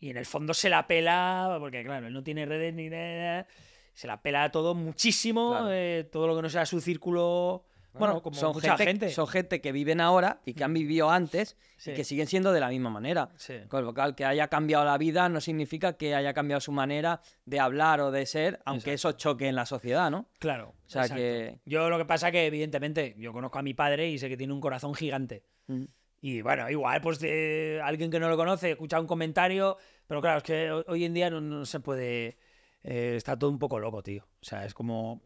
[0.00, 3.46] Y en el fondo se la pela, porque claro, él no tiene redes ni nada.
[3.94, 5.68] Se la pela todo muchísimo, Claro.
[5.72, 7.64] eh, todo lo que no sea su círculo.
[7.98, 9.10] Bueno, como son mucha gente, gente.
[9.10, 11.92] Son gente que viven ahora y que han vivido antes Sí.
[11.92, 13.28] y que siguen siendo de la misma manera.
[13.36, 13.54] Sí.
[13.68, 17.20] Con lo cual, que haya cambiado la vida no significa que haya cambiado su manera
[17.44, 20.28] de hablar o de ser, aunque eso choque en la sociedad, ¿no?
[20.38, 20.74] Claro.
[20.86, 24.18] O sea que- Yo lo que pasa que, evidentemente, yo conozco a mi padre y
[24.18, 25.44] sé que tiene un corazón gigante.
[25.68, 25.84] Mm.
[26.20, 29.76] Y bueno, igual, pues de alguien que no lo conoce, escucha un comentario,
[30.06, 32.38] pero claro, es que ho- hoy en día no, no se puede.
[32.82, 34.24] eh, está todo un poco loco, tío.
[34.24, 35.12] O sea, es como.
[35.14, 35.20] O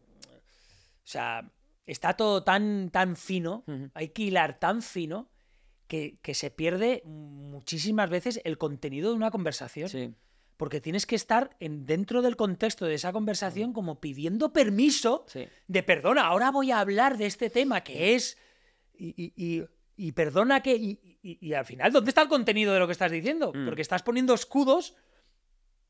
[1.03, 1.41] sea,
[1.91, 3.63] está todo tan, tan fino,
[3.93, 5.29] hay que hilar tan fino
[5.87, 9.89] que, que se pierde muchísimas veces el contenido de una conversación.
[9.89, 10.13] Sí.
[10.57, 15.47] Porque tienes que estar en, dentro del contexto de esa conversación como pidiendo permiso Sí.
[15.67, 18.37] de perdona, ahora voy a hablar de este tema que es.
[18.93, 19.63] Y, y- y-
[19.95, 20.75] y perdona que.
[20.75, 23.51] Y, al final, ¿dónde está el contenido de lo que estás diciendo?
[23.53, 23.65] Mm.
[23.65, 24.95] Porque estás poniendo escudos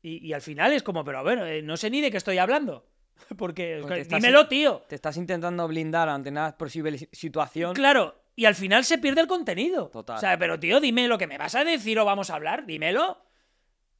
[0.02, 2.16] y, y al final es como, pero a ver, eh, no sé ni de qué
[2.16, 2.86] estoy hablando.
[3.36, 4.82] Porque, Porque que- estás- dímelo, tío.
[4.88, 7.74] Te estás intentando blindar ante una posible si- situación.
[7.74, 9.88] Claro, y al final se pierde el contenido.
[9.88, 10.16] Total.
[10.16, 12.66] O sea, pero tío, dime lo que me vas a decir o vamos a hablar,
[12.66, 13.22] dímelo.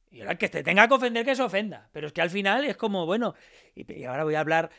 [0.09, 1.89] Y ahora el que te tenga que ofender, que se ofenda.
[1.93, 3.33] Pero es que al final es como, bueno,
[3.75, 4.69] y, y ahora voy a hablar.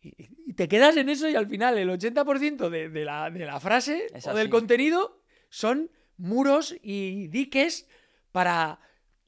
[0.00, 0.14] Y,
[0.46, 3.60] y te quedas en eso y al final el 80% de, de la, de la
[3.60, 4.50] frase Es o del así.
[4.50, 5.20] contenido
[5.50, 7.88] son muros y diques
[8.32, 8.78] para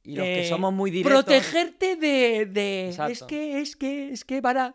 [0.09, 1.25] Y los que eh, somos muy directos.
[1.25, 4.75] protegerte de, de- es que es que es que para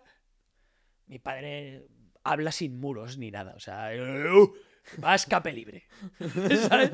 [1.08, 1.86] mi padre
[2.24, 4.24] habla sin muros ni nada o sea eh,
[5.04, 5.84] Va a escape libre.
[6.70, 6.92] ¿Sabes?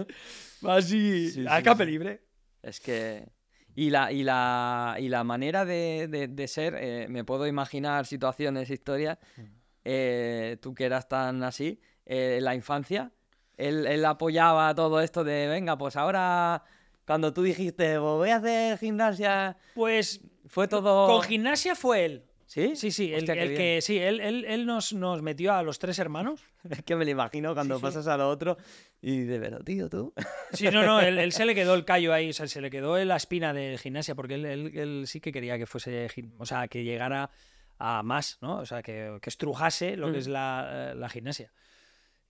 [0.65, 1.91] Va así, Sí, a escape sí.
[1.91, 2.21] libre.
[2.61, 3.27] Es que.
[3.75, 8.05] Y la, y la, y la manera de, de- de ser, eh, me puedo imaginar
[8.05, 9.17] situaciones, historias.
[9.37, 9.41] Mm.
[9.85, 13.11] eh, tú que eras tan así, eh, en la infancia,
[13.57, 16.63] él, él apoyaba todo esto de, venga, pues ahora,
[17.09, 21.07] cuando tú dijiste, "Pues voy a hacer gimnasia, Pues fue todo.
[21.07, 22.23] con gimnasia fue él.
[22.45, 22.75] ¿Sí?
[22.75, 23.57] Sí, sí, el, Hostia, el bien.
[23.59, 26.41] que sí, él, él, él nos, nos metió a los tres hermanos.
[26.69, 27.81] Es que me lo imagino cuando Sí, sí.
[27.83, 28.57] pasas a lo otro
[29.01, 30.13] y de pero tío, tú.
[30.53, 32.69] Sí, no, no, él, él se le quedó el callo ahí, o sea, se le
[32.69, 36.07] quedó la espina de gimnasia, porque él, sí que quería que fuese,
[36.37, 37.31] o sea, que llegara
[37.79, 38.57] a más, ¿no?
[38.59, 40.21] O sea, que, que estrujase lo que Mm.
[40.21, 41.51] es la, eh, la gimnasia.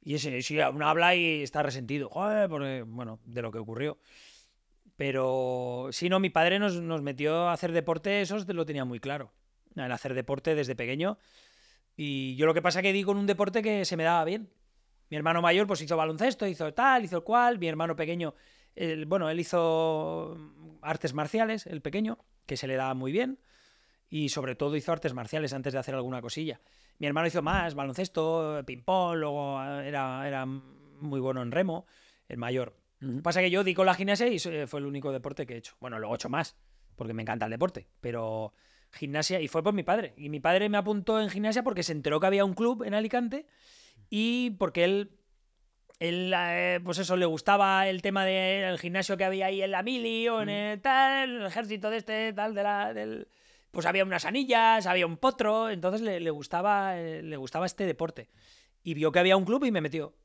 [0.01, 3.97] Y ese, sí, aún habla y está resentido, joder, porque, bueno, de lo que ocurrió.
[4.99, 8.99] Pero sí, no, mi padre nos, nos metió a hacer deporte, eso lo tenía muy
[8.99, 9.31] claro.
[9.77, 11.17] El hacer deporte desde pequeño.
[11.95, 14.49] Y yo lo que pasa que di con un deporte que se me daba bien.
[15.09, 17.59] Mi hermano mayor pues hizo baloncesto, hizo tal, hizo el cual.
[17.59, 18.33] Mi hermano pequeño,
[18.75, 20.37] él- bueno, él hizo
[20.81, 23.39] artes marciales, el pequeño, que se le daba muy bien.
[24.09, 26.59] Y sobre todo hizo artes marciales antes de hacer alguna cosilla.
[26.97, 31.85] Mi hermano hizo más, baloncesto, ping-pong, luego eh, era, era muy bueno en remo,
[32.27, 32.75] el mayor.
[33.23, 35.57] Pasa que yo di con la gimnasia y eh, fue el único deporte que he
[35.57, 35.75] hecho.
[35.79, 36.57] Bueno, luego he hecho más,
[36.95, 38.53] porque me encanta el deporte, pero
[38.91, 40.13] gimnasia, y fue por mi padre.
[40.17, 42.93] Y mi padre me apuntó en gimnasia porque se enteró que había un club en
[42.93, 43.45] Alicante
[44.09, 45.11] y porque él,
[45.99, 49.81] él eh, pues eso, le gustaba el tema del gimnasio que había ahí en la
[49.83, 53.27] mili o en el tal, el ejército de este, tal, de la, del...
[53.71, 57.85] Pues había unas anillas, había un potro, entonces le, le gustaba, eh, le gustaba este
[57.85, 58.29] deporte.
[58.83, 60.15] Y vio que había un club y me metió.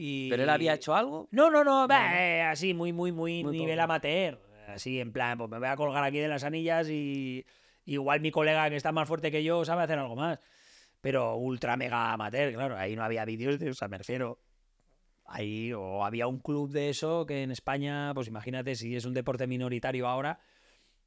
[0.00, 0.30] Y...
[0.30, 1.28] ¿Pero él había hecho algo?
[1.32, 3.84] No, no, no, eh, así, muy, muy, muy, Muy nivel poco.
[3.84, 4.40] amateur.
[4.68, 7.44] Así, en plan, pues me voy a colgar aquí de las anillas y
[7.84, 10.38] igual mi colega que está más fuerte que yo sabe hacer algo más.
[11.00, 14.38] Pero ultra mega amateur, claro, ahí no había vídeos de, o sea, me refiero.
[15.30, 19.12] Ahí, o había un club de eso que en España, pues imagínate si es un
[19.14, 20.40] deporte minoritario ahora,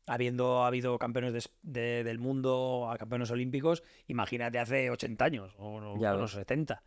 [0.05, 5.95] habiendo habido campeones de- de- del mundo campeones olímpicos, imagínate hace 80 años o, o
[5.97, 6.31] los ves.
[6.31, 6.83] 70.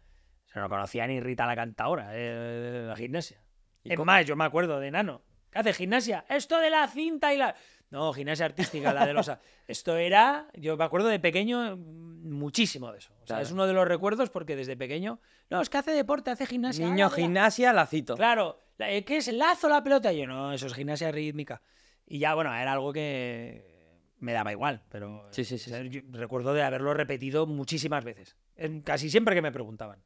[0.54, 3.42] Se no conocía ni Rita la cantadora, eh, la gimnasia.
[3.82, 5.22] ¿Y Es cómo- más, yo me acuerdo de Nano.
[5.50, 6.24] ¿Qué hace gimnasia?
[6.28, 7.54] Esto de la cinta y la.
[7.90, 9.30] No, gimnasia artística, la de los.
[9.68, 10.48] Esto era.
[10.54, 13.12] Yo me acuerdo de pequeño mm, muchísimo de eso.
[13.14, 13.42] O sea, Claro.
[13.42, 15.20] es uno de los recuerdos porque desde pequeño.
[15.50, 16.86] No, es que hace deporte, hace gimnasia.
[16.86, 18.14] Niño, la- gimnasia, lacito.
[18.16, 20.12] Claro, la- eh, ¿qué es el lazo la pelota?
[20.12, 21.60] Y yo, no, eso es gimnasia rítmica.
[22.06, 25.82] Y ya, bueno, era algo que me daba igual, pero Sí, sí, sí, o sea,
[25.82, 28.36] yo recuerdo de haberlo repetido muchísimas veces,
[28.84, 30.02] casi siempre que me preguntaban.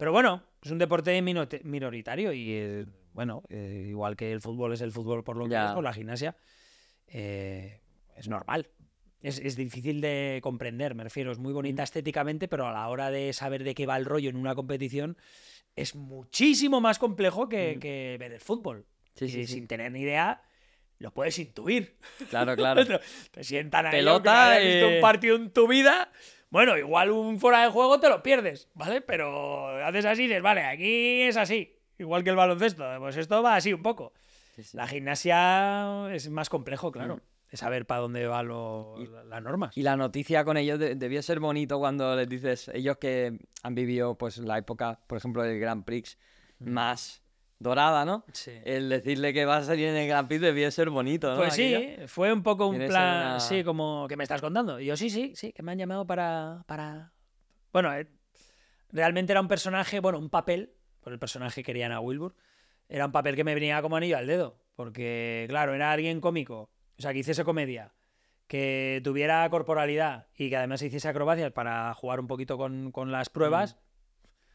[0.00, 4.80] Pero bueno, es un deporte minoritario y, eh, bueno, eh, igual que el fútbol es
[4.80, 6.34] el fútbol por lo que es, por la gimnasia,
[7.06, 7.82] eh,
[8.16, 8.66] es normal.
[9.20, 11.30] Es, es difícil de comprender, me refiero.
[11.30, 14.30] Es muy bonita estéticamente, pero a la hora de saber de qué va el rollo
[14.30, 15.18] en una competición,
[15.76, 17.80] es muchísimo más complejo que, Mm.
[17.80, 18.86] que ver el fútbol.
[19.16, 20.40] Sí, y sí, sin tener ni idea,
[20.98, 21.98] lo puedes intuir.
[22.30, 22.80] Claro, claro.
[23.32, 26.10] Te sientan ahí, Pelota, hayas visto un partido en tu vida.
[26.50, 29.00] Bueno, igual un fuera de juego te lo pierdes, ¿vale?
[29.00, 31.76] Pero haces así y dices, vale, aquí es así.
[31.98, 32.84] Igual que el baloncesto.
[32.98, 34.12] Pues esto va así un poco.
[34.56, 34.76] Sí, sí.
[34.76, 37.16] La gimnasia es más complejo, claro.
[37.16, 37.20] Mm.
[37.50, 38.48] De saber para dónde van
[39.28, 39.76] las normas.
[39.76, 43.74] Y la noticia con ellos de- debió ser bonito cuando les dices, ellos que han
[43.74, 46.16] vivido pues la época, por ejemplo, del Grand Prix
[46.60, 46.70] Mm.
[46.70, 47.19] más
[47.60, 48.24] dorada, ¿no?
[48.32, 48.52] Sí.
[48.64, 51.36] El decirle que vas a salir en el Grand Prix debió ser bonito, ¿no?
[51.36, 52.08] Pues sí, Aquello.
[52.08, 52.88] fue un poco un plan,
[53.32, 54.80] una- sí, como que me estás contando.
[54.80, 56.64] Y yo sí, sí, sí, que me han llamado para...
[56.66, 57.12] para...
[57.72, 58.08] Bueno, eh,
[58.90, 62.34] realmente era un personaje, bueno, un papel, por el personaje que querían a Wilbur,
[62.88, 66.70] era un papel que me venía como anillo al dedo, porque claro, era alguien cómico,
[66.98, 67.92] o sea, que hiciese comedia,
[68.48, 73.28] que tuviera corporalidad y que además hiciese acrobacias para jugar un poquito con, con las
[73.28, 73.76] pruebas.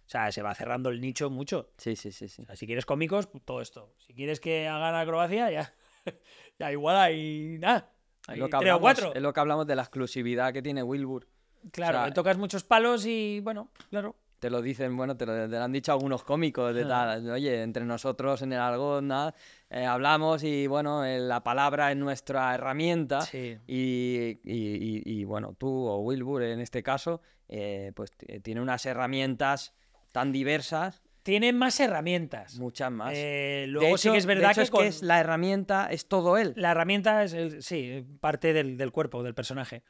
[0.05, 1.71] O sea, se va cerrando el nicho mucho.
[1.77, 2.43] Sí, sí, sí, sí.
[2.43, 3.93] O sea, si quieres cómicos, pues, todo esto.
[3.97, 5.73] Si quieres que hagan acrobacia, ya,
[6.59, 7.91] ya igual hay nada.
[8.27, 9.13] Hay lo, que tres o cuatro.
[9.15, 11.27] es lo que hablamos de la exclusividad que tiene Wilbur.
[11.71, 14.15] Claro, o sea, le tocas muchos palos y bueno, claro.
[14.39, 16.87] Te lo dicen, bueno, te lo, te lo han dicho algunos cómicos de Ah.
[16.87, 17.29] tal.
[17.31, 19.33] Oye, entre nosotros en el algo nada,
[19.71, 23.21] eh, hablamos y bueno, eh, la palabra es nuestra herramienta.
[23.21, 23.57] Sí.
[23.65, 28.11] Y, y- y- y, bueno, tú o Wilbur en este caso, eh, pues
[28.43, 29.73] tiene unas herramientas
[30.15, 32.55] tan diversas, Tiene más herramientas.
[32.57, 33.11] muchas más.
[33.13, 35.19] Eh, De luego sí hecho- que es de verdad hecho que, es, con- es la
[35.19, 36.53] herramienta, es todo él.
[36.55, 39.83] la herramienta es, el- sí, parte del, del cuerpo, del personaje.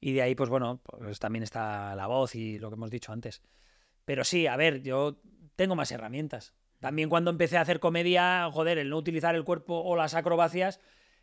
[0.00, 3.12] Y de ahí, pues bueno, pues también está la voz y lo que hemos dicho
[3.12, 3.42] antes.
[4.04, 5.20] Pero sí, a ver, yo
[5.54, 6.52] tengo más herramientas.
[6.80, 10.80] También cuando empecé a hacer comedia, joder, el no utilizar el cuerpo o las acrobacias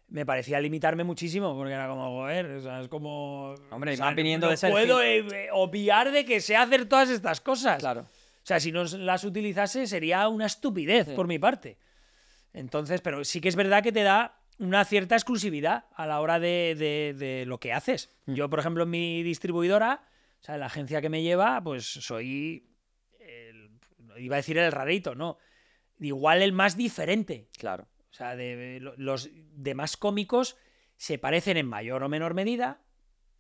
[0.08, 3.56] me parecía limitarme muchísimo, porque era como, joder, o sea, es como...
[3.72, 6.40] Hombre, y o sea, más viniendo no de ser puedo gil- eh, obviar de que
[6.40, 7.80] sé hacer todas estas cosas.
[7.80, 8.06] Claro.
[8.48, 11.14] Sea, si no las utilizase sería una estupidez Sí.
[11.16, 11.78] por mi parte.
[12.54, 16.40] Entonces, pero sí que es verdad que te da una cierta exclusividad a la hora
[16.40, 18.16] de, de- de lo que haces.
[18.26, 18.34] Mm.
[18.34, 20.02] Yo, por ejemplo, en mi distribuidora,
[20.40, 22.70] o sea, en la agencia que me lleva, pues soy,
[23.20, 23.70] el-
[24.18, 25.38] iba a decir el rarito, no,
[26.00, 27.50] igual el más diferente.
[27.58, 27.88] Claro.
[28.10, 30.58] O sea, de, lo- los demás cómicos
[30.96, 32.82] se parecen en mayor o menor medida,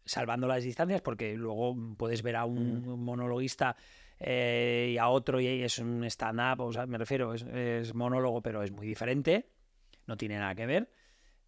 [0.05, 3.75] salvando las distancias, porque luego puedes ver a un monologuista
[4.19, 8.41] eh, y a otro y es un stand-up, o sea, me refiero, es, es monólogo,
[8.41, 9.49] pero es muy diferente,
[10.05, 10.89] no tiene nada que ver.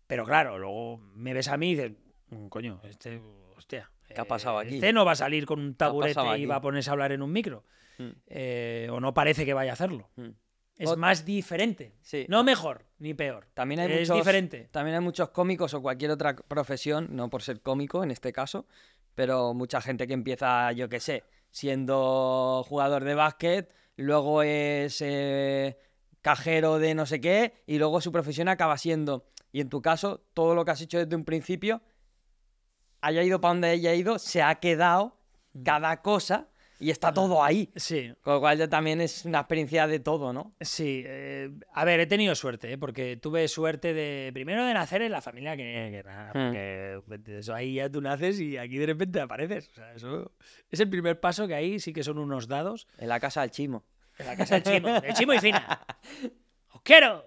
[0.08, 1.92] Pero claro, luego me ves a mí y dices,
[2.30, 3.22] "Mm, coño, este,
[3.56, 3.92] hostia.
[4.08, 4.76] ¿Qué ha pasado eh, aquí?
[4.76, 6.94] Este no va a salir con un ¿Qué ha taburete y va a ponerse a
[6.94, 7.64] hablar en un micro.
[8.00, 8.10] Mm.
[8.28, 10.10] Eh, o no parece que vaya a hacerlo.
[10.16, 10.30] Mm.
[10.78, 11.94] Es más diferente.
[12.02, 12.26] Sí.
[12.30, 13.48] No mejor ni peor.
[13.54, 14.70] También hay es muchos, diferente.
[14.72, 18.66] También hay muchos cómicos o cualquier otra profesión, no por ser cómico en este caso,
[19.14, 25.78] pero mucha gente que empieza, yo qué sé, siendo jugador de básquet, luego es eh,
[26.22, 30.22] cajero de no sé qué, y luego su profesión acaba siendo, y en tu caso,
[30.34, 31.82] todo lo que has hecho desde un principio,
[33.02, 35.20] haya ido para donde haya ido, se ha quedado
[35.54, 35.64] Mm.
[35.64, 36.48] cada cosa
[36.80, 37.70] y está todo ahí.
[37.76, 40.54] Sí, Con lo cual ya también es una experiencia de todo, ¿no?
[40.62, 41.04] sí.
[41.06, 42.78] eh, a ver, he tenido suerte, ¿eh?
[42.78, 47.02] porque tuve suerte de primero de nacer en la familia que, que nada, Hmm.
[47.06, 49.70] porque eso ahí ya tú naces y aquí de repente apareces.
[49.70, 50.32] O sea, eso
[50.72, 53.52] es el primer paso que ahí sí que son unos dados En la casa del
[53.52, 53.84] chimo.
[54.18, 55.86] en la casa del chimo, del chimo y fina.
[56.74, 57.26] ¡Os quiero!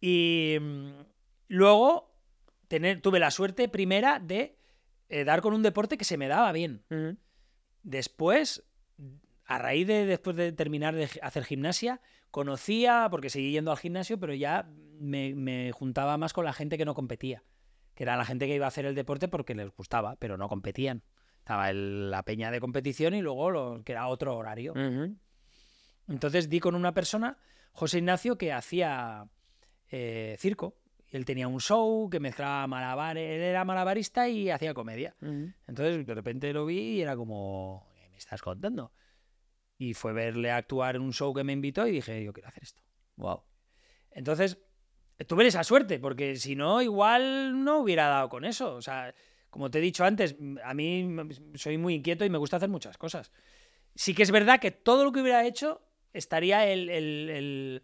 [0.00, 0.90] Y mm,
[1.48, 2.12] luego
[2.68, 4.56] tener, tuve la suerte primera de
[5.08, 6.82] eh, dar con un deporte que se me daba bien.
[6.90, 7.16] Ujú.
[7.84, 8.64] Después,
[9.44, 12.00] a raíz de después de terminar de hacer gimnasia,
[12.32, 16.76] conocía, porque seguí yendo al gimnasio, pero ya me, me juntaba más con la gente
[16.76, 17.44] que no competía.
[17.94, 20.48] Que era la gente que iba a hacer el deporte porque les gustaba, pero no
[20.48, 21.04] competían.
[21.38, 24.72] Estaba el- la peña de competición y luego lo, que era otro horario.
[26.08, 27.38] Entonces di con una persona,
[27.72, 29.28] José Ignacio, que hacía
[29.90, 30.76] eh, circo.
[31.14, 35.14] Él tenía un show que mezclaba malabares, él era malabarista y hacía comedia.
[35.22, 35.52] Ujú.
[35.68, 38.92] Entonces de repente lo vi y era como, ¿qué me estás contando?
[39.78, 42.64] Y fue verle actuar en un show que me invitó y dije, yo quiero hacer
[42.64, 42.82] esto.
[43.14, 43.44] Wow.
[44.10, 44.58] Entonces
[45.28, 48.74] tuve esa suerte, porque si no, igual no hubiera dado con eso.
[48.74, 49.14] O sea,
[49.50, 50.34] como te he dicho antes,
[50.64, 51.08] a mí
[51.54, 53.30] soy muy inquieto y me gusta hacer muchas cosas.
[53.94, 55.80] Sí que es verdad que todo lo que hubiera hecho
[56.12, 57.82] estaría el- el- el-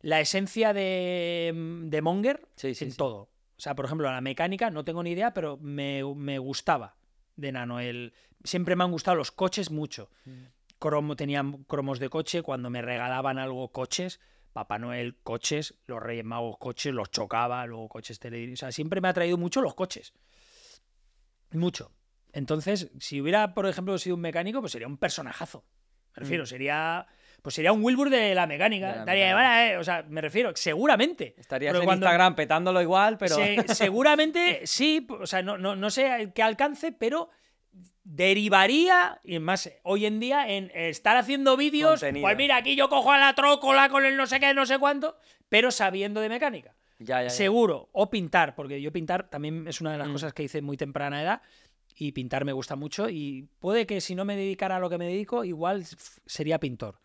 [0.00, 1.52] la esencia de,
[1.84, 2.96] de Monger Sí, sí, en sí.
[2.96, 3.30] todo.
[3.58, 6.96] O sea, por ejemplo, la mecánica, no tengo ni idea, pero me, me gustaba
[7.36, 7.80] de Nano.
[7.80, 8.12] El,
[8.44, 10.10] siempre me han gustado los coches mucho.
[10.78, 14.20] Cromo, tenía cromos de coche, cuando me regalaban algo, coches.
[14.52, 18.54] Papá Noel, coches, los Reyes Magos, coches, los chocaba, luego coches televisión.
[18.54, 20.12] O sea, siempre me ha traído mucho los coches.
[21.52, 21.92] Mucho.
[22.32, 25.64] Entonces, si hubiera, por ejemplo, sido un mecánico, pues sería un personajazo.
[26.14, 26.46] Me refiero, Mm.
[26.46, 27.06] sería.
[27.46, 28.90] Pues sería un Wilbur de la mecánica.
[28.90, 29.48] De la Daría, mecánica.
[29.50, 31.36] "Vale, eh", O sea, me refiero, seguramente.
[31.38, 33.36] Estarías en cuando- Instagram petándolo igual, pero.
[33.36, 37.30] Se- seguramente sí, o sea, no, no, no sé qué alcance, pero
[38.02, 42.00] derivaría, y más hoy en día, en estar haciendo vídeos.
[42.00, 42.24] Contenido.
[42.26, 44.78] Pues mira, aquí yo cojo a la trócola con el no sé qué, no sé
[44.80, 45.16] cuánto,
[45.48, 46.74] pero sabiendo de mecánica.
[46.98, 47.30] Ya, ya, ya.
[47.30, 47.90] Seguro.
[47.92, 50.12] O pintar, porque yo pintar también es una de las Mm.
[50.12, 51.42] cosas que hice muy temprana edad.
[51.98, 53.08] Y pintar me gusta mucho.
[53.08, 55.84] Y puede que si no me dedicara a lo que me dedico, igual
[56.26, 56.98] sería pintor.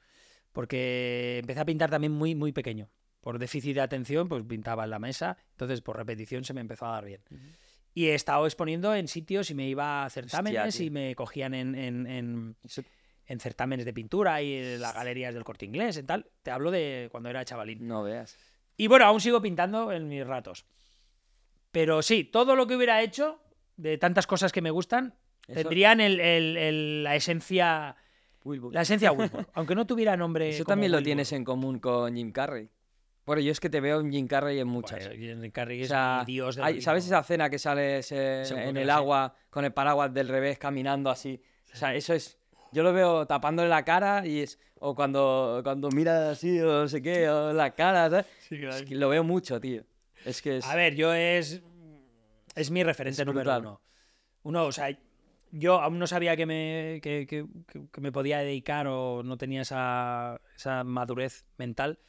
[0.51, 2.89] Porque empecé a pintar también muy, muy pequeño.
[3.21, 5.37] Por déficit de atención, pues pintaba en la mesa.
[5.51, 7.21] Entonces, por repetición, se me empezó a dar bien.
[7.93, 10.85] Y he estado exponiendo en sitios y me iba a certámenes tío.
[10.87, 12.55] y me cogían en, en- en-
[13.27, 16.29] en certámenes de pintura y en las galerías del corte inglés y tal.
[16.43, 17.87] Te hablo de cuando era chavalín.
[17.87, 18.37] No veas.
[18.75, 20.65] Y bueno, aún sigo pintando en mis ratos.
[21.71, 23.39] Pero sí, todo lo que hubiera hecho,
[23.77, 25.15] de tantas cosas que me gustan,
[25.47, 27.95] Eso- tendrían el- el- el- la esencia.
[28.43, 28.73] Wilbur.
[28.73, 29.47] La esencia Wilbur.
[29.53, 30.49] aunque no tuviera nombre.
[30.49, 32.69] Eso como también lo tienes en común con Jim Carrey.
[33.25, 35.07] Bueno, yo es que te veo en Jim Carrey en muchas.
[35.09, 38.43] Jim Carrey O es sea, mi dios del hay- ¿Sabes esa escena que sales eh,
[38.49, 38.91] en que el sé.
[38.91, 41.39] agua con el paraguas del revés caminando así?
[41.73, 42.37] O sea, eso es.
[42.73, 44.57] Yo lo veo tapándole la cara y es.
[44.79, 48.25] O cuando, cuando mira así o no sé qué, o la cara, ¿sabes?
[48.49, 49.83] Sí, que la- Es que lo veo mucho, tío.
[50.25, 50.65] Es que es.
[50.65, 51.61] A ver, yo es.
[52.55, 53.81] Es mi referente Es número uno.
[54.43, 54.89] Uno, o sea,
[55.51, 57.45] yo aún no sabía que me, que, que-
[58.01, 61.99] me podía dedicar o no tenía esa, esa madurez mental.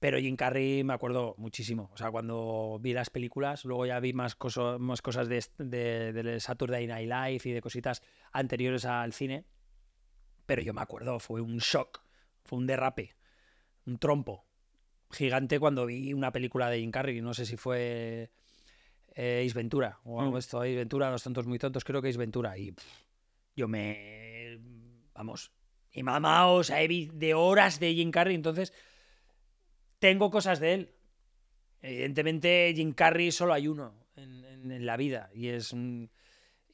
[0.00, 1.90] Pero Jim Carrey me acuerdo muchísimo.
[1.94, 6.12] O sea, cuando vi las películas, luego ya vi más, coso- más cosas de, de,
[6.12, 8.02] de Saturday Night Live y de cositas
[8.32, 9.44] anteriores al cine.
[10.46, 12.02] Pero yo me acuerdo, fue un shock,
[12.44, 13.16] fue un derrape,
[13.86, 14.46] un trompo
[15.10, 17.20] gigante cuando vi una película de Jim Carrey.
[17.22, 18.30] No sé si fue
[19.16, 20.38] eh, Ace Ventura o algo Mm.
[20.38, 20.62] esto.
[20.64, 22.56] Los tontos muy tontos, creo que Ace Ventura.
[22.56, 22.84] Y pff,
[23.56, 24.60] yo me.
[25.14, 25.50] Vamos,
[25.90, 28.72] y mamá, o sea, de horas de Jim Carrey, entonces
[29.98, 30.94] tengo cosas de él.
[31.82, 36.10] Evidentemente, Jim Carrey solo hay uno en, en- en la vida y es un-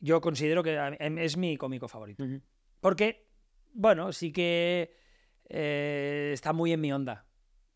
[0.00, 2.24] yo considero que em, es mi cómico favorito.
[2.80, 3.28] Porque,
[3.72, 4.92] bueno, sí que
[5.48, 7.26] eh, está muy en mi onda.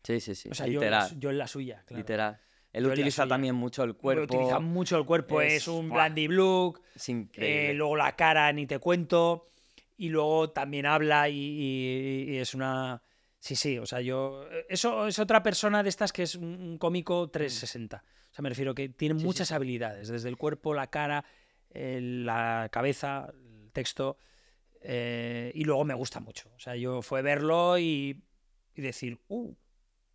[0.03, 0.49] Sí, sí, sí.
[0.49, 1.17] O sea, yo, literal.
[1.19, 1.99] yo en la suya, claro.
[1.99, 2.39] Literal.
[2.73, 4.23] Él utiliza también mucho el cuerpo.
[4.35, 6.81] Utiliza mucho el cuerpo, es, es- un blandy look.
[6.95, 7.71] Es increíble.
[7.71, 9.49] Eh, luego la cara, ni te cuento.
[9.97, 13.01] Y luego también habla y, y- y es una.
[13.39, 14.45] Sí, sí, o sea, yo.
[14.69, 18.03] Eso es otra persona de estas que es un, cómico 360.
[18.31, 21.23] O sea, me refiero que tiene Sí, sí, muchas habilidades, desde el cuerpo, la cara,
[21.71, 24.17] la cabeza, el texto.
[24.81, 26.49] eh, y luego me gusta mucho.
[26.55, 28.23] O sea, yo fue verlo y,
[28.75, 29.53] y decir, uh,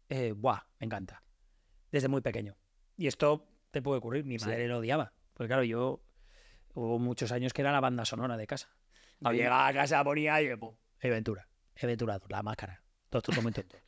[0.09, 1.22] eh, buah, me encanta.
[1.93, 2.57] Desde muy pequeño.
[2.97, 4.25] Y esto te puede ocurrir.
[4.25, 4.47] Mi Sí.
[4.47, 5.13] madre lo odiaba.
[5.35, 6.03] Porque claro, yo
[6.75, 8.71] hubo muchos años que era la banda sonora de casa.
[9.21, 11.47] Mí- Llegaba a casa, ponía y pum, Ventura.
[11.81, 12.82] Ventura, la máscara.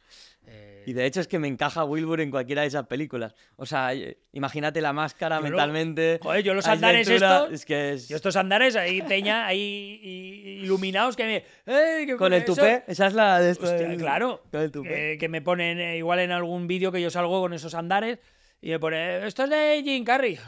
[0.47, 3.35] Eh, Y de hecho es que me encaja Wilbur en cualquiera de esas películas.
[3.57, 6.19] O sea, eh, imagínate la máscara Yo lo- mentalmente.
[6.23, 7.51] Joder, yo los andares estos.
[7.51, 8.09] Es que es...
[8.11, 11.37] Yo estos andares ahí, peña, ahí iluminados que me.
[11.65, 13.65] ¡Eh, que Con el eso- tupé, esa es la de esto.
[13.65, 14.43] Hostia, claro.
[14.53, 15.13] Con el tupé.
[15.15, 18.19] eh, que me ponen eh, igual en algún vídeo que yo salgo con esos andares
[18.61, 20.39] y me pone, esto es de Jim Carrey.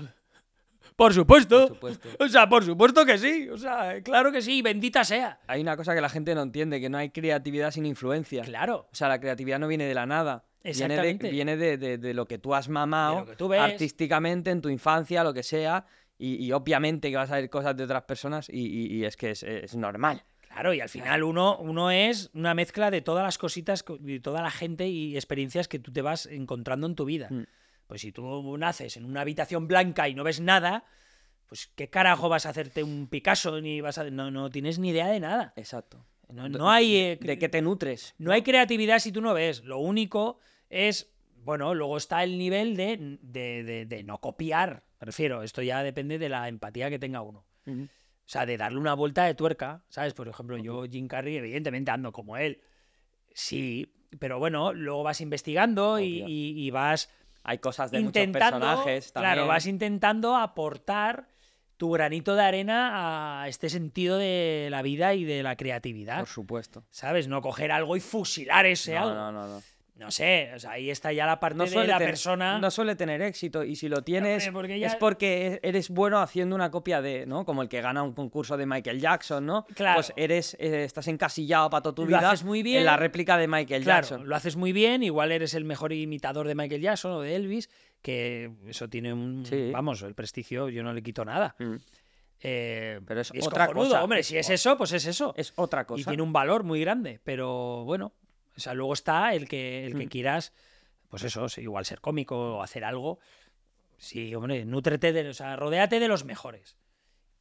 [0.96, 1.68] Por supuesto.
[1.68, 2.08] Por supuesto.
[2.24, 3.48] O sea, por supuesto que sí.
[3.50, 5.38] O sea, claro que sí, bendita sea.
[5.46, 8.42] Hay una cosa que la gente no entiende, que no hay creatividad sin influencia.
[8.42, 8.88] Claro.
[8.90, 10.44] O sea, la creatividad no viene de la nada.
[10.64, 11.30] Viene, de, Exactamente.
[11.30, 15.32] viene de, de- de lo que tú has mamado tú artísticamente en tu infancia, lo
[15.32, 15.84] que sea.
[16.18, 19.16] Y, y obviamente que vas a ver cosas de otras personas y, y- y es
[19.16, 20.24] que es, es normal.
[20.48, 24.18] Claro, y al final uno, uno es una mezcla de todas las cositas, co- de
[24.20, 27.28] toda la gente y experiencias que tú te vas encontrando en tu vida.
[27.30, 27.42] Mm.
[27.86, 30.84] Pues si tú naces en una habitación blanca y no ves nada,
[31.46, 33.60] pues ¿qué carajo vas a hacerte un Picasso?
[33.60, 34.10] Ni vas a...
[34.10, 35.52] no, no tienes ni idea de nada.
[35.56, 36.04] Exacto.
[36.28, 38.14] No, no hay, eh, ¿De qué te nutres?
[38.18, 39.62] no hay creatividad si tú no ves.
[39.62, 40.40] Lo único
[40.70, 41.12] es,
[41.44, 44.82] bueno, luego está el nivel de, de, de- de no copiar.
[45.00, 47.44] Me refiero, esto ya depende de la empatía que tenga uno.
[47.68, 50.14] O sea, de darle una vuelta de tuerca, ¿sabes?
[50.14, 52.60] Por ejemplo, yo, Jim Carrey, evidentemente ando como él.
[53.32, 56.22] Sí, pero bueno, luego vas investigando y-
[56.66, 57.08] y vas
[57.48, 58.56] Hay cosas de intentando.
[58.58, 59.32] muchos personajes también.
[59.34, 61.28] Claro, vas intentando aportar
[61.76, 66.18] tu granito de arena a este sentido de la vida y de la creatividad.
[66.18, 66.84] Por supuesto.
[66.90, 67.28] ¿Sabes?
[67.28, 69.14] No coger algo y fusilar ese No, algo.
[69.14, 69.62] no, no, no.
[69.96, 72.58] No sé, o sea, ahí está ya la parte No de la tener, persona.
[72.58, 76.20] no suele tener éxito y si lo tienes porque ya- es porque e- eres bueno
[76.20, 77.46] haciendo una copia de, ¿no?
[77.46, 79.64] Como el que gana un concurso de Michael Jackson, ¿no?
[79.74, 79.96] Claro.
[79.96, 82.80] Pues eres, eh, estás encasillado para toda tu Lo vida haces muy bien.
[82.80, 84.28] en la réplica de Michael Claro, Jackson.
[84.28, 87.70] lo haces muy bien, igual eres el mejor imitador de Michael Jackson o de Elvis,
[88.02, 89.70] que eso tiene un, Sí.
[89.72, 91.56] vamos, el prestigio yo no le quito nada.
[91.58, 91.76] Mm.
[92.42, 94.04] Eh, Pero es y otra cojonudo, cosa.
[94.04, 95.32] hombre, si es eso, pues es eso.
[95.38, 96.02] Es otra cosa.
[96.02, 98.12] y tiene un valor muy grande, pero bueno,
[98.56, 100.08] o sea, luego está el que, el que Mm.
[100.08, 100.52] quieras,
[101.08, 103.18] pues eso, igual ser cómico o hacer algo.
[103.98, 106.76] Sí, hombre, nútrete de, o sea, rodéate de los mejores.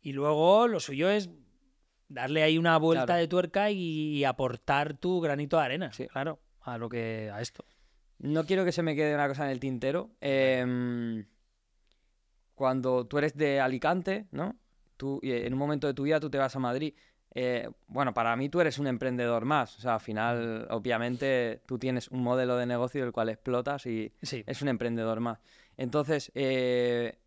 [0.02, 1.30] Y luego lo suyo es
[2.08, 3.22] darle ahí una vuelta Claro.
[3.22, 6.08] de tuerca y, y aportar tu granito de arena, Sí.
[6.08, 7.66] claro, a lo que a esto.
[8.20, 10.12] No quiero que se me quede una cosa en el tintero.
[10.22, 11.26] Em,
[12.54, 14.56] cuando tú eres de Alicante, ¿no?
[14.98, 16.94] Tú, y en un momento de tu vida tú te vas a Madrid.
[17.36, 19.78] Eh, bueno, para mí tú eres un emprendedor más.
[19.78, 24.12] O sea, al final, obviamente, tú tienes un modelo de negocio del cual explotas y
[24.22, 24.44] Sí.
[24.48, 25.40] es un emprendedor más.
[25.78, 27.20] Entonces, eh,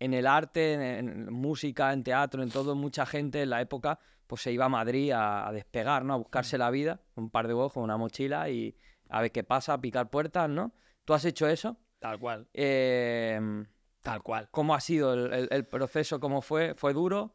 [0.00, 3.98] en el arte, en, en música, en teatro, en todo, mucha gente en la época
[4.26, 6.14] pues se iba a Madrid a, a despegar, ¿no?
[6.14, 8.74] A buscarse la vida, un par de con una mochila y
[9.10, 10.72] a ver qué pasa, a picar puertas, ¿no?
[11.04, 11.76] ¿Tú has hecho eso?
[12.00, 13.38] Tal cual, Eh,
[14.02, 14.48] tal cual.
[14.50, 16.18] ¿Cómo ha sido el, el- el proceso?
[16.20, 16.74] ¿Cómo fue?
[16.74, 17.34] ¿Fue duro?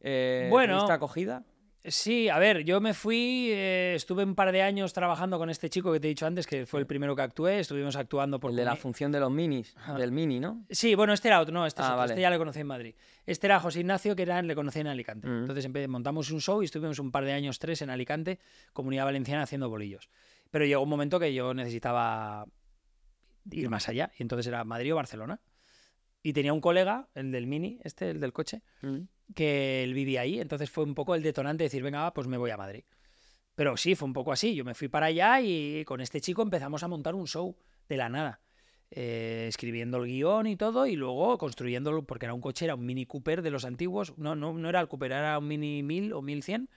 [0.00, 1.44] Eh, Bueno, ¿Tuviste acogida?
[1.84, 5.70] Sí, a ver, yo me fui, eh, estuve un par de años trabajando con este
[5.70, 8.50] chico que te he dicho antes, que fue el primero que actué, estuvimos actuando por...
[8.50, 9.94] El de la función de los minis, Ajá.
[9.94, 10.64] del mini, ¿no?
[10.68, 12.12] Sí, bueno, este era otro, no, este, es Ah, otro, vale.
[12.12, 12.94] este ya le conocí en Madrid.
[13.24, 15.28] Este era José Ignacio, que era, le conocí en Alicante.
[15.28, 15.40] Mm.
[15.48, 18.40] Entonces montamos un show y estuvimos un par de años, tres, en Alicante,
[18.72, 20.10] Comunidad Valenciana, haciendo bolillos.
[20.50, 22.44] Pero llegó un momento que yo necesitaba
[23.50, 25.40] ir más allá, y entonces era Madrid o Barcelona.
[26.22, 28.98] Y tenía un colega, el del Mini, este, el del coche, Mm.
[29.34, 32.36] que él vivía ahí, entonces fue un poco el detonante de decir, venga, pues me
[32.38, 32.84] voy a Madrid.
[33.54, 36.42] Pero sí, fue un poco así, yo me fui para allá y con este chico
[36.42, 37.56] empezamos a montar un show
[37.88, 38.40] de la nada,
[38.90, 42.86] Eh, escribiendo el guion y todo y luego construyéndolo, porque era un coche, era un
[42.86, 46.14] Mini Cooper de los antiguos, no, no, no era el Cooper, era un Mini 1000
[46.14, 46.70] o 1100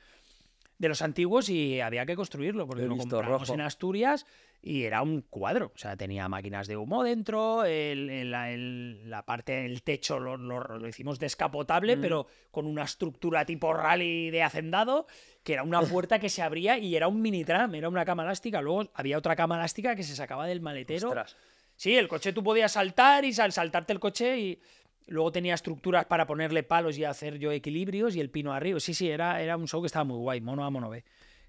[0.77, 3.53] de los antiguos y había que construirlo, porque Lo compramos rojo.
[3.53, 4.25] en Asturias
[4.63, 5.71] y era un cuadro.
[5.73, 10.19] O sea, tenía máquinas de humo dentro, el- el- la, el- la parte del techo
[10.19, 12.01] lo, lo- lo hicimos descapotable, Mm.
[12.01, 15.07] pero con una estructura tipo rally de hacendado,
[15.43, 18.23] que era una puerta que se abría y era un mini tram, era una cama
[18.23, 18.61] elástica.
[18.61, 21.07] Luego había otra cama elástica que se sacaba del maletero.
[21.07, 21.35] Ostras.
[21.75, 24.59] Sí, el coche tú podías saltar y sal- saltarte el coche y
[25.07, 28.79] luego tenía estructuras para ponerle palos y hacer yo equilibrios y el pino arriba.
[28.79, 31.03] Sí, sí, era, era un show que estaba muy guay, mono A, mono B.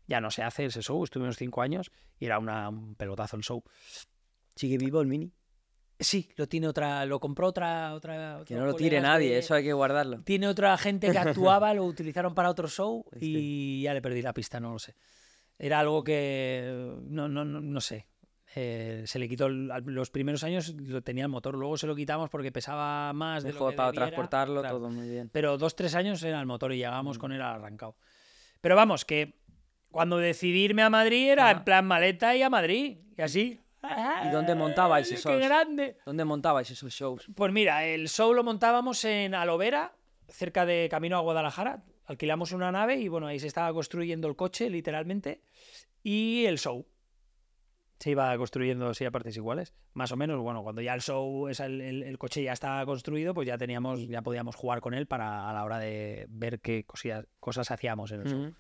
[0.07, 3.37] Ya no se hace ese show, estuve unos cinco años y era una- un pelotazo
[3.37, 3.63] el show.
[4.57, 5.33] ¿Sigue vivo el Mini?
[5.99, 8.43] Sí, lo tiene otra, lo compró otra, otra.
[8.45, 10.23] Que no lo tire colegas nadie, eso hay que guardarlo.
[10.23, 13.25] Tiene otra gente que actuaba, lo utilizaron para otro show Este.
[13.25, 14.97] y ya le perdí la pista, no lo sé.
[15.59, 18.09] Era algo que no, no, no, no sé.
[18.57, 22.29] Eh, se le quitó los primeros años lo tenía el motor, luego se lo quitamos
[22.29, 24.07] porque pesaba más de lo Dejó que para debiera.
[24.09, 24.79] transportarlo Claro.
[24.79, 25.31] todo muy bien.
[25.33, 27.21] Pero dos, tres años era el motor y llegábamos Mm.
[27.21, 27.97] con él arrancado.
[28.61, 29.41] Pero vamos, que
[29.93, 31.59] cuando decidí irme a Madrid era Ajá.
[31.59, 32.99] en plan maleta y a Madrid.
[33.17, 33.61] Y así.
[34.25, 35.39] ¿Y dónde montabais ¡Qué esos?
[35.41, 35.97] grande!
[36.07, 37.29] ¿Dónde montabais esos shows?
[37.35, 39.93] Pues mira, el show lo montábamos en Alovera,
[40.29, 41.83] cerca de Camino a Guadalajara.
[42.07, 45.43] Alquilamos una nave y bueno, ahí se estaba construyendo el coche, literalmente.
[46.03, 46.87] Y el show.
[47.99, 49.75] Se iba construyendo así a partes iguales.
[49.95, 53.33] Más o menos, bueno, cuando ya el show, el, el- el coche ya estaba construido,
[53.33, 56.85] pues ya teníamos, ya podíamos jugar con él para a la hora de ver qué
[56.85, 58.55] cosillas- cosas hacíamos en el show.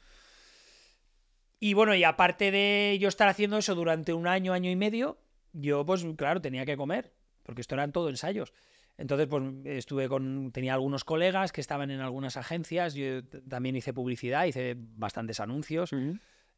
[1.64, 5.18] Y bueno, y aparte de yo estar haciendo eso durante un año, año y medio,
[5.52, 7.12] yo pues claro, tenía que comer,
[7.44, 8.52] porque esto eran todo ensayos.
[8.98, 13.94] Entonces, pues estuve con, tenía algunos colegas que estaban en algunas agencias, yo también hice
[13.94, 15.92] publicidad, hice bastantes anuncios.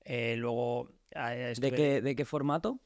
[0.06, 2.80] Eh, luego, estuve- ¿De qué, ¿De qué formato?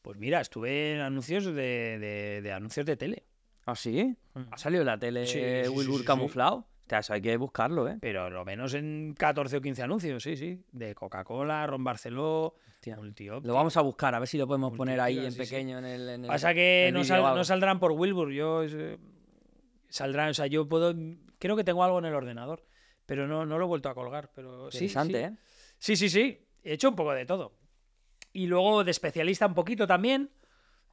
[0.00, 1.52] pues mira, estuve en anuncios de,
[1.98, 3.24] de- de anuncios de tele.
[3.66, 4.16] ¿Ah, sí?
[4.52, 6.06] ¿Ha salido en la tele Sí, sí, sí, Wilbur sí.
[6.06, 6.68] camuflado?
[6.86, 7.96] O sea, eso hay que buscarlo, ¿eh?
[8.00, 10.62] Pero lo menos en 14 o 15 anuncios, sí, sí.
[10.72, 12.54] De Coca-Cola, Ron Barceló.
[12.96, 13.46] Multioptic.
[13.46, 15.38] Lo vamos a buscar, a ver si lo podemos poner ahí en sí.
[15.38, 16.08] pequeño en el.
[16.10, 18.30] en el- Pasa que no, sal- saldrán por Wilbur.
[18.30, 18.98] Yo eh,
[19.88, 20.94] saldrán, o sea, yo puedo.
[21.38, 22.62] Creo que tengo algo en el ordenador,
[23.06, 24.30] pero no, no lo he vuelto a colgar.
[24.34, 25.24] Pero sí, Interesante, sí.
[25.24, 25.36] ¿eh?
[25.78, 26.38] Sí, sí, sí.
[26.62, 27.54] He hecho un poco de todo.
[28.34, 30.30] Y luego de especialista un poquito también,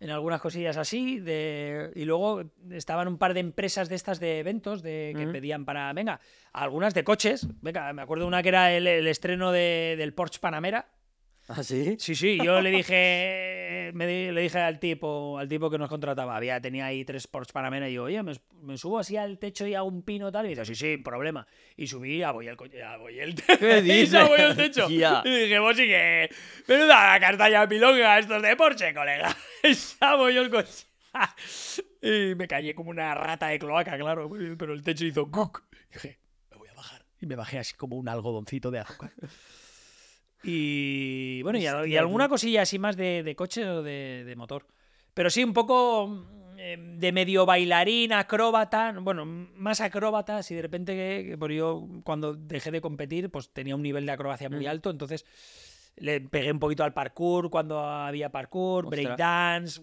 [0.02, 1.20] en algunas cosillas así.
[1.20, 1.92] De...
[1.96, 5.14] Y luego estaban un par de empresas de estas de eventos de...
[5.16, 5.94] que pedían para.
[5.94, 6.20] Venga,
[6.52, 7.48] algunas de coches.
[7.62, 10.90] Venga, me acuerdo una que era el, el estreno de- del Porsche Panamera.
[11.54, 11.98] ¿Ah, sí?
[12.00, 16.38] Sí, sí, yo le dije, me le dije al tipo, al tipo que nos contrataba,
[16.38, 19.68] había, tenía ahí tres Porsche Panamera y yo, oye, me, me subo así al techo
[19.68, 21.46] y hago un pino tal, y dice, sí, sí, problema.
[21.76, 23.60] Y subí y abollé el coche, abollé el techo.
[23.60, 24.14] ¿Qué y se dices?
[24.14, 24.90] abolló el techo.
[24.90, 26.30] Y dije, vos sí que,
[26.68, 29.36] menuda castaña pilonga estos de Porsche, colega.
[29.64, 30.86] Y abolló el coche.
[32.02, 35.64] y me callé como una rata de cloaca, claro, pero el techo hizo cook.
[35.90, 36.20] Y dije,
[36.50, 37.06] me voy a bajar.
[37.20, 39.12] Y me bajé así como un algodoncito de azúcar.
[40.44, 44.66] Y bueno, y, alguna cosilla así más de, de coche o de, de motor.
[45.14, 48.94] Pero sí, un poco mm, eh, de medio bailarín, acróbata.
[49.00, 53.82] Bueno, más acróbata, si de repente, que, yo cuando dejé de competir, pues tenía un
[53.82, 54.70] nivel de acrobacia muy Mm.
[54.70, 55.26] alto, entonces
[55.98, 59.82] le pegué un poquito al parkour cuando había parkour, breakdance,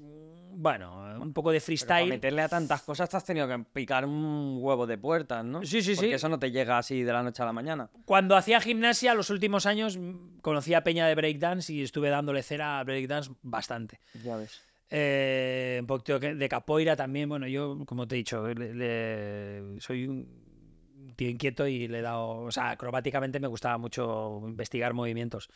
[0.61, 2.09] bueno, un poco de Pero para freestyle.
[2.11, 5.63] meterle a tantas cosas te has tenido que picar un huevo de puertas, ¿no?
[5.65, 6.15] Sí, sí, Porque sí.
[6.15, 7.89] eso no te llega así de la noche a la mañana.
[8.05, 12.43] Cuando hacía gimnasia, los últimos años mm, conocí a Peña de breakdance y estuve dándole
[12.43, 14.01] cera a breakdance bastante.
[14.25, 14.61] Ya ves.
[14.91, 17.29] Eh, un poquito de capoeira también.
[17.29, 22.03] Bueno, yo, como te he dicho, le- le- soy un tío inquieto y le he
[22.03, 22.31] dado.
[22.41, 25.51] O sea, acrobáticamente me gustaba mucho investigar movimientos.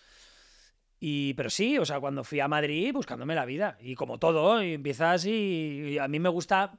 [1.04, 3.76] Y, pero sí, o sea, cuando fui a Madrid buscándome la vida.
[3.80, 6.78] Y como todo, y empiezas y, y a mí me gusta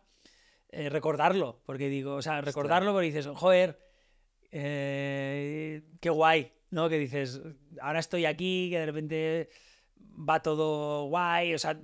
[0.70, 1.62] eh, recordarlo.
[1.66, 3.82] Porque digo, o sea, recordarlo porque dices, joder,
[4.50, 6.88] eh, qué guay, ¿no?
[6.88, 7.42] Que dices,
[7.82, 9.50] ahora estoy aquí, que de repente
[10.18, 11.54] va todo guay.
[11.54, 11.78] O sea,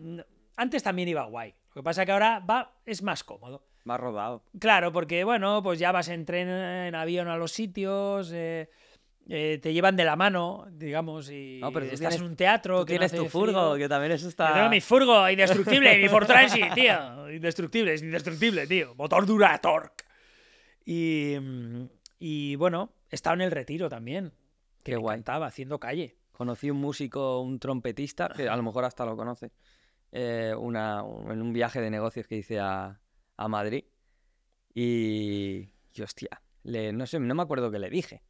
[0.55, 1.53] antes también iba guay.
[1.75, 3.65] Lo que pasa que ahora va, es más cómodo.
[3.83, 4.45] Más rodado.
[4.57, 8.69] Claro, porque bueno, pues ya vas en tren, en avión a los sitios, eh,
[9.29, 12.35] eh, te llevan de la mano, digamos, y No, pero tú estás tienes- en un
[12.35, 12.79] teatro.
[12.79, 14.53] Tú que tienes tu furgo, que también eso Yo está...
[14.53, 17.29] tengo mi furgo indestructible, mi Ford Transit, tío.
[17.31, 18.95] Indestructible, es indestructible, tío.
[18.95, 20.03] Motor Duratorque.
[20.85, 21.83] Y, mm,
[22.19, 24.33] y bueno, he estado en el retiro también.
[24.83, 25.15] Que Qué guay.
[25.15, 26.15] encantaba, haciendo calle.
[26.31, 29.51] Conocí un músico, un trompetista, que a lo mejor hasta lo conoce,
[30.11, 32.99] eh, una, un- en un viaje de negocios que hice a,
[33.37, 33.83] a Madrid.
[34.73, 38.21] Y, y, hostia, le, no sé, no me acuerdo qué le dije.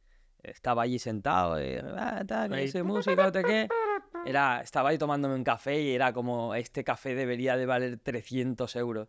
[0.42, 2.84] Estaba allí sentado, y, ah, tal, músico,
[3.16, 3.68] no sé qué.
[4.26, 8.74] Era, estaba ahí tomándome un café y era como, este café debería de valer 300
[8.76, 9.08] euros.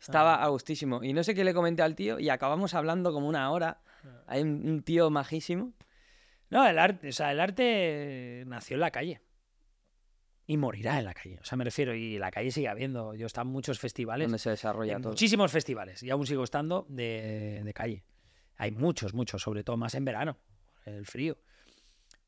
[0.00, 0.44] Estaba Ah.
[0.44, 1.02] a gustísimo.
[1.04, 3.80] Y no sé qué le comenté al tío y acabamos hablando como una hora.
[4.26, 5.72] Hay un, un tío majísimo.
[6.50, 9.20] No, el arte, o sea, el arte nació en la calle.
[10.46, 11.38] Y morirá en la calle.
[11.40, 13.14] O sea, me refiero, y la calle sigue habiendo.
[13.14, 14.26] Yo he estado en muchos festivales.
[14.26, 15.12] Donde se desarrolla en todo.
[15.12, 16.02] muchísimos festivales.
[16.02, 18.04] Y aún sigo estando de, de calle.
[18.56, 20.36] Hay muchos, muchos, sobre todo más en verano,
[20.84, 21.38] el frío.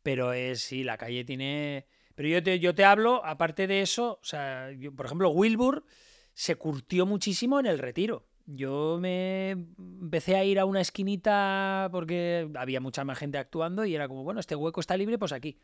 [0.02, 1.86] Pero es, sí, la calle tiene.
[2.14, 5.84] Pero yo te, yo te hablo, aparte de eso, o sea, yo, por ejemplo, Wilbur
[6.32, 8.26] se curtió muchísimo en el retiro.
[8.46, 13.94] Yo me empecé a ir a una esquinita porque había mucha más gente actuando y
[13.94, 15.58] era como, bueno, este hueco está libre, pues aquí.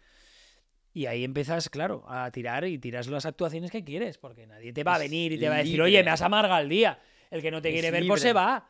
[0.93, 4.83] Y ahí empiezas, claro, a tirar y tiras las actuaciones que quieres, porque nadie te
[4.83, 5.85] va a venir y te va a decir, libre.
[5.85, 7.01] oye, me has amargado el día.
[7.31, 8.69] El que no te Es quiere ver, pues se va.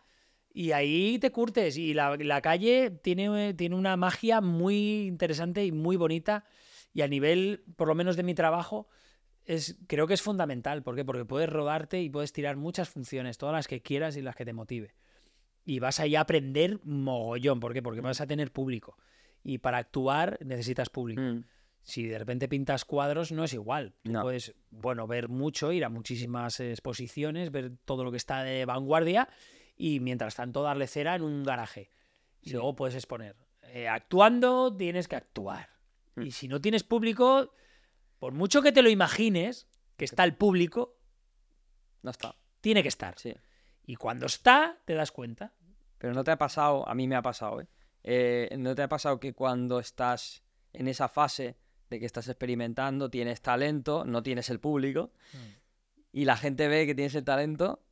[0.53, 1.77] Y ahí te curtes.
[1.77, 6.45] Y la, la calle tiene, tiene una magia muy interesante y muy bonita.
[6.93, 8.89] Y a nivel, por lo menos de mi trabajo,
[9.45, 10.83] es, creo que es fundamental.
[10.83, 11.05] ¿Por qué?
[11.05, 14.45] Porque puedes rodarte y puedes tirar muchas funciones, todas las que quieras y las que
[14.45, 14.95] te motive.
[15.65, 17.61] Y vas ahí a aprender mogollón.
[17.61, 17.83] ¿Por qué?
[17.83, 18.97] Porque vas a tener público.
[19.45, 21.23] Y para actuar necesitas público.
[21.23, 21.45] Mm.
[21.83, 23.95] Si de repente pintas cuadros, no es igual.
[24.03, 24.23] Tú No.
[24.23, 29.29] puedes, bueno, ver mucho, ir a muchísimas exposiciones, ver todo lo que está de vanguardia
[29.81, 31.91] y mientras tanto darle cera en un garaje.
[32.43, 32.55] Y Sí.
[32.55, 33.35] luego puedes exponer.
[33.63, 35.71] Eh, actuando, tienes que actuar.
[36.17, 36.23] Mm.
[36.23, 37.55] Y si no tienes público,
[38.19, 40.99] por mucho que te lo imagines, que está el público,
[42.03, 42.37] No está.
[42.61, 43.19] tiene que estar.
[43.19, 43.35] Sí.
[43.87, 45.55] Y cuando está, te das cuenta.
[45.99, 47.67] Pero no te ha pasado, a mí me ha pasado, ¿eh?
[48.03, 50.43] Eh, ¿No te ha pasado que cuando estás
[50.73, 51.57] en esa fase
[51.91, 55.11] de que estás experimentando, tienes talento, no tienes el público,
[56.13, 57.83] y la gente ve que tienes el talento,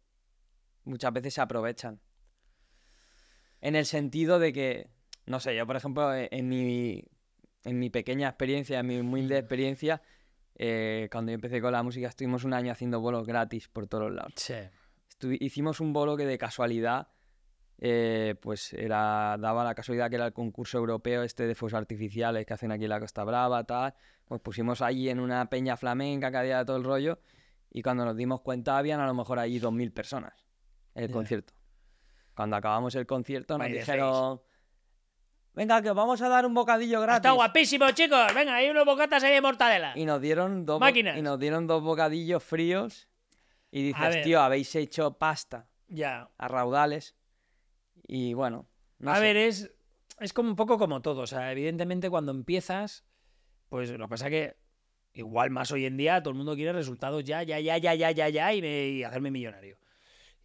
[0.89, 2.01] muchas veces se aprovechan.
[3.61, 4.89] En el sentido de que,
[5.27, 7.05] no sé, yo por ejemplo, eh, en mi,
[7.65, 10.01] en mi pequeña experiencia, en mi humilde experiencia,
[10.55, 14.13] eh, cuando yo empecé con la música, estuvimos un año haciendo bolos gratis por todos
[14.13, 14.33] lados.
[14.37, 14.55] Sí.
[15.11, 17.09] Estu- hicimos un bolo que de casualidad,
[17.81, 22.45] eh, pues era, daba la casualidad que era el concurso europeo este de fuegos artificiales
[22.47, 23.95] que hacen aquí en la Costa Brava, tal.
[24.25, 27.19] Pues pusimos allí en una peña flamenca que había todo el rollo
[27.71, 30.33] y cuando nos dimos cuenta habían a lo mejor allí 2.000 personas
[31.05, 31.53] el concierto.
[32.35, 34.41] Cuando acabamos el concierto nos dijeron,
[35.55, 37.17] venga, que os vamos a dar un bocadillo gratis.
[37.19, 38.33] Está guapísimo, chicos.
[38.35, 39.93] Venga, hay unos bocatas ahí de mortadela.
[39.97, 41.19] Y nos dieron dos, Máquinas.
[41.19, 43.09] y nos dieron dos bocadillos fríos
[43.71, 45.69] y A dices, tío, habéis hecho pasta.
[45.89, 46.29] Ya.
[46.39, 47.17] a raudales.
[48.07, 48.69] Y bueno,
[48.99, 49.21] no a sé.
[49.23, 49.71] ver, es,
[50.21, 51.23] es como un poco como todo.
[51.23, 53.05] O sea, evidentemente cuando empiezas,
[53.69, 54.57] pues lo que pasa que
[55.15, 58.11] igual más hoy en día todo el mundo quiere resultados ya, ya, ya, ya, ya,
[58.13, 59.77] ya, ya y, me- y hacerme millonario.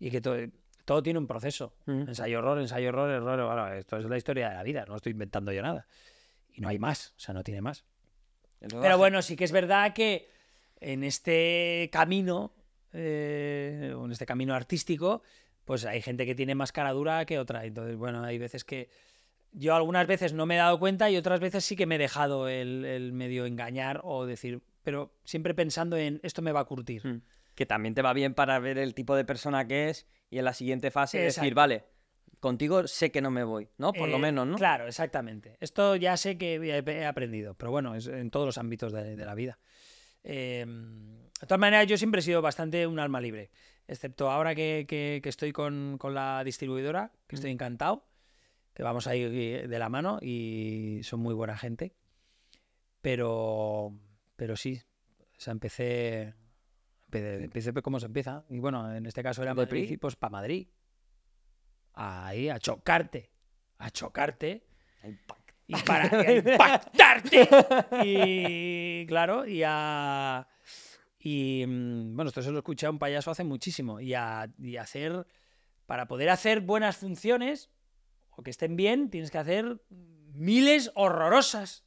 [0.03, 0.35] Y que todo,
[0.83, 1.73] todo tiene un proceso.
[1.85, 2.09] Mm.
[2.09, 3.45] Ensayo, error, ensayo, error, error.
[3.45, 5.87] Bueno, esto es la historia de la vida, no estoy inventando yo nada.
[6.51, 7.85] Y no hay más, o sea, no tiene más.
[8.59, 10.29] Pero bueno, sí que es verdad que
[10.81, 12.53] en este camino,
[12.91, 15.23] eh, en este camino artístico,
[15.63, 17.63] pues hay gente que tiene más cara dura que otra.
[17.63, 18.89] Entonces, bueno, hay veces que
[19.53, 21.99] yo algunas veces no me he dado cuenta y otras veces sí que me he
[21.99, 26.65] dejado el, el medio engañar o decir, pero siempre pensando en esto me va a
[26.65, 27.07] curtir.
[27.07, 27.21] Mm.
[27.55, 30.45] Que también te va bien para ver el tipo de persona que es y en
[30.45, 31.83] la siguiente fase decir, vale,
[32.39, 33.93] contigo sé que no me voy, ¿no?
[33.93, 34.55] Por lo Eh, menos, ¿no?
[34.57, 35.57] Claro, exactamente.
[35.59, 39.25] Esto ya sé que he aprendido, pero bueno, es en todos los ámbitos de, de
[39.25, 39.59] la vida.
[40.23, 43.51] Eh, de todas maneras, yo siempre he sido bastante un alma libre,
[43.87, 48.07] excepto ahora que, que- que estoy con, con la distribuidora, que estoy encantado,
[48.73, 49.23] que vamos ahí
[49.67, 51.93] de la mano y son muy buena gente.
[53.01, 53.93] Pero,
[54.35, 54.81] pero sí,
[55.37, 56.33] o sea, empecé,
[57.19, 58.45] empecé como se empieza.
[58.49, 60.67] Y bueno, en este caso era De Madrid, pues para Madrid.
[61.93, 63.31] Ahí, a chocarte.
[63.77, 64.65] A chocarte.
[65.67, 67.47] Y para impactarte.
[68.03, 70.47] Y claro, y a.
[71.19, 73.99] Y mm, bueno, esto se lo escuché a un payaso hace muchísimo.
[73.99, 75.25] Y a, y hacer.
[75.85, 77.69] Para poder hacer buenas funciones
[78.31, 79.81] o que estén bien, tienes que hacer
[80.33, 81.85] miles horrorosas.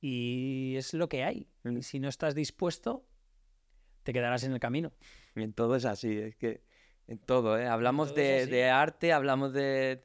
[0.00, 1.48] Y es lo que hay.
[1.64, 1.78] Mm.
[1.78, 3.06] Y si no estás dispuesto,
[4.02, 4.92] te quedarás en el camino.
[5.34, 6.62] Y en todo es así, es que
[7.06, 7.66] en todo, ¿eh?
[7.66, 10.02] Hablamos todo de, arte, hablamos de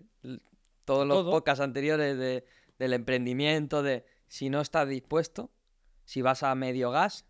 [0.85, 1.31] todos los Todo.
[1.31, 2.45] podcasts anteriores de,
[2.79, 5.51] del emprendimiento, de si no estás dispuesto,
[6.05, 7.25] si vas a medio gas,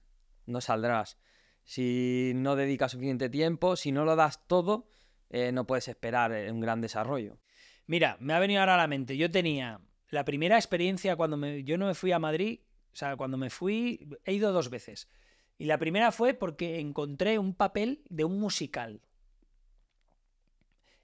[0.46, 1.18] no saldrás.
[1.64, 4.88] Si no dedicas suficiente tiempo, si no lo das todo,
[5.30, 7.40] eh, no puedes esperar eh, un gran desarrollo.
[7.88, 9.18] Mira, me ha venido ahora a la mente.
[9.18, 12.62] Yo tenía la primera experiencia cuando me, yo no me fui a Madrid,
[12.94, 15.10] o sea, cuando me fui, he ido dos veces.
[15.58, 19.02] Y la primera fue porque encontré un papel de un musical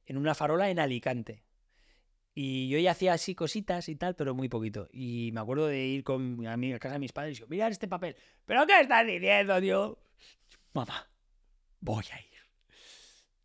[0.06, 1.44] en una farola en Alicante.
[2.36, 4.90] Y yo ya hacía así cositas y tal, pero muy poquito.
[4.92, 7.48] Y me acuerdo de ir con a, mi, a casa de mis padres y yo,
[7.48, 8.16] mira este papel.
[8.46, 10.00] ¿Pero qué estás diciendo, tío?
[10.74, 11.08] Mamá,
[11.80, 12.34] voy a ir.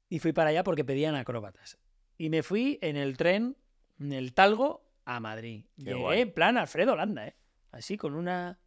[0.08, 1.78] Y fui para allá porque pedían acróbatas.
[2.16, 3.56] Y me fui en el tren,
[4.00, 5.66] en el Talgo, a Madrid.
[5.76, 6.20] Qué Llegué guay.
[6.22, 7.36] en plan Alfredo Landa, ¿eh?
[7.70, 8.58] Así con una...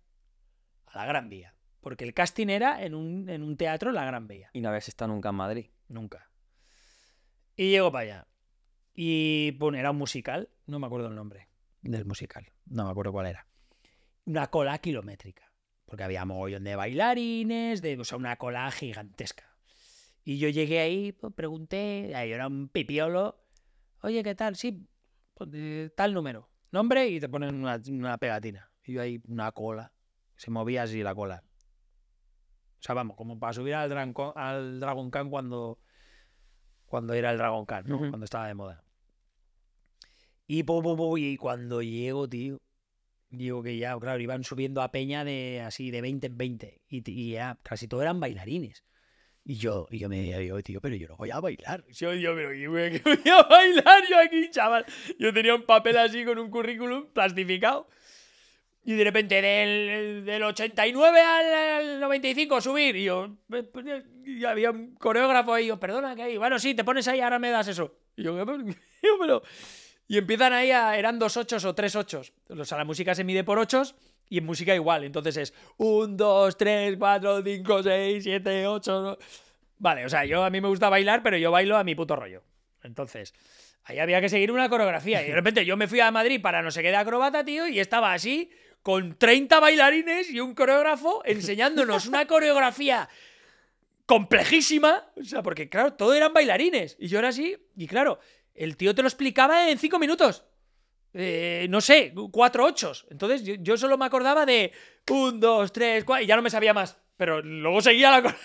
[0.86, 1.56] a la Gran Vía.
[1.82, 4.50] Porque el casting era en un, en un teatro en la Gran Vía.
[4.54, 5.66] Y no habías estado nunca en Madrid.
[5.90, 6.30] Nunca.
[7.56, 8.28] Y llego para allá.
[8.94, 11.52] Y pone, era un musical, no me acuerdo el nombre
[11.82, 13.48] del musical, no me acuerdo cuál era.
[14.26, 15.52] Una cola kilométrica,
[15.86, 19.56] porque había mogollón de bailarines, de, o sea, una cola gigantesca.
[20.24, 23.44] Y yo llegué ahí, pues, pregunté, ahí era un pipiolo,
[24.02, 24.56] oye, ¿qué tal?
[24.56, 24.88] Sí,
[25.34, 28.72] pues, de tal número, nombre y te ponen una, una pegatina.
[28.84, 29.92] Y yo ahí, una cola,
[30.36, 31.44] se movía así la cola.
[32.82, 35.78] O sea, vamos, como para subir al, Dranco- al Dragon Khan cuando,
[36.88, 37.96] cuando era el Dragon Khan, ¿no?
[37.98, 38.10] Ujú.
[38.10, 38.84] Cuando estaba de moda.
[40.48, 42.60] Y, po, po, po, y cuando llego, tío,
[43.30, 46.82] digo que ya, claro, iban subiendo a peña de así de 20 en 20.
[46.90, 48.84] Y, y ya casi todo eran bailarines.
[49.44, 51.86] Y yo, y yo me digo, tío, pero yo no voy a bailar.
[51.90, 54.86] Yo, yo, pero ¿qué voy, a- qué voy a bailar yo aquí, chaval?
[55.20, 57.88] Yo tenía un papel así con un currículum plastificado.
[58.84, 62.96] Y de repente del, del 89 al, al 95 subir.
[62.96, 63.86] Y yo, "Pues, pues,
[64.26, 65.68] y había un coreógrafo ahí.
[65.68, 66.38] Yo, perdona, que hay.
[66.38, 67.96] Bueno, sí, te pones ahí, ahora me das eso.
[68.16, 68.44] Y yo, "¿Qué?
[69.04, 69.44] Yo, pero.
[70.08, 70.98] Y empiezan ahí a.
[70.98, 72.34] Eran dos ochos o tres ochos.
[72.50, 73.96] O sea, la música se mide por ochos.
[74.30, 75.04] Y en música igual.
[75.04, 79.18] Entonces es 1, 2, 3, 4, 5, 6, 7, 8.
[79.78, 82.16] Vale, o sea, yo a mí me gusta bailar, pero yo bailo a mi puto
[82.16, 82.42] rollo.
[82.84, 83.34] Entonces,
[83.84, 85.22] ahí había que seguir una coreografía.
[85.24, 87.68] Y de repente yo me fui a Madrid para no sé qué de acrobata, tío,
[87.68, 88.52] y estaba así,
[88.84, 93.10] con 30 bailarines y un coreógrafo enseñándonos una coreografía
[94.06, 95.12] complejísima.
[95.16, 96.98] O sea, porque claro, todo eran bailarines.
[97.00, 98.20] Y yo era así, y claro,
[98.54, 100.44] el tío te lo explicaba en 5 minutos.
[101.14, 103.06] Eh, no sé, cuatro ochos.
[103.10, 104.72] Entonces yo, yo solo me acordaba de
[105.10, 106.98] un, dos, tres, cuatro, y ya no me sabía más.
[107.18, 108.38] Pero luego seguía la,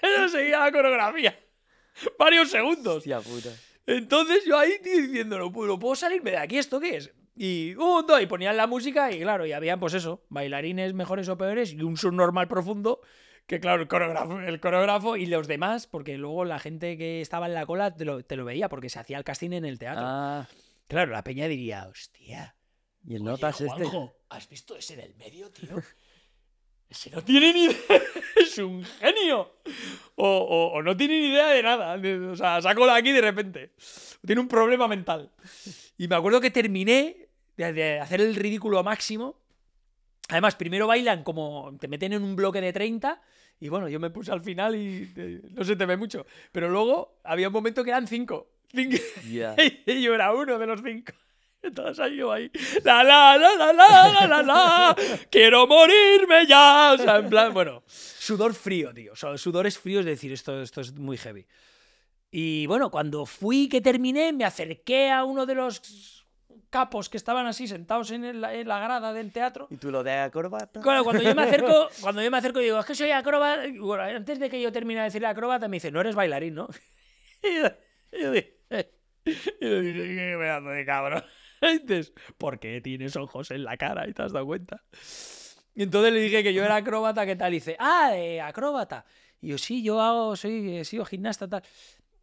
[0.30, 1.38] seguía la coreografía.
[2.18, 2.98] Varios segundos.
[2.98, 3.50] Hostia puta.
[3.86, 6.58] Entonces yo ahí tío, diciendo, no puedo, ¿puedo salirme de aquí?
[6.58, 7.10] ¿Esto qué es?
[7.36, 11.28] Y un, dos, y ponían la música y claro, y habían pues eso, bailarines mejores
[11.28, 13.00] o peores y un subnormal profundo
[13.46, 17.46] que claro, el coreógrafo, el coreógrafo y los demás, porque luego la gente que estaba
[17.46, 19.78] en la cola te lo, te lo veía porque se hacía el casting en el
[19.78, 20.04] teatro.
[20.06, 20.48] Ah,
[20.86, 22.54] Claro, la peña diría, hostia,
[23.06, 23.84] y el oye, notas este.
[23.84, 25.76] Juanjo, ¿has visto ese del medio, tío?
[26.88, 27.76] Ese no tiene ni idea,
[28.36, 29.50] es un genio.
[30.14, 31.98] O, o- o no tiene ni idea de nada.
[32.30, 33.72] O sea, saco de aquí de repente.
[34.24, 35.30] Tiene un problema mental.
[35.98, 37.23] Y me acuerdo que terminé
[37.56, 39.40] de, de hacer el ridículo máximo.
[40.28, 43.20] Además, primero bailan como te meten en un bloque de 30.
[43.60, 46.26] Y bueno, yo me puse al final y eh, no se te ve mucho.
[46.52, 48.48] Pero luego había un momento que eran 5.
[49.30, 49.54] Ya.
[49.86, 51.12] Y yo era uno de los cinco.
[51.62, 52.50] Entonces ahí yo ahí.
[52.82, 54.96] La la la la la la la la.
[55.30, 56.92] Quiero morirme ya.
[56.92, 57.82] O sea, en plan, bueno.
[57.86, 59.12] Sudor frío, tío.
[59.12, 61.46] O sea, sudores fríos, es decir, esto, esto es muy heavy.
[62.30, 66.23] Y bueno, cuando fui que terminé, me acerqué a uno de los
[66.70, 69.68] capos que estaban así sentados en, el- en la grada del teatro.
[69.70, 70.80] ¿Y tú lo de acrobata?
[70.80, 73.62] Claro, cuando yo me acerco, cuando yo me acerco y digo, es que soy acróbata.
[73.80, 76.68] bueno, antes de que yo termine de decirle acróbata, me dice, no eres bailarín, ¿no?
[77.42, 77.68] Y yo,
[78.12, 78.56] yo dije,
[79.24, 81.24] dije, qué pedazo de cabrón.
[81.62, 84.06] Y dices, ¿por qué tienes ojos en la cara?
[84.06, 84.82] ¿Y te has dado cuenta?
[85.74, 87.52] Y entonces le dije que yo era acróbata, ¿qué tal?
[87.54, 89.06] Y dice, ah, eh, acróbata.
[89.40, 91.62] Y yo, sí, yo hago, soy, he sido gimnasta, tal.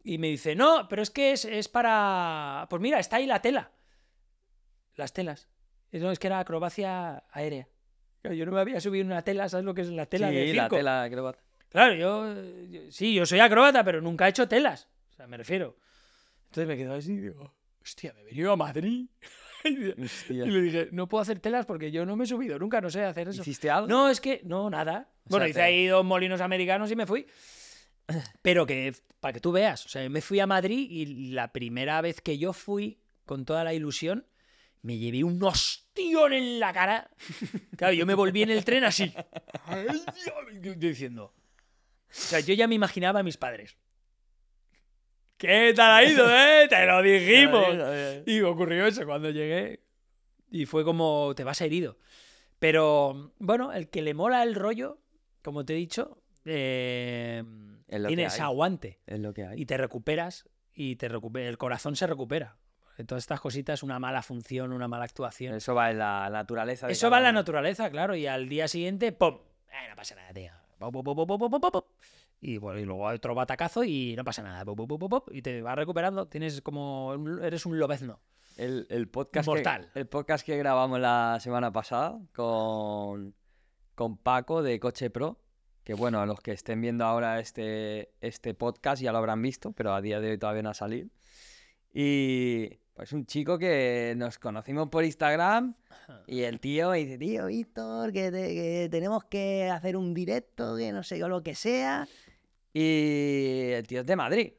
[0.04, 2.66] Y me dice, no, pero es que es, es para.
[2.70, 3.70] Pues mira, está ahí la tela.
[4.96, 5.48] Las telas.
[5.90, 7.68] Y No, es que era acrobacia aérea.
[8.22, 10.34] Claro, Yo no me había subido una tela, ¿sabes lo que es la tela sí,
[10.36, 10.76] de la circo?
[10.76, 11.38] tela acrobata.
[11.68, 12.34] Claro, yo,
[12.70, 14.88] yo- sí, yo soy acróbata, pero nunca he hecho telas.
[15.10, 15.76] O sea, me refiero.
[16.46, 19.06] Entonces me quedo así y digo, hostia, me he venido a Madrid.
[19.64, 19.70] y
[20.34, 23.04] le dije, no puedo hacer telas porque yo no me he subido, nunca no sé
[23.04, 23.40] hacer eso.
[23.42, 23.88] ¿Hiciste algo?
[23.88, 25.08] No, es que, no, nada.
[25.24, 27.26] O Bueno, sea, hice te- ahí dos molinos americanos y me fui.
[28.42, 32.00] Pero que, para que tú veas, o sea, me fui a Madrid y la primera
[32.00, 34.26] vez que yo fui, con toda la ilusión,
[34.82, 37.10] me llevé un ostión en la cara.
[37.76, 39.12] Claro, yo me volví en el tren así.
[40.76, 41.32] Diciendo.
[41.34, 41.34] O
[42.10, 43.76] sea, yo ya me imaginaba a mis padres.
[45.36, 46.68] ¿Qué tal ha ido, eh?
[46.68, 47.66] Te lo dijimos.
[48.26, 49.80] Y ocurrió eso cuando llegué.
[50.50, 51.98] Y fue como, te vas herido.
[52.58, 54.98] Pero, bueno, el que le mola el rollo,
[55.42, 57.42] como te he dicho, eh,
[57.88, 58.40] Es lo que tienes hay.
[58.40, 59.00] aguante.
[59.06, 59.60] Es lo que hay.
[59.60, 60.48] Y te recuperas.
[60.74, 62.56] Y te recupera, el corazón se recupera.
[63.04, 65.54] Todas estas cositas, una mala función, una mala actuación.
[65.54, 66.86] Eso va en la naturaleza.
[66.86, 68.14] de Eso va en la naturaleza, claro.
[68.14, 69.38] Y al día siguiente, ¡pum!
[69.68, 70.52] Eh, no pasa nada, tío.
[70.78, 71.82] Pum, pum, pum, pum, pum, pum, pum, pum.
[72.40, 74.64] Y, bueno, y luego otro batacazo y no pasa nada.
[74.64, 75.20] Pum, pum, pum, pum, pum.
[75.30, 76.26] Y te vas recuperando.
[76.26, 77.14] Tienes como.
[77.40, 78.20] Eres un lobezno.
[78.56, 79.90] El, el podcast Mortal.
[79.92, 83.34] Que, el podcast que grabamos la semana pasada con,
[83.94, 85.38] con Paco de Coche Pro.
[85.84, 89.72] Que bueno, a los que estén viendo ahora este, este podcast ya lo habrán visto,
[89.72, 91.08] pero a día de hoy todavía no ha salido.
[91.92, 95.74] Y, Pues un chico que nos conocimos por Instagram
[96.26, 100.76] y el tío me dice, tío, Víctor, que, te- que tenemos que hacer un directo,
[100.76, 102.06] que no sé yo lo que sea.
[102.74, 104.52] Y el tío es de Madrid.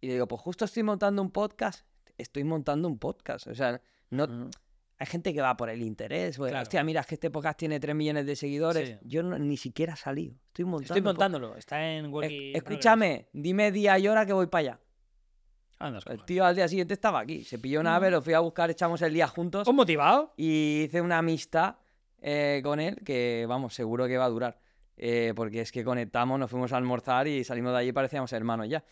[0.00, 1.86] Y digo, pues justo estoy montando un podcast.
[2.18, 3.46] Estoy montando un podcast.
[3.46, 3.80] O sea,
[4.10, 4.50] no, Mm.
[4.98, 6.36] hay gente que va por el interés.
[6.36, 6.62] pues, Claro.
[6.64, 8.88] Hostia, mira, es que este podcast tiene 3 millones de seguidores.
[8.90, 8.96] Sí.
[9.02, 10.34] Yo no- ni siquiera he salido.
[10.48, 10.94] Estoy montando.
[10.94, 11.56] Estoy montándolo.
[11.56, 12.52] Está en Wiki.
[12.54, 14.80] escúchame, dime día y hora que voy para allá.
[15.78, 16.26] Anda, El cojones.
[16.26, 17.44] tío al día siguiente estaba aquí.
[17.44, 19.66] Se pilló una ave, lo fui a buscar, echamos el día juntos.
[19.68, 20.32] ¿Os motivado?
[20.36, 21.76] Y hice una amistad
[22.20, 24.58] eh, con él que, vamos, seguro que va a durar.
[24.96, 28.32] Eh, porque es que conectamos, nos fuimos a almorzar y salimos de allí y parecíamos
[28.32, 28.82] hermanos ya.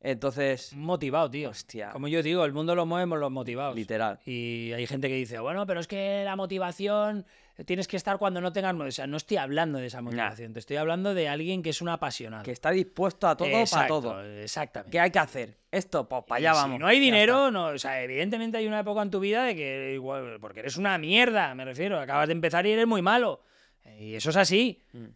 [0.00, 1.50] Entonces, Motivado, tío.
[1.50, 3.74] hostia, Como yo digo, el mundo lo movemos los motivados.
[3.74, 4.18] literal.
[4.24, 7.24] Y hay gente que dice, bueno, pero es que la motivación
[7.64, 8.74] tienes que estar cuando no tengas.
[8.74, 8.84] mo-".
[8.84, 10.52] O sea, no estoy hablando de esa motivación.
[10.52, 12.44] Te estoy hablando de alguien que es un apasionado.
[12.44, 14.22] Que está dispuesto a todo para todo.
[14.22, 14.90] Exactamente.
[14.92, 15.56] ¿Qué hay que hacer?
[15.72, 16.80] Esto, pues para allá si vamos.
[16.80, 19.92] no hay dinero, no, o sea, evidentemente hay una época en tu vida de que
[19.94, 23.40] igual, porque eres una mierda, me refiero, acabas de empezar y eres muy malo.
[23.84, 24.82] Eh, Y eso es así.
[24.92, 25.06] Mm.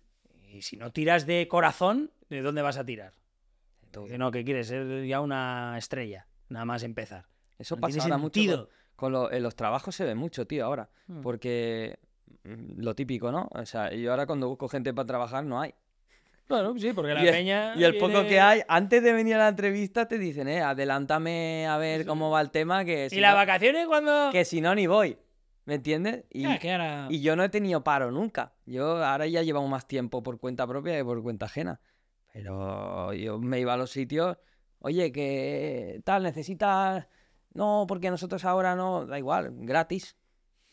[0.57, 3.13] Y si no tiras de corazón, ¿de dónde vas a tirar?
[3.93, 7.27] Que no, que quieres ser ya una estrella, nada más empezar.
[7.59, 10.65] Eso No pasa ahora mucho con, con lo- en los trabajos se ve mucho, tío,
[10.65, 10.89] ahora.
[11.09, 11.21] Mm.
[11.21, 11.99] Porque
[12.45, 13.49] mm, lo típico, ¿no?
[13.53, 15.75] O sea, yo ahora cuando busco gente para trabajar no hay.
[16.49, 17.75] Bueno, sí, porque la Y el- peña.
[17.77, 21.67] Y el poco que hay, antes de venir a la entrevista te dicen, eh, adelántame
[21.69, 24.31] a ver cómo va el tema, que ¿Y si, las no, vacaciones cuando.?
[24.33, 25.17] que si no ni voy.
[25.67, 26.25] ¿Me entiendes?
[26.31, 28.55] Y, Ah, que ahora- y yo no he tenido paro nunca.
[28.67, 31.79] Yo ahora ya llevamos más tiempo por cuenta propia que por cuenta ajena.
[32.33, 34.37] Pero yo me iba a los sitios,
[34.81, 37.07] oye, que tal, necesitas...
[37.53, 40.17] No, porque nosotros ahora no, da igual, gratis.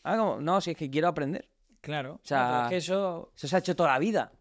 [0.04, 1.48] Ah, como, No, si es que quiero aprender.
[1.80, 2.20] Claro.
[2.22, 3.32] sea, No, pero es que eso.
[3.36, 4.32] Eso se ha hecho toda la vida.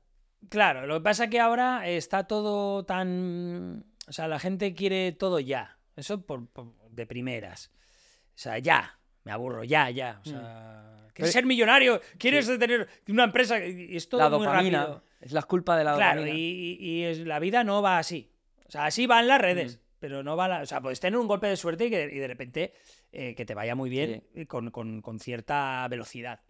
[0.50, 3.86] Claro, lo que pasa es que ahora está todo tan...
[4.08, 5.80] O sea, la gente quiere todo ya.
[5.96, 7.72] Eso por, por- de primeras.
[8.30, 9.00] O sea, ya.
[9.24, 10.20] Me aburro, ya, ya.
[10.22, 11.14] O sea, quieres Mm.
[11.16, 14.80] Pero- ser millonario, quieres tener una empresa es todo la muy dopamina.
[14.82, 15.04] rápido.
[15.20, 16.38] Es la culpa de la Claro, dopamina.
[16.40, 18.32] y, y es- la vida no va así.
[18.68, 19.42] O sea, así van las Mm.
[19.42, 20.62] redes, pero no va la...
[20.62, 22.74] O sea, puedes tener un golpe de suerte y, que, y de repente
[23.12, 26.42] eh, que te vaya muy bien con, con- con cierta velocidad.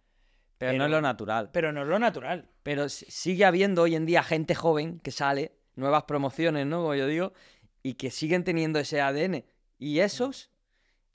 [0.58, 1.50] pero, no es lo natural.
[1.52, 2.50] Pero no es lo natural.
[2.64, 6.78] Pero sigue habiendo hoy en día gente joven que sale, nuevas promociones, ¿no?
[6.82, 7.32] Como yo digo,
[7.82, 9.44] y que siguen teniendo ese ADN.
[9.78, 10.50] Y esos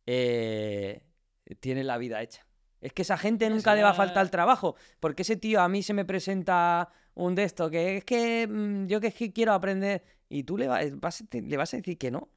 [0.06, 1.02] eh,
[1.60, 2.46] tienen la vida hecha.
[2.84, 4.76] Es que esa gente Esa nunca le va a faltar trabajo.
[5.00, 8.88] Porque ese tío a mí se me presenta un de estos que es que mm,
[8.88, 10.04] yo que es que quiero aprender.
[10.30, 12.30] Y tú le, va- vas, a te- le vas a decir que no.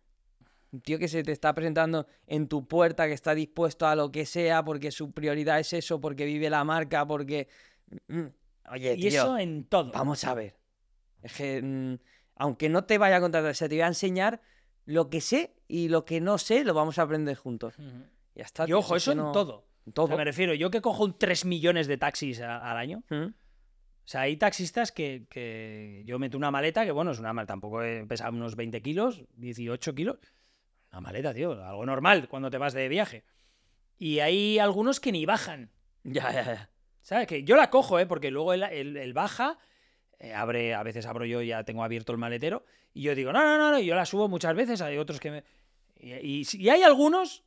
[0.72, 4.12] Un tío que se te está presentando en tu puerta, que está dispuesto a lo
[4.12, 7.48] que sea, porque su prioridad es eso, porque vive la marca, porque.
[8.08, 8.26] Mm,
[8.72, 9.22] Oye, Y tío.
[9.22, 9.92] eso en todo.
[9.92, 10.56] Vamos a ver.
[11.22, 11.94] Es que, mm,
[12.36, 14.40] aunque no te vaya a contratar, o sea, te voy a enseñar
[14.84, 17.74] lo que sé y lo que no sé, lo vamos a aprender juntos.
[18.34, 18.64] Ya está.
[18.64, 19.32] Y tío, ojo, es eso en no-
[19.92, 20.04] todo.
[20.06, 23.02] O sea, me refiero, yo que cojo un 3 millones de taxis a- al año.
[23.10, 23.24] ¿Mm?
[23.26, 27.52] O sea, hay taxistas que, que yo meto una maleta, que bueno, es una maleta,
[27.54, 30.18] tampoco pesa unos 20 kilos, 18 kilos.
[30.92, 33.24] Una maleta, tío, algo normal cuando te vas de viaje.
[33.98, 35.70] Y hay algunos que ni bajan.
[36.04, 36.70] Ya, ya, ya.
[37.02, 37.26] ¿Sabes?
[37.26, 38.06] Que yo la cojo, ¿eh?
[38.06, 39.58] Porque luego él, él- él baja,
[40.20, 42.64] eh, abre, a veces abro yo, ya tengo abierto el maletero,
[42.94, 45.18] y yo digo, no, no, no, no, y yo la subo muchas veces, hay otros
[45.20, 45.44] que me...
[45.98, 47.44] Y, y y hay algunos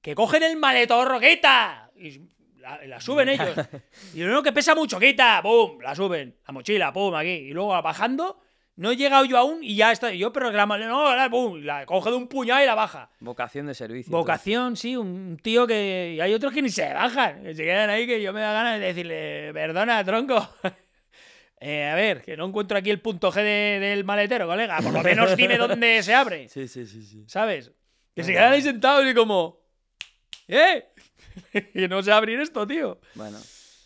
[0.00, 2.20] que cogen el maletorro, quita, y
[2.58, 3.54] la, la suben ellos.
[4.14, 7.28] Y uno que pesa mucho, quita, pum, la suben, la mochila, pum, aquí.
[7.30, 8.40] Y luego bajando,
[8.76, 10.12] no he llegado yo aún y ya está.
[10.12, 13.10] Yo, pero que la no, la, pum, la coge de un puñado y la baja.
[13.20, 14.10] Vocación de servicio.
[14.10, 16.14] Vocación, sí, un tío que.
[16.16, 18.52] Y hay otros que ni se bajan, que se quedan ahí, que yo me da
[18.52, 20.48] ganas de decirle, perdona, tronco.
[21.62, 24.78] Eh, a ver, que no encuentro aquí el punto G de- del maletero, colega.
[24.80, 27.24] Por lo menos dime dónde se abre, Sí, sí, sí, sí.
[27.26, 27.70] ¿sabes?
[28.14, 29.59] Que se quedan ahí sentados y como.
[30.50, 30.88] ¿Eh?
[31.74, 32.98] y no sé abrir esto, tío.
[33.14, 33.38] Bueno,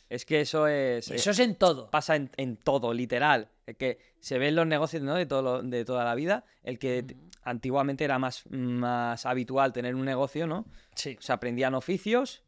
[0.09, 1.11] es que eso es.
[1.11, 1.91] Eso es en todo.
[1.91, 3.51] pasa en, en todo, literal.
[3.67, 5.15] Es que se ve en los negocios ¿no?
[5.15, 6.45] de, todo lo- de toda la vida.
[6.63, 7.05] El que
[7.43, 10.67] antiguamente era más, más habitual tener un negocio, ¿no?
[10.95, 11.17] Sí.
[11.21, 12.43] Se aprendían oficios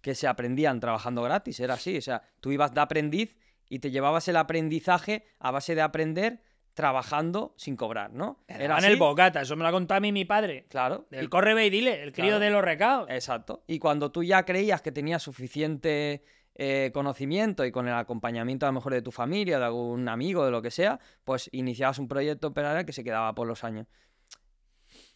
[0.00, 1.96] que se aprendían trabajando gratis, era así.
[1.96, 3.36] O sea, tú ibas de aprendiz
[3.68, 6.42] y te llevabas el aprendizaje a base de aprender
[6.74, 8.42] trabajando sin cobrar, ¿no?
[8.48, 10.66] Era en el bocata, eso me lo ha contado a mí mi padre.
[10.68, 11.06] Claro.
[11.10, 12.40] Del y- corre y dile, el crío Claro.
[12.40, 13.10] de los recados.
[13.10, 13.62] Exacto.
[13.66, 16.24] Y cuando tú ya creías que tenías suficiente
[16.54, 20.44] eh, conocimiento y con el acompañamiento a lo mejor de tu familia, de algún amigo,
[20.44, 23.86] de lo que sea, pues iniciabas un proyecto operario que se quedaba por los años.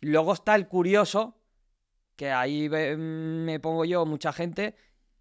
[0.01, 1.39] Luego está el curioso,
[2.17, 4.77] que ahí ve- me pongo yo, mucha gente,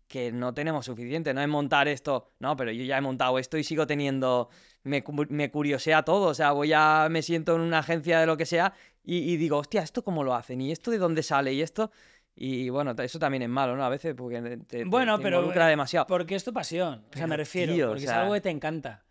[0.08, 3.58] que no tenemos suficiente, no es montar esto, no, pero yo ya he montado esto
[3.58, 4.50] y sigo teniendo,
[4.86, 8.38] me, me curiosea todo, o sea, voy a, me siento en una agencia de lo
[8.38, 10.62] que sea y, y digo, hostia, ¿esto cómo lo hacen?
[10.62, 11.54] ¿Y esto de dónde sale?
[11.54, 11.92] ¿Y esto?
[12.36, 13.84] Y bueno, eso también es malo, ¿no?
[13.86, 16.06] A veces porque te, te- Bueno, te pero, involucra demasiado.
[16.08, 17.06] Porque es tu pasión.
[17.14, 17.74] O sea, me refiero.
[17.74, 19.06] tío, o porque es sea- algo que te encanta.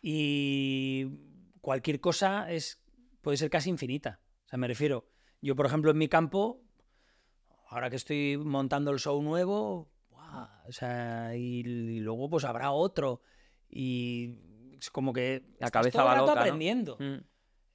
[0.00, 1.06] Y
[1.60, 2.82] cualquier cosa es
[3.20, 4.20] puede ser casi infinita.
[4.46, 5.06] O sea, me refiero.
[5.42, 6.62] Yo, por ejemplo, en mi campo,
[7.68, 10.46] ahora que estoy montando el show nuevo, ¡guau!
[10.68, 13.20] o sea, y, y luego pues habrá otro.
[13.68, 14.47] Y es
[14.92, 16.40] como que La cabeza todo va rato loca, ¿no?
[16.40, 16.96] aprendiendo.
[16.98, 17.16] Mm.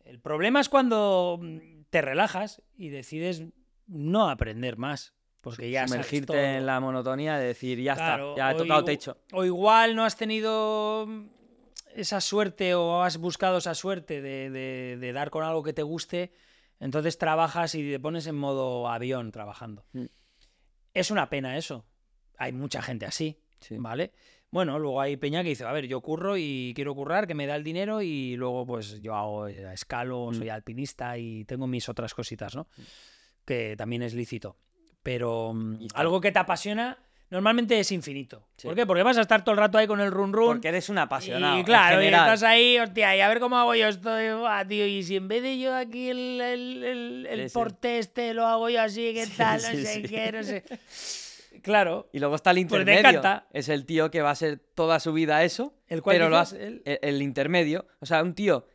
[0.05, 3.43] El problema es cuando mm, te relajas y decides
[3.87, 5.13] no aprender más.
[5.41, 6.37] Porque ya sabes Sumergirte todo.
[6.37, 9.17] en la monotonía de decir, ya Claro, está, ya he o tocado techo.
[9.33, 11.05] O igual no has tenido
[11.95, 15.83] esa suerte o has buscado esa suerte de, de- de dar con algo que te
[15.83, 16.31] guste,
[16.79, 19.85] entonces trabajas y te pones en modo avión trabajando.
[19.91, 20.05] Mm.
[20.93, 21.85] Es una pena eso.
[22.37, 23.75] Hay mucha gente así, Sí.
[23.77, 24.13] ¿vale?
[24.53, 27.47] Bueno, luego hay peña que dice, a ver, yo curro y quiero currar, que me
[27.47, 30.35] da el dinero y luego pues yo hago eh, escalo, Mm.
[30.35, 32.67] soy alpinista y tengo mis otras cositas, ¿no?
[33.45, 34.55] Que también es lícito.
[35.01, 36.97] Pero mm, algo que te apasiona
[37.31, 38.47] normalmente es infinito.
[38.57, 38.67] Sí.
[38.67, 38.85] ¿Por qué?
[38.85, 40.45] Porque vas a estar todo el rato ahí con el run run.
[40.57, 41.57] Porque eres un apasionado.
[41.57, 44.11] Y claro, y estás ahí, hostia, y a ver cómo hago yo esto.
[44.67, 48.45] tío, y si en vez de yo aquí el, el, el, el porte este lo
[48.45, 49.59] hago yo así, ¿qué Sí, tal?
[49.63, 50.63] No sí, sé qué, no sé.
[51.63, 52.99] Claro, Y luego está el te intermedio.
[53.09, 53.47] encanta.
[53.51, 56.37] Es el tío que va a ser toda su vida eso, el cual pero lo
[56.37, 57.87] hace el- el, el intermedio.
[58.01, 58.67] O sea, un tío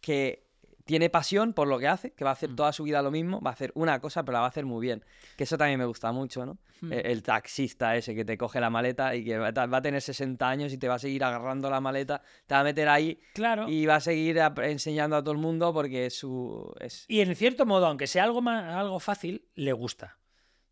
[0.00, 0.48] que
[0.86, 2.56] tiene pasión por lo que hace, que va a hacer Mm.
[2.56, 4.64] toda su vida lo mismo, va a hacer una cosa, pero la va a hacer
[4.66, 5.04] muy bien.
[5.36, 6.58] Que eso también me gusta mucho, ¿no?
[6.80, 6.92] Mm.
[6.94, 9.82] Eh, El taxista ese que te coge la maleta y que va a va a
[9.82, 12.88] tener 60 años y te va a seguir agarrando la maleta, te va a meter
[12.88, 13.68] ahí Claro.
[13.68, 16.74] y va a seguir enseñando a todo el mundo porque es su...
[16.80, 17.04] Es...
[17.06, 20.16] Y en cierto modo, aunque sea algo, más, algo fácil, le gusta.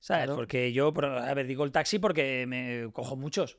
[0.01, 0.25] ¿Sabes?
[0.25, 0.37] Claro.
[0.37, 3.59] Porque yo, a ver, digo el taxi porque me cojo muchos.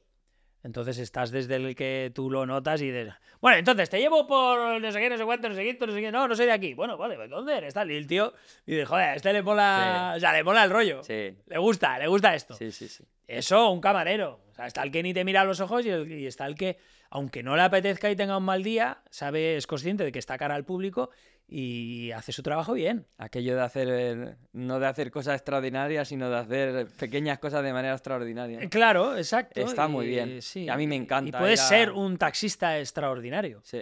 [0.61, 3.13] Entonces estás desde el que tú lo notas y de...
[3.39, 5.93] Bueno, entonces te llevo por no sé qué, no sé cuánto, no sé qué, no
[5.93, 6.11] sé qué.
[6.11, 6.73] No, no soy de aquí.
[6.73, 7.73] Bueno, vale, pues, ¿dónde eres?
[7.73, 7.89] Tal.
[7.89, 8.33] Y el tío
[8.65, 10.13] dice, joder, a este le mola...
[10.17, 11.01] O sea, le mola el rollo.
[11.01, 12.55] Sí, Le gusta, le gusta esto.
[12.55, 13.05] sí, sí, sí.
[13.25, 14.41] Eso, un camarero.
[14.51, 16.45] O sea, está el que ni te mira a los ojos y, el- y está
[16.45, 16.77] el que,
[17.09, 20.37] aunque no le apetezca y tenga un mal día, sabe, es consciente de que está
[20.37, 21.09] cara al público
[21.51, 23.07] y hace su trabajo bien.
[23.17, 27.73] Aquello de hacer, eh, no de hacer cosas extraordinarias, sino de hacer pequeñas cosas de
[27.73, 28.59] manera extraordinaria.
[28.61, 28.69] ¿no?
[28.69, 29.59] Claro, exacto.
[29.59, 30.41] Está muy y- bien.
[30.43, 30.65] sí.
[30.65, 33.61] Y a mí me Y encanta puedes ir a- ser un taxista extraordinario.
[33.63, 33.81] Sí.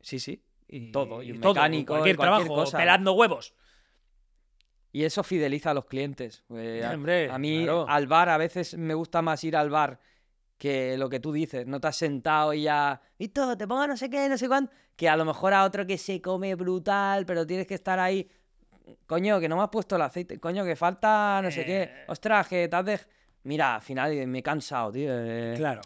[0.00, 0.42] Sí, sí.
[0.66, 2.78] Y, Todo, y un todo, mecánico, y cualquier, cualquier trabajo, cosa.
[2.78, 3.54] pelando huevos.
[4.92, 6.44] Y eso fideliza a los clientes.
[6.54, 6.82] Eh,
[7.30, 7.86] a, mí claro.
[7.88, 9.98] al bar a veces me gusta más ir al bar
[10.58, 11.66] que lo que tú dices.
[11.66, 14.72] No te has sentado y ya, Visto, te pongo no sé qué, no sé cuánto.
[14.96, 18.28] Que a lo mejor a otro que se come brutal, pero tienes que estar ahí.
[19.06, 20.38] Coño, que no me has puesto el aceite.
[20.38, 21.82] Coño, que falta no sé qué.
[21.82, 22.04] Eh.
[22.08, 23.06] Ostras, que te has dej-
[23.44, 25.10] Mira, al final me he cansado, tío.
[25.12, 25.54] eh.
[25.56, 25.80] Claro.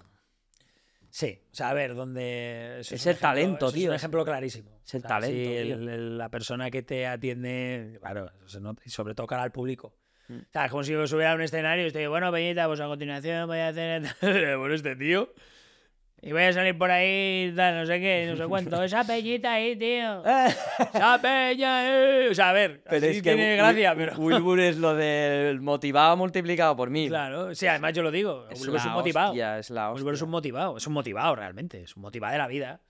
[1.10, 2.80] Sí, o sea, a ver, donde...
[2.80, 4.70] eso Es el talento, tío, Es un ejemplo clarísimo.
[4.84, 8.82] es el O sea, talento, el- el- la persona que te atiende, claro, se nota,
[8.84, 9.94] y sobre todo cara al público.
[10.28, 10.38] Mm.
[10.38, 12.80] O sea, es como si yo subiera a un escenario y estoy, bueno, Peñita, pues
[12.80, 14.02] a continuación voy a hacer...
[14.58, 15.32] bueno, este tío...
[16.20, 18.82] Y voy a salir por ahí, tal, no sé qué, no sé cuánto.
[18.82, 20.24] Esa peñita ahí, tío.
[20.94, 22.28] Esa peña, eh.
[22.28, 24.16] O sea, a ver, Pero así es que tiene gracia, pero...
[24.16, 27.08] Wilbur es lo del motivado multiplicado por mil.
[27.08, 28.46] Claro, sí, además yo lo digo.
[28.50, 29.28] Es Wilbur es un motivado.
[29.30, 32.38] hostia, es la Wilbur es un motivado, es un motivado realmente, es un motivado de
[32.38, 32.80] la vida.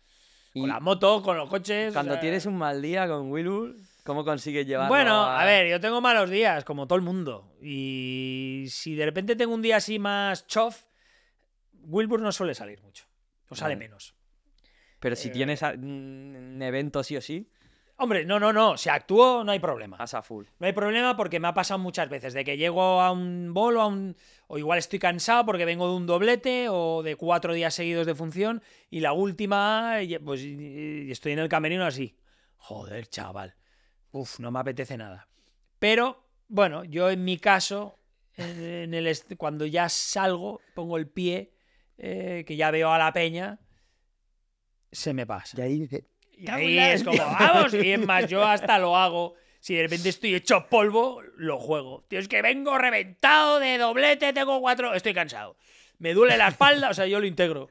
[0.55, 1.91] Y Con la moto, con los coches.
[1.91, 3.77] o cuando sea, tienes un mal día con Wilbur,
[4.09, 5.43] ¿cómo consigues llevarlo Bueno, a...
[5.43, 7.55] a ver, yo tengo malos días, como todo el mundo.
[7.63, 10.85] Y si de repente tengo un día así más chof,
[11.83, 13.05] Wilbur no suele salir mucho.
[13.51, 13.85] O sale Vale.
[13.89, 14.15] menos.
[14.99, 17.51] Pero si eh, tienes a- un evento sí o sí,
[18.01, 18.77] Hombre, no, no, no.
[18.79, 19.97] Si actúo, no hay problema.
[19.97, 20.47] vas a full.
[20.61, 23.83] No hay problema porque me ha pasado muchas veces de que llego a un bolo,
[23.83, 24.17] a un...
[24.47, 28.15] o igual estoy cansado porque vengo de un doblete o de cuatro días seguidos de
[28.15, 32.17] función y la última, pues y- y estoy en el camerino así.
[32.57, 33.57] Joder, chaval.
[34.13, 35.29] Uf, no me apetece nada.
[35.79, 37.99] Pero, bueno, yo en mi caso,
[38.37, 41.53] en el cuando ya salgo, pongo el pie,
[41.97, 43.59] eh, que ya veo a la peña,
[44.91, 45.59] se me pasa.
[45.59, 49.35] Y ahí dice, Y ahí es como, vamos, y es más, yo hasta lo hago.
[49.61, 52.05] Si de repente estoy hecho polvo, lo juego.
[52.09, 54.95] Tío, es que vengo reventado de doblete, tengo cuatro.
[54.95, 55.57] Estoy cansado.
[55.99, 57.69] Me duele la espalda, o sea, yo lo integro.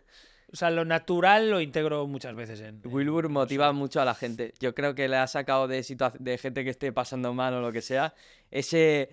[0.52, 2.82] O sea, lo natural lo integro muchas veces en.
[2.86, 4.54] Wilbur motiva mucho a la gente.
[4.60, 5.84] Yo creo que le ha sacado de,
[6.20, 8.14] de gente que esté pasando mal o lo que sea,
[8.52, 9.10] ese...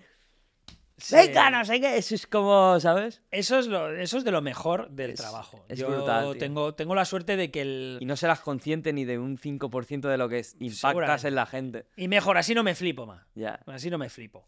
[0.97, 1.13] Sí.
[1.13, 3.21] Venga, no sé qué, eso es como, ¿sabes?
[3.29, 5.65] Eso es, lo, eso es de lo mejor del Es- trabajo.
[5.67, 7.97] es yo brutal, tengo, tengo la suerte de que el.
[7.99, 11.85] Y no serás consciente ni de un 5% de lo que impactas en la gente.
[11.97, 13.27] Y mejor, así no me flipo más.
[13.35, 13.59] Ya.
[13.65, 14.47] Así no me flipo.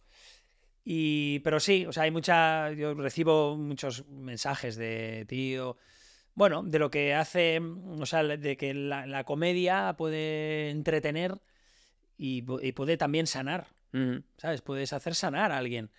[0.85, 2.71] Y, pero sí, o sea, hay mucha.
[2.71, 5.75] Yo recibo muchos mensajes de tío.
[6.37, 7.59] Bueno, de lo que hace.
[7.59, 11.41] O sea, de que la, la comedia puede entretener
[12.15, 13.65] y, pu- y puede también sanar.
[13.91, 14.17] Mm.
[14.37, 14.61] ¿Sabes?
[14.61, 15.89] Puedes hacer sanar a alguien.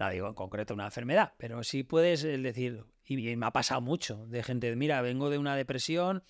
[0.00, 3.80] no digo en concreto una enfermedad, pero sí puedes eh, decir, y me ha pasado
[3.82, 6.24] mucho, de gente, mira, vengo de una depresión,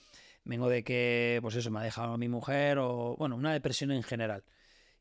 [0.45, 4.03] vengo de que, pues eso, me ha dejado mi mujer, o bueno, una depresión en
[4.03, 4.45] general.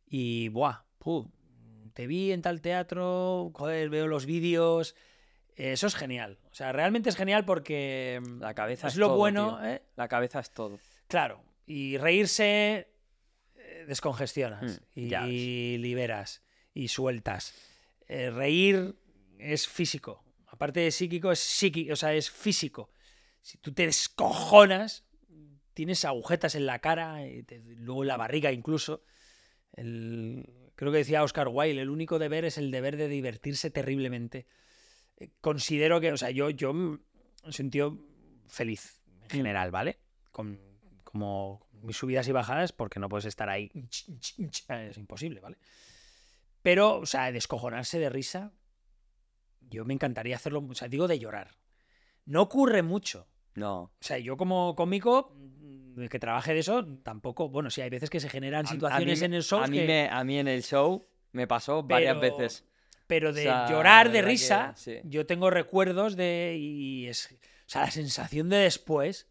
[0.08, 0.86] Y, buah,
[1.94, 4.96] te vi en tal teatro, joder, veo los vídeos.
[5.56, 6.40] Eso es genial.
[6.52, 9.58] O sea, realmente es genial porque mm, la cabeza es, es lo todo, bueno.
[9.60, 9.70] tío.
[9.70, 9.82] ¿eh?
[9.96, 10.80] La cabeza es todo.
[11.08, 11.44] Claro.
[11.68, 12.88] Y reírse
[13.56, 16.44] eh, descongestionas Mm, y, liberas
[16.74, 17.54] y sueltas.
[18.08, 18.96] Eh, reír
[19.40, 20.24] es físico.
[20.48, 22.90] Aparte de psíquico, es psíquico, o sea, es físico.
[23.42, 25.06] Si tú te descojonas,
[25.74, 29.04] tienes agujetas en la cara, y te- luego en la barriga incluso.
[29.74, 34.46] El- creo que decía Oscar Wilde, el único deber es el deber de divertirse terriblemente.
[35.18, 37.00] Eh, Considero que, o sea, yo, yo me
[37.46, 37.98] he sentido
[38.48, 40.00] feliz en general, ¿vale?
[40.32, 40.60] Con,
[41.04, 43.72] como mis subidas y bajadas, porque no puedes estar ahí.
[44.70, 45.58] Es imposible, ¿vale?
[46.62, 48.54] Pero, o sea, descojonarse de risa,
[49.70, 51.52] yo me encantaría hacerlo, o sea, digo de llorar.
[52.26, 53.28] No ocurre mucho.
[53.56, 53.82] No.
[53.82, 57.50] O sea, yo como cómico, mm, que trabaje de eso, tampoco.
[57.50, 59.60] Bueno, sí, hay veces que se generan A- a situaciones mí- en el show.
[59.62, 62.66] A mí, que- me, a mí en el show me pasó varias Pero- veces.
[63.08, 65.00] Pero de O sea, llorar de que risa, sí.
[65.04, 66.56] yo tengo recuerdos de.
[66.60, 67.38] Y es, o
[67.70, 69.28] sea, la sensación de después,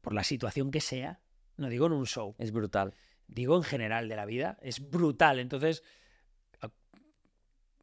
[0.00, 1.20] por la situación que sea,
[1.56, 2.94] no digo en un show, Es brutal.
[3.28, 5.38] digo en general de la vida, es brutal.
[5.40, 5.82] Entonces,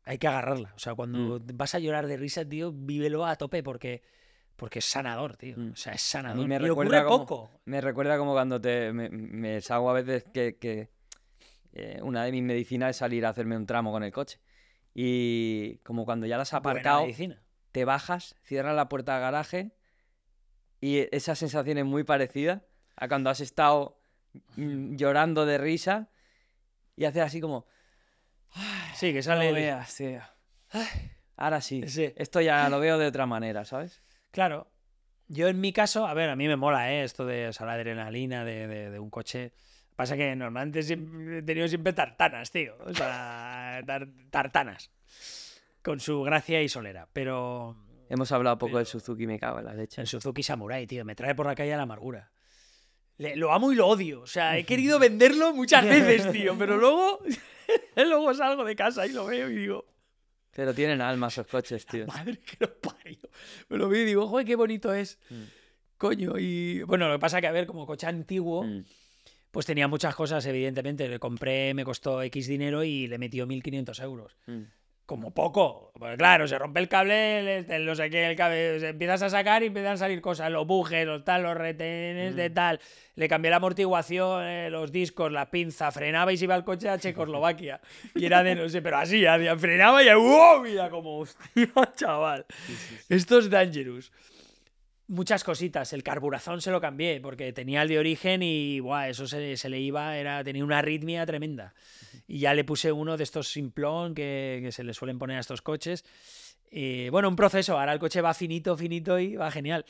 [0.05, 0.73] hay que agarrarla.
[0.75, 1.47] O sea, cuando Mm.
[1.57, 4.01] vas a llorar de risa, tío, vívelo a tope porque,
[4.55, 5.55] porque es sanador, tío.
[5.57, 5.71] Mm.
[5.71, 6.37] O sea, es A sanador.
[6.39, 7.61] mí me y recuerda como- poco.
[7.65, 10.89] Me recuerda como cuando te, me, me salgo a veces que, que,
[11.71, 14.39] eh, una de mis medicinas es salir a hacerme un tramo con el coche.
[14.93, 17.05] Y como cuando ya las has aparcado,
[17.71, 19.71] te bajas, cierras la puerta del garaje
[20.79, 22.63] y esa sensación es muy parecida
[22.95, 23.99] a cuando has estado
[24.55, 26.09] mm, llorando de risa
[26.95, 27.65] y haces así como...
[28.93, 29.51] Sí, que sale.
[29.51, 29.99] veas.
[31.35, 31.87] Ahora sí.
[31.87, 32.13] Sí.
[32.15, 34.03] Esto ya lo veo de otra manera, ¿sabes?
[34.29, 34.69] Claro.
[35.27, 37.03] Yo en mi caso, a ver, a mí me mola ¿eh?
[37.03, 39.53] esto de o sea, la adrenalina de, de- de un coche.
[39.95, 42.75] Pasa que normalmente he tenido siempre tartanas, tío.
[42.85, 43.52] O sea,
[43.85, 44.91] tar- tartanas.
[45.81, 47.07] Con su gracia y solera.
[47.13, 47.75] Pero
[48.09, 50.01] Hemos hablado poco del Suzuki, me cago en la leche.
[50.01, 52.31] el Suzuki Samurai, tío, me trae por la calle a la amargura.
[53.17, 54.21] Le- lo amo y lo odio.
[54.21, 56.55] O sea, he querido venderlo muchas veces, tío.
[56.57, 57.19] Pero luego,
[57.95, 59.85] luego salgo de casa y lo veo y digo,
[60.55, 62.05] Pero tienen alma esos coches, tío.
[62.07, 63.17] madre que lo parió.
[63.69, 65.17] Me lo veo y digo, joder, qué bonito es.
[65.29, 65.43] Mm.
[65.97, 68.83] Coño, y bueno, lo que pasa que, a ver, como coche antiguo, Mm.
[69.53, 71.07] Pues tenía muchas cosas, evidentemente.
[71.07, 74.35] Le compré, me costó X dinero y le metió 1.500 euros.
[74.47, 74.63] Mm.
[75.05, 75.91] Como poco.
[75.99, 79.21] Pues claro, se rompe el cable, el- el no sé qué, el cable, se empiezas
[79.21, 82.53] a sacar y empiezan a salir cosas, los bujes, los tal, los retenes de Mm.
[82.53, 82.79] tal.
[83.15, 86.89] Le cambié la amortiguación, eh, los discos, la pinza, frenaba y se iba al coche
[86.89, 87.79] a Checoslovaquia.
[88.15, 89.23] Y era de, no sé, pero así,
[89.59, 90.61] frenaba y ¡wow!
[90.63, 91.37] Mira como, hostia,
[91.95, 92.45] chaval.
[93.09, 94.11] Esto es dangerous.
[95.07, 95.91] Muchas cositas.
[95.93, 99.69] El carburazón se lo cambié porque tenía el de origen y buah, eso se, se
[99.69, 101.73] le iba, era, tenía una arritmia tremenda.
[102.27, 105.41] Y ya le puse uno de estos simplón que, que se le suelen poner a
[105.41, 106.05] estos coches.
[106.71, 107.77] Y, bueno, un proceso.
[107.77, 109.85] Ahora el coche va finito, finito y va genial.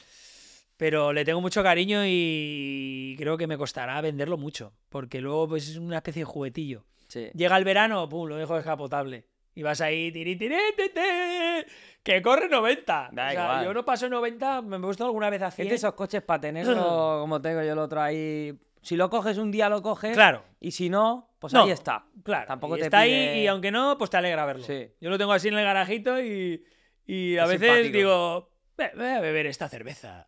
[0.77, 4.73] Pero le tengo mucho cariño y creo que me costará venderlo mucho.
[4.89, 6.85] Porque luego pues, es una especie de juguetillo.
[7.07, 7.29] Sí.
[7.33, 9.25] Llega el verano, pum, lo dejo descapotable.
[9.55, 11.71] Y vas ahí, tiri, tiri, ti, ti,
[12.03, 13.09] que corre 90.
[13.11, 13.65] Da o sea, igual.
[13.65, 15.69] yo no paso 90, me he puesto alguna vez a Es 100.
[15.69, 16.73] de esos coches para tenerlo
[17.21, 18.57] como tengo yo el otro ahí.
[18.81, 20.13] Si lo coges un día, lo coges.
[20.13, 21.63] Claro, Y si no, pues No.
[21.63, 22.05] ahí está.
[22.23, 22.47] claro.
[22.47, 24.63] Tampoco y te está pide- ahí y aunque no, pues te alegra verlo.
[24.65, 24.89] Sí.
[24.99, 26.65] Yo lo tengo así en el garajito y,
[27.05, 27.97] y a Es veces simpático.
[27.97, 30.27] digo, "Ve- voy a beber esta cerveza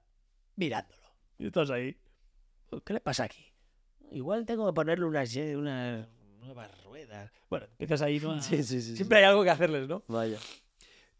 [0.55, 1.01] mirándolo.
[1.37, 1.97] Y estás ahí.
[2.85, 3.51] ¿Qué le pasa aquí?
[4.11, 6.07] Igual tengo que ponerle unas, unas
[6.45, 7.31] nuevas ruedas.
[7.49, 8.41] Bueno, empiezas ahí, ¿no?
[8.41, 8.95] Sí, sí, sí.
[8.95, 10.03] Siempre hay algo que hacerles, ¿no?
[10.07, 10.37] Vaya.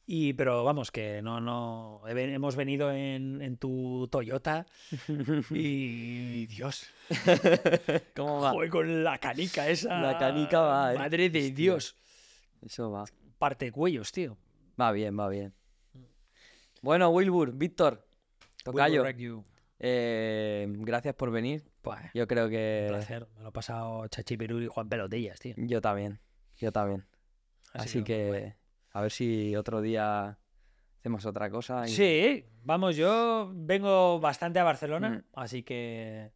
[0.07, 2.02] Y, pero vamos, que no, no.
[2.07, 4.65] Hemos venido en, en tu Toyota
[5.49, 6.45] y.
[6.45, 6.88] Dios.
[8.15, 8.52] ¿Cómo va?
[8.52, 9.99] Joder, con la canica esa.
[9.99, 10.97] La canica va, ¿eh?
[10.97, 11.56] Madre de Hostia.
[11.56, 11.95] Dios.
[12.61, 13.06] Eso va.
[13.39, 14.38] Parte cuellos, tío.
[14.80, 15.53] Va bien, va bien.
[16.81, 18.06] Bueno, Wilbur, Víctor,
[18.64, 19.03] Tocayo,
[19.80, 21.64] eh, gracias por venir.
[21.86, 22.86] Buah, Yo creo un que.
[22.90, 23.28] placer.
[23.38, 25.53] Me lo he pasado Chachi Perú y Juan Pelotillas, tío.
[25.57, 26.20] Yo también.
[26.57, 27.06] Yo también.
[27.74, 28.56] Así que.
[28.91, 30.38] A ver si otro día
[30.99, 31.86] hacemos otra cosa.
[31.86, 35.24] y- Sí, vamos, yo vengo bastante a Barcelona, Mm.
[35.40, 36.32] así que.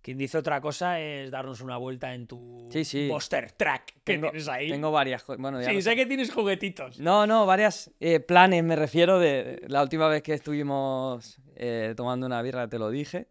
[0.00, 3.08] Quien dice otra cosa es darnos una vuelta en tu Sí, sí.
[3.08, 4.68] Buster Track que Tengo- tienes ahí.
[4.68, 5.24] Tengo varias.
[5.38, 7.00] Bueno, ya Sí, sé que tienes juguetitos.
[7.00, 12.26] No, no, varias eh, planes, me refiero de la última vez que estuvimos eh, tomando
[12.26, 13.28] una birra, te lo dije.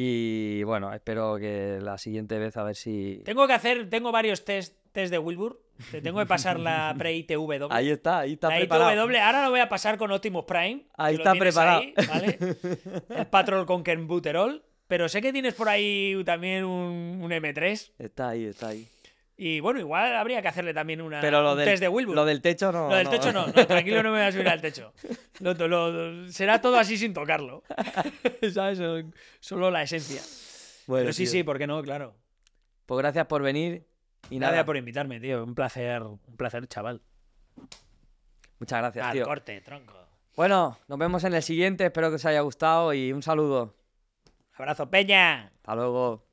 [0.00, 3.20] Y bueno, espero que la siguiente vez a ver si...
[3.24, 5.60] Tengo que hacer, tengo varios test test de Wilbur.
[5.90, 7.66] Te tengo que pasar la doble.
[7.70, 8.94] Ahí está, ahí está la preparado.
[8.94, 10.86] Doble, ahora lo voy a pasar con Optimus Prime.
[10.96, 11.80] Ahí está preparado.
[11.80, 12.38] ahí, ¿vale?
[13.08, 14.62] El Patrol con Ken Butterol.
[14.86, 17.90] Pero sé que tienes por ahí también un, un M3.
[17.98, 18.86] Está ahí, está ahí.
[19.40, 22.16] Y bueno, igual habría que hacerle también una, Pero lo un del, test de Wilbur.
[22.16, 22.88] lo del techo no.
[22.88, 24.92] Lo del techo no, no, tranquilo, no me voy a subir al techo.
[25.38, 27.62] Lo- lo- será todo así sin tocarlo.
[28.52, 28.80] ¿Sabes?
[29.38, 30.20] Solo la esencia.
[30.88, 31.30] Bueno, Pero sí, tío.
[31.30, 31.80] sí, ¿por qué no?
[31.82, 32.16] Claro.
[32.84, 33.86] Pues gracias por venir.
[34.28, 35.44] Y nada, Gracias por invitarme, tío.
[35.44, 37.00] Un placer, un placer, chaval.
[38.58, 39.24] muchas gracias, Al tío.
[39.24, 39.94] corte, tronco.
[40.34, 41.86] Bueno, nos vemos en el siguiente.
[41.86, 43.76] Espero que os haya gustado y un saludo.
[44.54, 45.52] Abrazo, Peña.
[45.58, 46.27] Hasta luego.